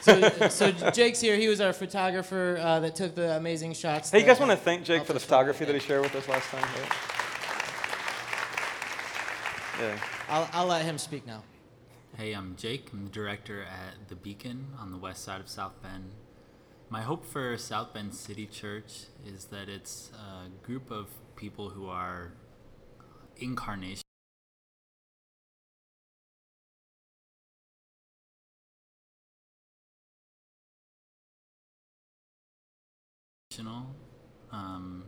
So, 0.00 0.48
so 0.48 0.70
Jake's 0.90 1.20
here. 1.20 1.36
He 1.36 1.48
was 1.48 1.60
our 1.60 1.72
photographer 1.72 2.58
uh, 2.60 2.78
that 2.80 2.94
took 2.94 3.14
the 3.16 3.36
amazing 3.36 3.72
shots. 3.74 4.10
Hey, 4.10 4.18
you 4.20 4.24
that- 4.26 4.32
guys 4.34 4.40
want 4.40 4.52
to 4.52 4.56
thank 4.56 4.84
Jake 4.84 5.00
for 5.04 5.12
the 5.12 5.18
Help 5.18 5.22
photography 5.28 5.64
that 5.64 5.74
he 5.74 5.80
shared 5.80 6.02
with 6.02 6.14
us 6.14 6.28
last 6.28 6.48
time? 6.50 6.64
Yeah. 9.80 9.86
yeah. 9.88 9.98
I'll, 10.28 10.48
I'll 10.52 10.66
let 10.66 10.84
him 10.84 10.98
speak 10.98 11.26
now. 11.26 11.42
Hey, 12.16 12.32
I'm 12.32 12.54
Jake. 12.56 12.88
I'm 12.92 13.04
the 13.04 13.10
director 13.10 13.62
at 13.62 14.08
The 14.08 14.14
Beacon 14.16 14.66
on 14.78 14.90
the 14.92 14.98
west 14.98 15.24
side 15.24 15.40
of 15.40 15.48
South 15.48 15.80
Bend. 15.82 16.10
My 16.90 17.02
hope 17.02 17.24
for 17.24 17.56
South 17.58 17.92
Bend 17.92 18.14
City 18.14 18.46
Church 18.46 19.04
is 19.26 19.44
that 19.46 19.68
it's 19.68 20.10
a 20.14 20.48
group 20.66 20.90
of 20.90 21.06
people 21.38 21.70
who 21.70 21.88
are 21.88 22.32
incarnation. 23.36 24.02
Um, 34.52 35.04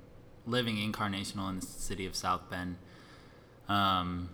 living 0.47 0.77
incarnational 0.77 1.49
in 1.51 1.61
the 1.61 1.67
city 1.67 2.07
of 2.07 2.15
South 2.17 2.51
Bend, 2.51 2.77
um, 3.69 4.31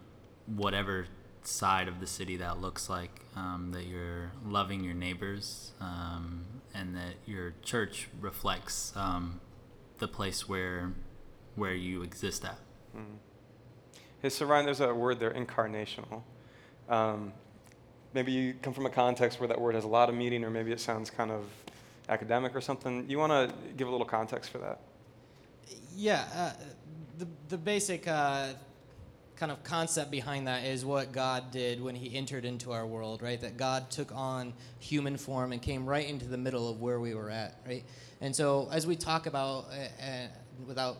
whatever 0.46 1.06
side 1.42 1.86
of 1.86 2.00
the 2.00 2.06
city 2.06 2.36
that 2.38 2.60
looks 2.60 2.88
like, 2.88 3.20
um, 3.36 3.72
that 3.72 3.86
you're 3.86 4.32
loving 4.44 4.82
your 4.82 4.94
neighbors, 4.94 5.72
um, 5.80 6.46
and 6.74 6.96
that 6.96 7.14
your 7.26 7.54
church 7.62 8.08
reflects 8.20 8.92
um, 8.96 9.40
the 9.98 10.08
place 10.08 10.48
where 10.48 10.92
where 11.56 11.74
you 11.74 12.02
exist 12.02 12.44
at. 12.44 12.58
Mm. 12.96 13.16
Hey, 14.22 14.28
so 14.28 14.46
Ryan, 14.46 14.66
there's 14.66 14.80
a 14.80 14.94
word 14.94 15.18
there, 15.18 15.32
incarnational. 15.32 16.22
Um, 16.88 17.32
maybe 18.14 18.32
you 18.32 18.54
come 18.62 18.72
from 18.72 18.86
a 18.86 18.90
context 18.90 19.40
where 19.40 19.48
that 19.48 19.60
word 19.60 19.74
has 19.74 19.84
a 19.84 19.88
lot 19.88 20.08
of 20.08 20.14
meaning, 20.14 20.44
or 20.44 20.50
maybe 20.50 20.72
it 20.72 20.80
sounds 20.80 21.10
kind 21.10 21.30
of 21.30 21.44
academic 22.08 22.54
or 22.54 22.60
something. 22.60 23.08
You 23.08 23.18
want 23.18 23.32
to 23.32 23.54
give 23.76 23.88
a 23.88 23.90
little 23.90 24.06
context 24.06 24.50
for 24.50 24.58
that? 24.58 24.80
Yeah, 25.94 26.24
uh, 26.34 26.52
the 27.18 27.26
the 27.48 27.58
basic 27.58 28.06
uh, 28.06 28.48
kind 29.36 29.52
of 29.52 29.62
concept 29.64 30.10
behind 30.10 30.46
that 30.46 30.64
is 30.64 30.84
what 30.84 31.12
God 31.12 31.50
did 31.50 31.82
when 31.82 31.94
He 31.94 32.16
entered 32.16 32.44
into 32.44 32.72
our 32.72 32.86
world, 32.86 33.22
right? 33.22 33.40
That 33.40 33.56
God 33.56 33.90
took 33.90 34.14
on 34.14 34.52
human 34.78 35.16
form 35.16 35.52
and 35.52 35.60
came 35.60 35.86
right 35.86 36.08
into 36.08 36.26
the 36.26 36.38
middle 36.38 36.68
of 36.68 36.80
where 36.80 37.00
we 37.00 37.14
were 37.14 37.30
at, 37.30 37.60
right? 37.66 37.84
And 38.20 38.34
so, 38.34 38.68
as 38.72 38.86
we 38.86 38.96
talk 38.96 39.26
about, 39.26 39.66
uh, 39.70 40.04
uh 40.04 40.26
without 40.66 40.96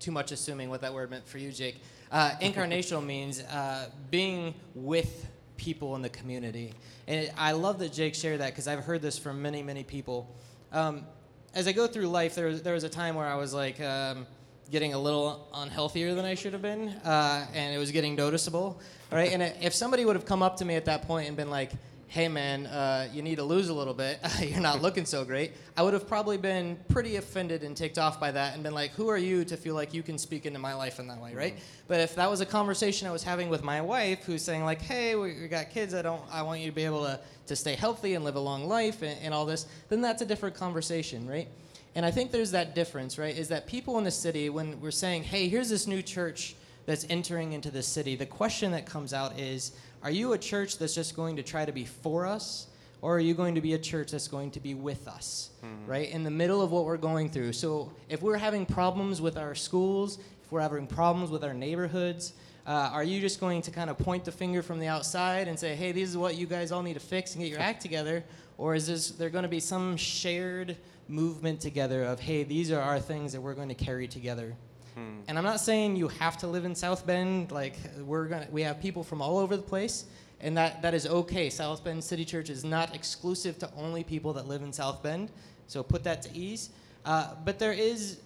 too 0.00 0.10
much 0.10 0.32
assuming 0.32 0.70
what 0.70 0.80
that 0.80 0.92
word 0.92 1.10
meant 1.10 1.26
for 1.26 1.38
you, 1.38 1.52
Jake, 1.52 1.80
uh, 2.12 2.30
incarnational 2.40 3.04
means 3.14 3.42
uh, 3.42 3.88
being 4.10 4.54
with 4.74 5.26
people 5.56 5.96
in 5.96 6.02
the 6.02 6.08
community. 6.08 6.74
And 7.06 7.24
it, 7.24 7.32
I 7.36 7.52
love 7.52 7.78
that 7.78 7.92
Jake 7.92 8.14
shared 8.14 8.40
that 8.40 8.50
because 8.50 8.68
I've 8.68 8.84
heard 8.84 9.02
this 9.02 9.18
from 9.18 9.40
many, 9.42 9.62
many 9.62 9.84
people. 9.84 10.34
Um, 10.72 11.06
as 11.54 11.66
I 11.66 11.72
go 11.72 11.86
through 11.86 12.08
life, 12.08 12.34
there, 12.34 12.54
there 12.54 12.74
was 12.74 12.84
a 12.84 12.88
time 12.88 13.14
where 13.14 13.26
I 13.26 13.36
was 13.36 13.54
like, 13.54 13.80
um, 13.80 14.26
getting 14.70 14.94
a 14.94 14.98
little 14.98 15.48
unhealthier 15.54 16.14
than 16.14 16.24
I 16.24 16.34
should 16.34 16.52
have 16.52 16.62
been, 16.62 16.88
uh, 17.04 17.46
and 17.54 17.74
it 17.74 17.78
was 17.78 17.92
getting 17.92 18.16
noticeable, 18.16 18.80
right? 19.12 19.32
and 19.32 19.42
if 19.62 19.74
somebody 19.74 20.04
would 20.04 20.16
have 20.16 20.26
come 20.26 20.42
up 20.42 20.56
to 20.58 20.64
me 20.64 20.74
at 20.74 20.84
that 20.86 21.02
point 21.02 21.28
and 21.28 21.36
been 21.36 21.50
like, 21.50 21.70
"Hey, 22.08 22.28
man, 22.28 22.66
uh, 22.66 23.08
you 23.12 23.22
need 23.22 23.36
to 23.36 23.44
lose 23.44 23.68
a 23.68 23.74
little 23.74 23.94
bit. 23.94 24.18
You're 24.40 24.60
not 24.60 24.82
looking 24.82 25.04
so 25.04 25.24
great," 25.24 25.52
I 25.76 25.82
would 25.82 25.92
have 25.92 26.06
probably 26.08 26.36
been 26.36 26.78
pretty 26.88 27.16
offended 27.16 27.62
and 27.62 27.76
ticked 27.76 27.98
off 27.98 28.18
by 28.20 28.32
that, 28.32 28.54
and 28.54 28.62
been 28.62 28.74
like, 28.74 28.92
"Who 28.92 29.08
are 29.08 29.16
you 29.18 29.44
to 29.44 29.56
feel 29.56 29.74
like 29.74 29.94
you 29.94 30.02
can 30.02 30.18
speak 30.18 30.46
into 30.46 30.58
my 30.58 30.74
life 30.74 30.98
in 30.98 31.08
that 31.08 31.20
way, 31.20 31.34
right?" 31.34 31.54
Mm-hmm. 31.54 31.84
But 31.88 32.00
if 32.00 32.14
that 32.16 32.30
was 32.30 32.40
a 32.40 32.46
conversation 32.46 33.08
I 33.08 33.12
was 33.12 33.22
having 33.22 33.48
with 33.48 33.62
my 33.62 33.80
wife, 33.80 34.24
who's 34.24 34.42
saying 34.42 34.64
like, 34.64 34.82
"Hey, 34.82 35.14
we, 35.14 35.40
we 35.40 35.48
got 35.48 35.70
kids. 35.70 35.94
I 35.94 36.02
don't. 36.02 36.22
I 36.30 36.42
want 36.42 36.60
you 36.60 36.66
to 36.66 36.74
be 36.74 36.84
able 36.84 37.04
to 37.04 37.20
to 37.46 37.56
stay 37.56 37.74
healthy 37.74 38.14
and 38.14 38.24
live 38.24 38.36
a 38.36 38.40
long 38.40 38.66
life 38.66 39.02
and, 39.02 39.18
and 39.22 39.32
all 39.34 39.46
this," 39.46 39.66
then 39.88 40.00
that's 40.00 40.22
a 40.22 40.26
different 40.26 40.56
conversation, 40.56 41.28
right? 41.28 41.48
And 41.96 42.04
I 42.04 42.10
think 42.10 42.30
there's 42.30 42.50
that 42.50 42.74
difference, 42.74 43.16
right? 43.16 43.36
Is 43.36 43.48
that 43.48 43.66
people 43.66 43.96
in 43.96 44.04
the 44.04 44.10
city, 44.10 44.50
when 44.50 44.78
we're 44.82 44.90
saying, 44.90 45.24
hey, 45.24 45.48
here's 45.48 45.70
this 45.70 45.86
new 45.86 46.02
church 46.02 46.54
that's 46.86 47.06
entering 47.10 47.52
into 47.52 47.70
the 47.70 47.82
city, 47.82 48.16
the 48.16 48.26
question 48.26 48.72
that 48.72 48.86
comes 48.86 49.12
out 49.12 49.38
is, 49.38 49.72
are 50.02 50.10
you 50.10 50.32
a 50.32 50.38
church 50.38 50.78
that's 50.78 50.94
just 50.94 51.14
going 51.14 51.36
to 51.36 51.42
try 51.42 51.64
to 51.64 51.72
be 51.72 51.84
for 51.84 52.26
us? 52.26 52.68
Or 53.02 53.16
are 53.16 53.20
you 53.20 53.34
going 53.34 53.54
to 53.56 53.60
be 53.60 53.74
a 53.74 53.78
church 53.78 54.12
that's 54.12 54.26
going 54.26 54.50
to 54.52 54.60
be 54.60 54.74
with 54.74 55.06
us, 55.06 55.50
mm-hmm. 55.62 55.90
right? 55.90 56.10
In 56.10 56.24
the 56.24 56.30
middle 56.30 56.62
of 56.62 56.72
what 56.72 56.86
we're 56.86 56.96
going 56.96 57.28
through. 57.28 57.52
So 57.52 57.92
if 58.08 58.22
we're 58.22 58.38
having 58.38 58.64
problems 58.64 59.20
with 59.20 59.36
our 59.36 59.54
schools, 59.54 60.18
if 60.42 60.50
we're 60.50 60.62
having 60.62 60.86
problems 60.86 61.30
with 61.30 61.44
our 61.44 61.52
neighborhoods, 61.52 62.32
uh, 62.66 62.90
are 62.92 63.04
you 63.04 63.20
just 63.20 63.38
going 63.38 63.62
to 63.62 63.70
kind 63.70 63.90
of 63.90 63.98
point 63.98 64.24
the 64.24 64.32
finger 64.32 64.62
from 64.62 64.80
the 64.80 64.86
outside 64.86 65.46
and 65.46 65.58
say, 65.58 65.76
hey, 65.76 65.92
this 65.92 66.08
is 66.08 66.16
what 66.16 66.36
you 66.36 66.46
guys 66.46 66.72
all 66.72 66.82
need 66.82 66.94
to 66.94 67.00
fix 67.00 67.34
and 67.34 67.42
get 67.42 67.50
your 67.50 67.60
act 67.60 67.82
together? 67.82 68.24
Or 68.58 68.74
is 68.74 68.86
this, 68.86 69.10
there 69.10 69.28
going 69.28 69.42
to 69.42 69.48
be 69.48 69.60
some 69.60 69.96
shared 69.96 70.76
movement 71.06 71.60
together 71.60 72.02
of, 72.02 72.18
hey, 72.18 72.44
these 72.44 72.72
are 72.72 72.80
our 72.80 72.98
things 72.98 73.32
that 73.32 73.40
we're 73.40 73.54
going 73.54 73.68
to 73.68 73.74
carry 73.74 74.08
together. 74.08 74.54
Hmm. 74.96 75.20
And 75.28 75.36
I'm 75.36 75.44
not 75.44 75.60
saying 75.60 75.96
you 75.96 76.08
have 76.08 76.38
to 76.38 76.46
live 76.46 76.64
in 76.64 76.74
South 76.74 77.06
Bend. 77.06 77.52
Like 77.52 77.76
we're 77.98 78.26
gonna, 78.26 78.48
we 78.50 78.62
have 78.62 78.80
people 78.80 79.04
from 79.04 79.20
all 79.20 79.38
over 79.38 79.56
the 79.56 79.62
place, 79.62 80.06
and 80.40 80.56
that 80.56 80.80
that 80.82 80.94
is 80.94 81.06
okay. 81.06 81.50
South 81.50 81.84
Bend 81.84 82.02
City 82.02 82.24
Church 82.24 82.48
is 82.48 82.64
not 82.64 82.94
exclusive 82.94 83.58
to 83.58 83.70
only 83.76 84.02
people 84.02 84.32
that 84.32 84.48
live 84.48 84.62
in 84.62 84.72
South 84.72 85.02
Bend. 85.02 85.30
So 85.66 85.82
put 85.82 86.02
that 86.04 86.22
to 86.22 86.34
ease. 86.34 86.70
Uh, 87.04 87.34
but 87.44 87.58
there 87.58 87.72
is 87.72 88.20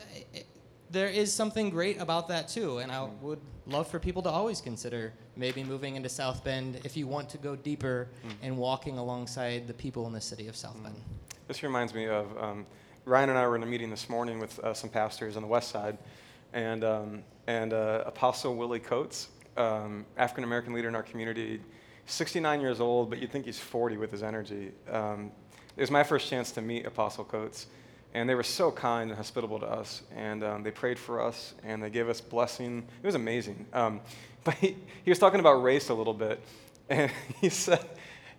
there 0.90 1.09
is 1.09 1.33
something 1.33 1.70
great 1.70 2.00
about 2.00 2.28
that 2.28 2.48
too, 2.48 2.78
and 2.78 2.92
I 2.92 3.00
hmm. 3.00 3.26
would 3.26 3.40
love 3.66 3.88
for 3.88 3.98
people 3.98 4.22
to 4.22 4.30
always 4.30 4.61
consider 4.61 5.12
maybe 5.37 5.64
moving 5.64 5.96
into 5.96 6.09
South 6.09 6.44
Bend 6.44 6.80
if 6.85 6.96
you 6.96 7.06
want 7.06 7.28
to 7.30 7.38
go 7.38 7.56
deeper 7.56 8.09
mm. 8.26 8.33
and 8.42 8.56
walking 8.56 8.98
alongside 8.98 9.68
the 9.68 9.74
people 9.74 10.06
in 10.06 10.12
the 10.12 10.20
city 10.20 10.48
of 10.48 10.56
South 10.56 10.76
mm. 10.76 10.85
Bend. 10.85 10.96
This 11.46 11.62
reminds 11.62 11.94
me 11.94 12.06
of 12.06 12.26
um, 12.38 12.66
Ryan 13.04 13.30
and 13.30 13.38
I 13.38 13.46
were 13.46 13.56
in 13.56 13.62
a 13.62 13.66
meeting 13.66 13.90
this 13.90 14.09
morning 14.09 14.38
with 14.38 14.59
uh, 14.61 14.74
some 14.74 14.90
pastors 14.90 15.37
on 15.37 15.42
the 15.42 15.48
west 15.48 15.70
side, 15.70 15.98
and, 16.53 16.85
um, 16.85 17.23
and 17.47 17.73
uh, 17.73 18.05
Apostle 18.07 18.57
Willie 18.57 18.81
Coates, 18.81 19.29
um, 19.57 20.05
African 20.17 20.45
American 20.45 20.73
leader 20.73 20.89
in 20.89 20.95
our 20.95 21.03
community, 21.03 21.61
69 22.07 22.61
years 22.61 22.81
old, 22.81 23.11
but 23.11 23.19
you'd 23.21 23.31
think 23.31 23.47
he's 23.47 23.59
40 23.59 23.97
with 23.97 24.11
his 24.11 24.23
energy. 24.23 24.73
Um, 24.91 25.31
it 25.77 25.81
was 25.81 25.91
my 25.91 26.03
first 26.03 26.29
chance 26.29 26.51
to 26.53 26.63
meet 26.63 26.87
Apostle 26.87 27.25
Coates, 27.25 27.67
and 28.15 28.29
they 28.29 28.35
were 28.35 28.43
so 28.43 28.71
kind 28.71 29.11
and 29.11 29.17
hospitable 29.17 29.61
to 29.61 29.67
us, 29.67 30.03
and 30.15 30.43
um, 30.43 30.63
they 30.63 30.71
prayed 30.71 30.99
for 30.99 31.23
us, 31.23 31.55
and 31.63 31.83
they 31.83 31.91
gave 31.91 32.09
us 32.09 32.21
blessing. 32.21 32.85
It 33.03 33.07
was 33.07 33.15
amazing. 33.15 33.67
Um, 33.73 34.01
but 34.45 34.55
he, 34.55 34.77
he 35.05 35.11
was 35.11 35.19
talking 35.19 35.41
about 35.41 35.63
race 35.63 35.89
a 35.89 35.95
little 35.95 36.15
bit, 36.15 36.41
and 36.91 37.11
he 37.41 37.49
said, 37.49 37.85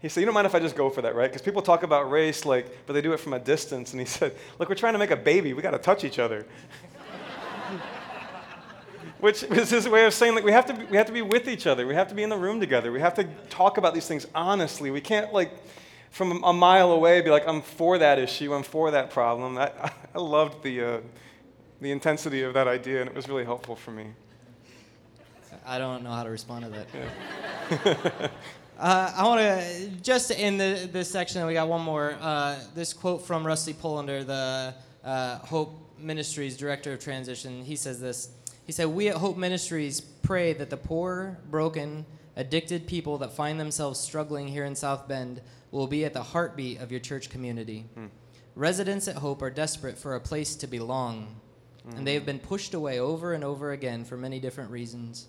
he 0.02 0.10
said, 0.10 0.22
You 0.22 0.26
don't 0.26 0.34
mind 0.34 0.48
if 0.48 0.56
I 0.56 0.60
just 0.60 0.76
go 0.76 0.90
for 0.90 1.04
that, 1.04 1.16
right? 1.16 1.30
Because 1.30 1.44
people 1.44 1.62
talk 1.62 1.84
about 1.84 2.10
race, 2.10 2.44
like, 2.44 2.86
but 2.88 2.94
they 2.94 3.02
do 3.02 3.14
it 3.14 3.20
from 3.20 3.34
a 3.34 3.40
distance. 3.40 3.92
And 3.92 4.00
he 4.00 4.06
said, 4.06 4.36
Look, 4.58 4.68
we're 4.68 4.76
trying 4.76 4.94
to 4.94 5.00
make 5.00 5.12
a 5.12 5.16
baby. 5.16 5.54
We 5.54 5.62
got 5.62 5.72
to 5.72 5.78
touch 5.78 6.04
each 6.04 6.20
other. 6.20 6.46
Which 9.22 9.44
is 9.52 9.70
his 9.70 9.88
way 9.88 10.06
of 10.06 10.14
saying, 10.14 10.36
like, 10.36 10.44
we 10.44 10.52
have, 10.52 10.66
to 10.66 10.74
be, 10.74 10.86
we 10.86 10.98
have 10.98 11.06
to 11.06 11.14
be 11.14 11.22
with 11.22 11.48
each 11.48 11.66
other. 11.66 11.88
We 11.88 11.96
have 11.96 12.10
to 12.10 12.16
be 12.16 12.24
in 12.24 12.30
the 12.30 12.38
room 12.38 12.60
together. 12.60 12.92
We 12.92 13.00
have 13.00 13.14
to 13.16 13.24
talk 13.50 13.78
about 13.78 13.94
these 13.94 14.08
things 14.08 14.28
honestly. 14.36 14.92
We 14.92 15.02
can't, 15.02 15.32
like, 15.32 15.52
from 16.10 16.44
a 16.44 16.52
mile 16.52 16.92
away 16.92 17.22
be 17.22 17.30
like, 17.30 17.48
I'm 17.48 17.62
for 17.62 17.98
that 17.98 18.20
issue. 18.20 18.54
I'm 18.54 18.64
for 18.64 18.92
that 18.92 19.12
problem. 19.12 19.58
I, 19.58 19.72
I 20.16 20.20
loved 20.20 20.64
the, 20.64 20.84
uh, 20.84 21.00
the 21.80 21.92
intensity 21.92 22.44
of 22.44 22.54
that 22.56 22.68
idea, 22.68 23.00
and 23.00 23.10
it 23.10 23.16
was 23.16 23.30
really 23.30 23.46
helpful 23.46 23.76
for 23.76 23.92
me. 23.92 24.08
I 25.66 25.78
don't 25.78 26.04
know 26.04 26.12
how 26.12 26.24
to 26.24 26.30
respond 26.30 26.66
to 26.66 26.72
that. 26.72 26.88
Yeah. 26.94 28.28
Uh, 28.82 29.14
I 29.16 29.24
want 29.26 29.40
to 29.40 29.90
just 30.02 30.32
in 30.32 30.58
the, 30.58 30.90
this 30.92 31.08
section. 31.08 31.46
We 31.46 31.54
got 31.54 31.68
one 31.68 31.84
more. 31.84 32.16
Uh, 32.20 32.58
this 32.74 32.94
quote 32.94 33.24
from 33.24 33.46
Rusty 33.46 33.74
Polander, 33.74 34.24
the 34.24 34.74
uh, 35.04 35.38
Hope 35.38 35.80
Ministries 36.00 36.58
director 36.58 36.94
of 36.94 37.00
transition. 37.00 37.64
He 37.64 37.76
says 37.76 38.02
this. 38.02 38.30
He 38.66 38.72
said, 38.72 38.86
"We 38.86 39.10
at 39.10 39.18
Hope 39.18 39.38
Ministries 39.38 40.02
pray 40.02 40.54
that 40.54 40.70
the 40.70 40.78
poor, 40.78 41.40
broken, 41.50 42.06
addicted 42.36 42.88
people 42.88 43.18
that 43.20 43.34
find 43.34 43.60
themselves 43.60 44.00
struggling 44.00 44.48
here 44.48 44.66
in 44.66 44.76
South 44.76 45.08
Bend 45.08 45.42
will 45.72 45.88
be 45.88 46.06
at 46.06 46.14
the 46.14 46.24
heartbeat 46.24 46.80
of 46.80 46.92
your 46.92 47.00
church 47.00 47.30
community. 47.30 47.86
Hmm. 47.96 48.08
Residents 48.56 49.08
at 49.08 49.18
Hope 49.18 49.42
are 49.42 49.50
desperate 49.50 49.98
for 49.98 50.16
a 50.16 50.20
place 50.20 50.56
to 50.58 50.68
belong, 50.68 51.36
hmm. 51.84 51.98
and 51.98 52.08
they 52.08 52.14
have 52.14 52.26
been 52.26 52.40
pushed 52.40 52.74
away 52.74 53.00
over 53.00 53.34
and 53.34 53.44
over 53.44 53.72
again 53.72 54.06
for 54.06 54.18
many 54.18 54.40
different 54.40 54.72
reasons. 54.72 55.28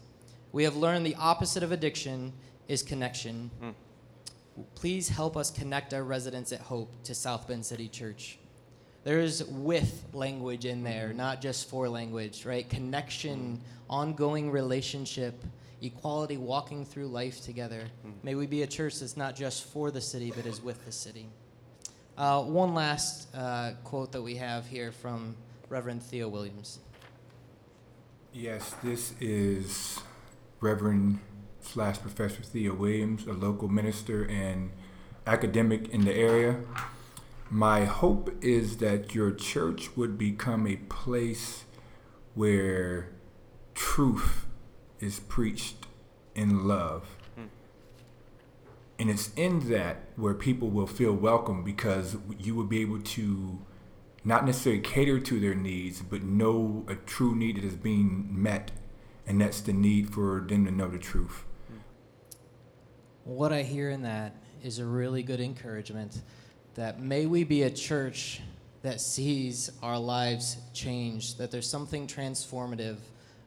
We 0.53 0.65
have 0.65 0.77
learned 0.77 1.07
the 1.07 1.17
opposite 1.17 1.63
of 1.63 1.73
addiction." 1.73 2.33
is 2.69 2.83
connection. 2.83 3.51
Mm. 3.63 3.75
Please 4.75 5.09
help 5.09 5.37
us 5.37 5.51
connect 5.51 5.95
our 5.95 6.05
residents 6.05 6.53
at 6.53 6.61
Hope 6.61 6.91
to 7.05 7.15
South 7.15 7.49
Bend 7.49 7.65
City 7.65 7.89
Church. 7.89 8.39
There's 9.05 9.45
with 9.45 10.05
language 10.13 10.65
in 10.65 10.85
there, 10.85 11.09
mm-hmm. 11.09 11.17
not 11.17 11.41
just 11.41 11.69
for 11.69 11.89
language, 11.89 12.45
right? 12.47 12.69
Connection, 12.69 13.61
ongoing 13.91 14.51
relationship, 14.51 15.43
equality, 15.81 16.37
walking 16.37 16.85
through 16.85 17.09
life 17.09 17.43
together. 17.43 17.85
Mm. 18.07 18.13
May 18.23 18.35
we 18.37 18.47
be 18.47 18.63
a 18.63 18.67
church 18.67 19.01
that's 19.01 19.17
not 19.17 19.35
just 19.35 19.65
for 19.65 19.91
the 19.91 20.01
city, 20.01 20.33
but 20.35 20.47
is 20.47 20.63
with 20.63 20.85
the 20.87 20.93
city. 20.93 21.27
Uh, 22.17 22.43
one 22.43 22.75
last 22.75 23.35
uh, 23.35 23.73
quote 23.85 24.13
that 24.13 24.23
we 24.23 24.37
have 24.37 24.67
here 24.67 24.93
from 24.93 25.35
Reverend 25.69 26.03
Theo 26.03 26.29
Williams. 26.29 26.79
Yes, 28.33 28.75
this 28.83 29.15
is 29.21 29.99
Reverend 30.61 31.19
slash 31.61 31.99
Professor 31.99 32.43
Theo 32.43 32.75
Williams, 32.75 33.27
a 33.27 33.33
local 33.33 33.69
minister 33.69 34.25
and 34.25 34.71
academic 35.27 35.89
in 35.89 36.05
the 36.05 36.15
area. 36.15 36.57
My 37.53 37.85
hope 37.85 38.35
is 38.41 38.79
that 38.79 39.15
your 39.15 39.31
church 39.31 39.95
would 39.95 40.17
become 40.17 40.67
a 40.67 40.77
place 40.77 41.67
where 42.35 43.11
truth 43.75 44.47
is 45.01 45.21
preached 45.21 45.87
in 46.35 46.67
love. 46.67 47.19
Hmm. 47.35 47.45
And 48.99 49.11
it's 49.11 49.35
in 49.35 49.69
that 49.69 49.99
where 50.17 50.33
people 50.33 50.71
will 50.71 50.87
feel 50.87 51.13
welcome 51.13 51.63
because 51.63 52.17
you 52.39 52.55
will 52.55 52.65
be 52.65 52.81
able 52.81 53.03
to 53.03 53.59
not 54.25 54.47
necessarily 54.47 54.81
cater 54.81 55.21
to 55.21 55.39
their 55.39 55.55
needs, 55.55 56.01
but 56.01 56.23
know 56.23 56.87
a 56.89 56.95
true 56.95 57.35
need 57.35 57.59
that 57.59 57.65
is 57.65 57.77
being 57.77 58.29
met, 58.31 58.71
and 59.27 59.39
that's 59.39 59.61
the 59.61 59.75
need 59.75 60.09
for 60.09 60.41
them 60.41 60.65
to 60.65 60.71
know 60.71 60.89
the 60.89 60.97
truth. 60.97 61.45
Hmm. 61.69 61.77
What 63.25 63.53
I 63.53 63.61
hear 63.61 63.91
in 63.91 64.01
that 64.05 64.37
is 64.63 64.79
a 64.79 64.87
really 64.87 65.23
good 65.23 65.41
encouragement 65.43 66.23
that 66.75 67.01
may 67.01 67.27
we 67.27 67.45
be 67.45 67.63
a 67.63 67.71
church 67.71 68.41
that 68.83 69.01
sees 69.01 69.71
our 69.83 69.99
lives 69.99 70.57
change, 70.75 71.37
that 71.37 71.51
there's 71.51 71.69
something 71.69 72.07
transformative 72.07 72.97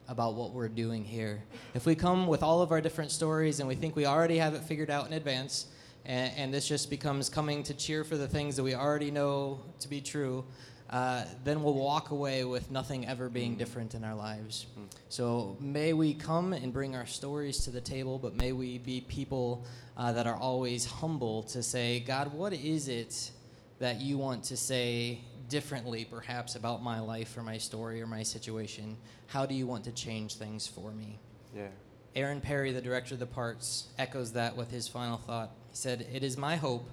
about 0.08 0.34
what 0.34 0.52
we're 0.52 0.68
doing 0.68 1.04
here. 1.04 1.42
If 1.74 1.84
we 1.84 1.94
come 1.94 2.26
with 2.26 2.42
all 2.42 2.62
of 2.62 2.70
our 2.70 2.80
different 2.80 3.10
stories 3.10 3.60
and 3.60 3.68
we 3.68 3.74
think 3.74 3.96
we 3.96 4.06
already 4.06 4.38
have 4.38 4.54
it 4.54 4.62
figured 4.62 4.90
out 4.90 5.06
in 5.06 5.12
advance, 5.12 5.66
and, 6.04 6.32
and 6.36 6.54
this 6.54 6.66
just 6.66 6.88
becomes 6.88 7.28
coming 7.28 7.62
to 7.64 7.74
cheer 7.74 8.04
for 8.04 8.16
the 8.16 8.28
things 8.28 8.56
that 8.56 8.62
we 8.62 8.74
already 8.74 9.10
know 9.10 9.60
to 9.80 9.88
be 9.88 10.00
true, 10.00 10.44
uh, 10.90 11.24
then 11.44 11.62
we'll 11.62 11.74
walk 11.74 12.10
away 12.10 12.44
with 12.44 12.70
nothing 12.70 13.06
ever 13.06 13.28
being 13.28 13.56
different 13.56 13.94
in 13.94 14.04
our 14.04 14.14
lives. 14.14 14.66
So 15.08 15.56
may 15.60 15.92
we 15.92 16.14
come 16.14 16.52
and 16.52 16.72
bring 16.72 16.94
our 16.94 17.06
stories 17.06 17.64
to 17.64 17.70
the 17.70 17.80
table, 17.80 18.18
but 18.18 18.36
may 18.36 18.52
we 18.52 18.78
be 18.78 19.00
people 19.00 19.64
uh, 19.96 20.12
that 20.12 20.26
are 20.26 20.36
always 20.36 20.84
humble 20.84 21.42
to 21.44 21.62
say, 21.62 22.00
God, 22.00 22.32
what 22.32 22.52
is 22.52 22.88
it 22.88 23.30
that 23.78 24.00
you 24.00 24.16
want 24.16 24.44
to 24.44 24.56
say 24.56 25.20
differently, 25.48 26.04
perhaps, 26.04 26.54
about 26.54 26.82
my 26.82 27.00
life 27.00 27.36
or 27.36 27.42
my 27.42 27.58
story 27.58 28.00
or 28.00 28.06
my 28.06 28.22
situation? 28.22 28.96
How 29.26 29.44
do 29.44 29.54
you 29.54 29.66
want 29.66 29.84
to 29.84 29.92
change 29.92 30.36
things 30.36 30.66
for 30.66 30.92
me? 30.92 31.18
Yeah. 31.54 31.68
Aaron 32.14 32.40
Perri, 32.40 32.72
the 32.72 32.80
director 32.80 33.14
of 33.14 33.20
the 33.20 33.26
parts, 33.26 33.88
echoes 33.98 34.32
that 34.32 34.56
with 34.56 34.70
his 34.70 34.88
final 34.88 35.18
thought. 35.18 35.50
He 35.70 35.76
said, 35.76 36.06
It 36.12 36.22
is 36.24 36.38
my 36.38 36.56
hope 36.56 36.88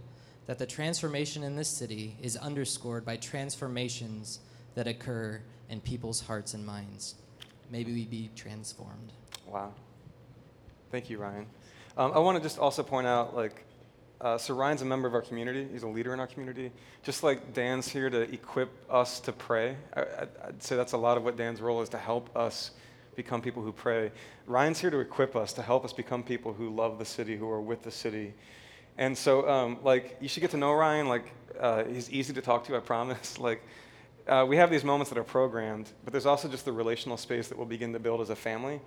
that 0.46 0.60
the 0.60 0.66
transformation 0.66 1.44
in 1.44 1.56
this 1.56 1.70
city 1.70 2.18
is 2.22 2.36
underscored 2.38 3.06
by 3.06 3.16
transformations 3.18 4.40
that 4.76 4.88
occur 4.88 5.42
in 5.70 5.80
people's 5.80 6.22
hearts 6.22 6.54
and 6.54 6.66
minds. 6.66 7.16
Maybe 7.72 7.94
we 7.94 8.06
be 8.06 8.30
transformed. 8.36 9.14
Wow. 9.48 9.74
Thank 10.92 11.10
you, 11.10 11.18
Ryan. 11.18 11.46
Um, 11.98 12.12
I 12.14 12.20
want 12.20 12.38
to 12.38 12.44
just 12.44 12.60
also 12.60 12.84
point 12.84 13.08
out, 13.08 13.36
like, 13.36 13.66
uh, 14.20 14.38
so 14.38 14.54
Ryan's 14.54 14.82
a 14.82 14.86
member 14.86 15.08
of 15.08 15.14
our 15.14 15.22
community. 15.22 15.68
He's 15.72 15.84
a 15.84 15.88
leader 15.88 16.14
in 16.14 16.20
our 16.20 16.28
community. 16.28 16.72
Just 17.04 17.24
like 17.24 17.54
Dan's 17.54 17.88
here 17.88 18.10
to 18.10 18.22
equip 18.34 18.70
us 18.90 19.20
to 19.22 19.32
pray. 19.32 19.76
I, 19.96 20.28
would 20.46 20.64
say 20.64 20.76
that's 20.76 20.94
a 20.94 20.98
lot 20.98 21.18
of 21.18 21.24
what 21.24 21.36
Dan's 21.36 21.62
role 21.62 21.82
is 21.82 21.90
to 21.90 21.98
help 21.98 22.36
us 22.36 22.72
become 23.16 23.42
people 23.42 23.64
who 23.64 23.72
pray. 23.72 24.12
Ryan's 24.48 24.80
here 24.80 24.90
to 24.90 25.00
equip 25.00 25.36
us, 25.36 25.54
to 25.54 25.62
help 25.62 25.86
us 25.86 25.94
become 25.94 26.24
people 26.24 26.54
who 26.54 26.70
love 26.70 27.00
the 27.00 27.06
city, 27.06 27.36
who 27.36 27.50
are 27.50 27.62
with 27.62 27.84
the 27.84 27.92
city. 27.92 28.34
And 28.98 29.18
so, 29.18 29.50
um, 29.50 29.80
like, 29.84 30.18
you 30.22 30.28
should 30.28 30.42
get 30.42 30.52
to 30.52 30.58
know 30.58 30.74
Ryan. 30.74 31.08
Like, 31.08 31.32
uh, 31.60 31.84
he's 31.86 32.10
easy 32.10 32.34
to 32.34 32.42
talk 32.42 32.66
to, 32.66 32.76
I 32.76 32.80
promise. 32.80 33.40
like, 33.40 33.64
uh, 34.28 34.46
we 34.48 34.56
have 34.58 34.72
these 34.72 34.84
moments 34.84 35.10
that 35.10 35.18
are 35.18 35.24
programmed, 35.24 35.92
but 36.04 36.14
there's 36.14 36.26
also 36.26 36.48
just 36.48 36.66
the 36.66 36.72
relational 36.72 37.18
space 37.18 37.48
that 37.50 37.58
we'll 37.58 37.68
begin 37.68 37.92
to 37.94 38.00
build 38.00 38.22
as 38.22 38.30
a 38.30 38.36
family. 38.36 38.80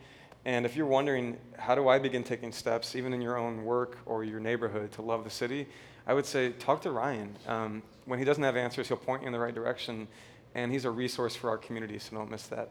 And 0.46 0.64
if 0.64 0.76
you're 0.76 0.86
wondering, 0.86 1.36
how 1.58 1.74
do 1.74 1.88
I 1.88 1.98
begin 1.98 2.22
taking 2.22 2.52
steps, 2.52 2.94
even 2.94 3.12
in 3.12 3.20
your 3.20 3.36
own 3.36 3.64
work 3.64 3.98
or 4.06 4.22
your 4.22 4.40
neighborhood, 4.40 4.92
to 4.92 5.02
love 5.02 5.24
the 5.24 5.30
city? 5.30 5.66
I 6.06 6.14
would 6.14 6.24
say 6.24 6.52
talk 6.52 6.80
to 6.82 6.92
Ryan. 6.92 7.34
Um, 7.48 7.82
when 8.04 8.20
he 8.20 8.24
doesn't 8.24 8.42
have 8.42 8.56
answers, 8.56 8.86
he'll 8.86 8.96
point 8.96 9.22
you 9.22 9.26
in 9.26 9.32
the 9.32 9.40
right 9.40 9.54
direction, 9.54 10.06
and 10.54 10.70
he's 10.70 10.84
a 10.84 10.90
resource 10.90 11.34
for 11.34 11.50
our 11.50 11.58
community, 11.58 11.98
so 11.98 12.16
don't 12.16 12.30
miss 12.30 12.46
that. 12.46 12.70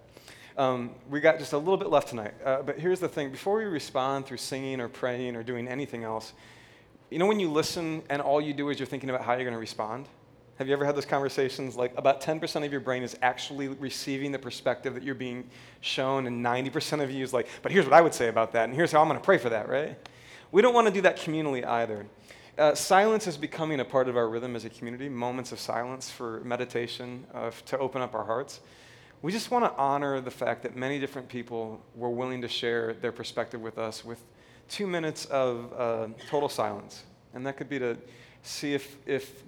Um, 0.57 0.91
we 1.09 1.19
got 1.19 1.37
just 1.37 1.51
a 1.51 1.57
little 1.57 1.75
bit 1.75 1.89
left 1.89 2.07
tonight, 2.07 2.33
uh, 2.45 2.61
but 2.61 2.79
here's 2.79 3.01
the 3.01 3.09
thing 3.09 3.29
before 3.29 3.57
we 3.57 3.65
respond 3.65 4.25
through 4.25 4.37
singing 4.37 4.79
or 4.79 4.87
praying 4.87 5.35
or 5.35 5.43
doing 5.43 5.67
anything 5.67 6.05
else, 6.05 6.31
you 7.09 7.19
know 7.19 7.27
when 7.27 7.39
you 7.39 7.49
listen 7.49 8.03
and 8.09 8.21
all 8.21 8.41
you 8.41 8.53
do 8.53 8.69
is 8.69 8.79
you're 8.79 8.87
thinking 8.87 9.09
about 9.09 9.23
how 9.23 9.33
you're 9.33 9.43
going 9.43 9.53
to 9.53 9.59
respond? 9.59 10.07
Have 10.57 10.67
you 10.67 10.73
ever 10.73 10.85
had 10.85 10.95
those 10.95 11.05
conversations? 11.05 11.75
Like 11.75 11.93
about 11.97 12.21
10% 12.21 12.65
of 12.65 12.71
your 12.71 12.81
brain 12.81 13.03
is 13.03 13.17
actually 13.21 13.67
receiving 13.67 14.31
the 14.31 14.39
perspective 14.39 14.93
that 14.93 15.03
you're 15.03 15.13
being 15.13 15.49
shown, 15.81 16.27
and 16.27 16.43
90% 16.43 17.03
of 17.03 17.11
you 17.11 17.23
is 17.23 17.33
like, 17.33 17.47
but 17.61 17.71
here's 17.71 17.85
what 17.85 17.93
I 17.93 18.01
would 18.01 18.13
say 18.13 18.29
about 18.29 18.53
that, 18.53 18.65
and 18.65 18.73
here's 18.73 18.91
how 18.91 19.01
I'm 19.01 19.07
going 19.07 19.19
to 19.19 19.23
pray 19.23 19.37
for 19.37 19.49
that, 19.49 19.67
right? 19.67 19.97
We 20.51 20.61
don't 20.61 20.73
want 20.73 20.87
to 20.87 20.93
do 20.93 21.01
that 21.01 21.17
communally 21.17 21.65
either. 21.65 22.05
Uh, 22.57 22.73
silence 22.73 23.27
is 23.27 23.35
becoming 23.35 23.81
a 23.81 23.85
part 23.85 24.07
of 24.07 24.15
our 24.15 24.29
rhythm 24.29 24.55
as 24.55 24.63
a 24.63 24.69
community, 24.69 25.09
moments 25.09 25.51
of 25.51 25.59
silence 25.59 26.09
for 26.09 26.39
meditation, 26.45 27.25
uh, 27.33 27.51
to 27.65 27.77
open 27.79 28.01
up 28.01 28.15
our 28.15 28.23
hearts. 28.23 28.61
We 29.21 29.33
just 29.33 29.51
want 29.51 29.65
to 29.65 29.73
honor 29.77 30.21
the 30.21 30.31
fact 30.31 30.63
that 30.63 30.75
many 30.77 30.97
different 30.97 31.27
people 31.27 31.81
were 31.95 32.09
willing 32.09 32.41
to 32.41 32.47
share 32.47 32.93
their 32.93 33.11
perspective 33.11 33.59
with 33.59 33.77
us 33.77 34.05
with 34.05 34.21
two 34.69 34.87
minutes 34.87 35.25
of 35.25 35.73
uh, 35.77 36.07
total 36.27 36.49
silence. 36.49 37.03
And 37.33 37.45
that 37.45 37.57
could 37.57 37.69
be 37.69 37.79
to 37.79 37.97
see 38.43 38.73
if, 38.73 38.97
if 39.05 39.43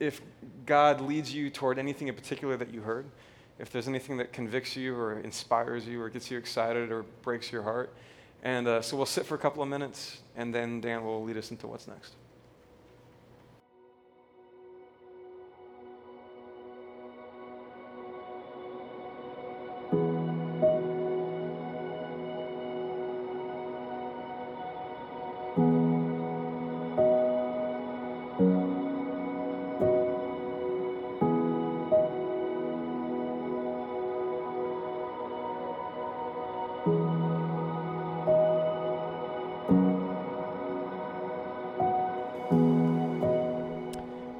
if 0.00 0.20
God 0.66 1.00
leads 1.00 1.34
you 1.34 1.50
toward 1.50 1.78
anything 1.78 2.08
in 2.08 2.14
particular 2.14 2.56
that 2.56 2.72
you 2.72 2.80
heard, 2.80 3.06
if 3.58 3.70
there's 3.70 3.88
anything 3.88 4.16
that 4.18 4.32
convicts 4.32 4.76
you 4.76 4.94
or 4.94 5.20
inspires 5.20 5.86
you 5.86 6.00
or 6.00 6.08
gets 6.08 6.30
you 6.30 6.38
excited 6.38 6.92
or 6.92 7.02
breaks 7.22 7.50
your 7.50 7.62
heart. 7.62 7.92
And 8.42 8.68
uh, 8.68 8.82
so 8.82 8.96
we'll 8.96 9.06
sit 9.06 9.26
for 9.26 9.34
a 9.34 9.38
couple 9.38 9.62
of 9.62 9.68
minutes, 9.68 10.18
and 10.36 10.54
then 10.54 10.80
Dan 10.80 11.04
will 11.04 11.24
lead 11.24 11.36
us 11.36 11.50
into 11.50 11.66
what's 11.66 11.88
next. 11.88 12.14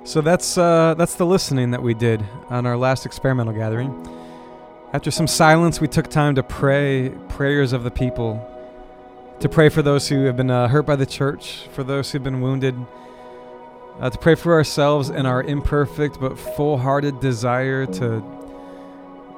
So 0.08 0.22
that's 0.22 0.56
uh, 0.56 0.94
that's 0.96 1.16
the 1.16 1.26
listening 1.26 1.72
that 1.72 1.82
we 1.82 1.92
did 1.92 2.24
on 2.48 2.64
our 2.64 2.78
last 2.78 3.04
experimental 3.04 3.52
gathering. 3.52 4.08
After 4.94 5.10
some 5.10 5.26
silence, 5.26 5.82
we 5.82 5.86
took 5.86 6.08
time 6.08 6.34
to 6.36 6.42
pray 6.42 7.10
prayers 7.28 7.74
of 7.74 7.84
the 7.84 7.90
people, 7.90 8.40
to 9.40 9.50
pray 9.50 9.68
for 9.68 9.82
those 9.82 10.08
who 10.08 10.24
have 10.24 10.34
been 10.34 10.50
uh, 10.50 10.68
hurt 10.68 10.86
by 10.86 10.96
the 10.96 11.04
church, 11.04 11.68
for 11.72 11.84
those 11.84 12.10
who've 12.10 12.24
been 12.24 12.40
wounded, 12.40 12.74
uh, 14.00 14.08
to 14.08 14.16
pray 14.16 14.34
for 14.34 14.54
ourselves 14.54 15.10
and 15.10 15.26
our 15.26 15.42
imperfect 15.42 16.18
but 16.18 16.38
full-hearted 16.38 17.20
desire 17.20 17.84
to 17.84 18.24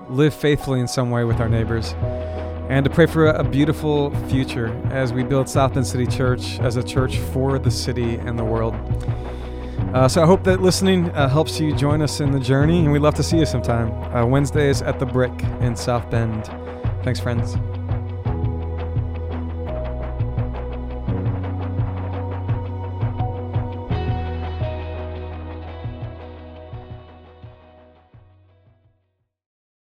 live 0.09 0.33
faithfully 0.33 0.79
in 0.79 0.87
some 0.87 1.11
way 1.11 1.25
with 1.25 1.41
our 1.41 1.49
neighbors, 1.49 1.95
and 2.69 2.85
to 2.85 2.91
pray 2.91 3.07
for 3.07 3.27
a, 3.27 3.41
a 3.41 3.45
beautiful 3.45 4.15
future 4.29 4.69
as 4.93 5.13
we 5.13 5.25
build 5.25 5.49
South 5.49 5.75
Bend 5.75 5.89
City 5.89 6.07
Church 6.07 6.61
as 6.61 6.77
a 6.77 6.83
church 6.85 7.19
for 7.19 7.59
the 7.59 7.73
city 7.73 8.15
and 8.15 8.39
the 8.39 8.45
world. 8.45 8.77
Uh, 9.95 10.07
so 10.07 10.23
I 10.23 10.27
hope 10.27 10.45
that 10.45 10.61
listening 10.61 11.11
uh, 11.11 11.29
helps 11.29 11.59
you 11.59 11.75
join 11.75 12.01
us 12.01 12.21
in 12.21 12.31
the 12.31 12.39
journey, 12.39 12.79
and 12.79 12.93
we'd 12.93 13.01
love 13.01 13.15
to 13.17 13.23
see 13.25 13.39
you 13.39 13.47
sometime. 13.47 13.91
Uh, 14.15 14.25
Wednesdays 14.25 14.83
at 14.83 15.01
the 15.01 15.07
Brick 15.07 15.43
in 15.61 15.75
South 15.75 16.09
Bend. 16.11 16.47
Thanks, 17.03 17.19
friends. 17.19 17.57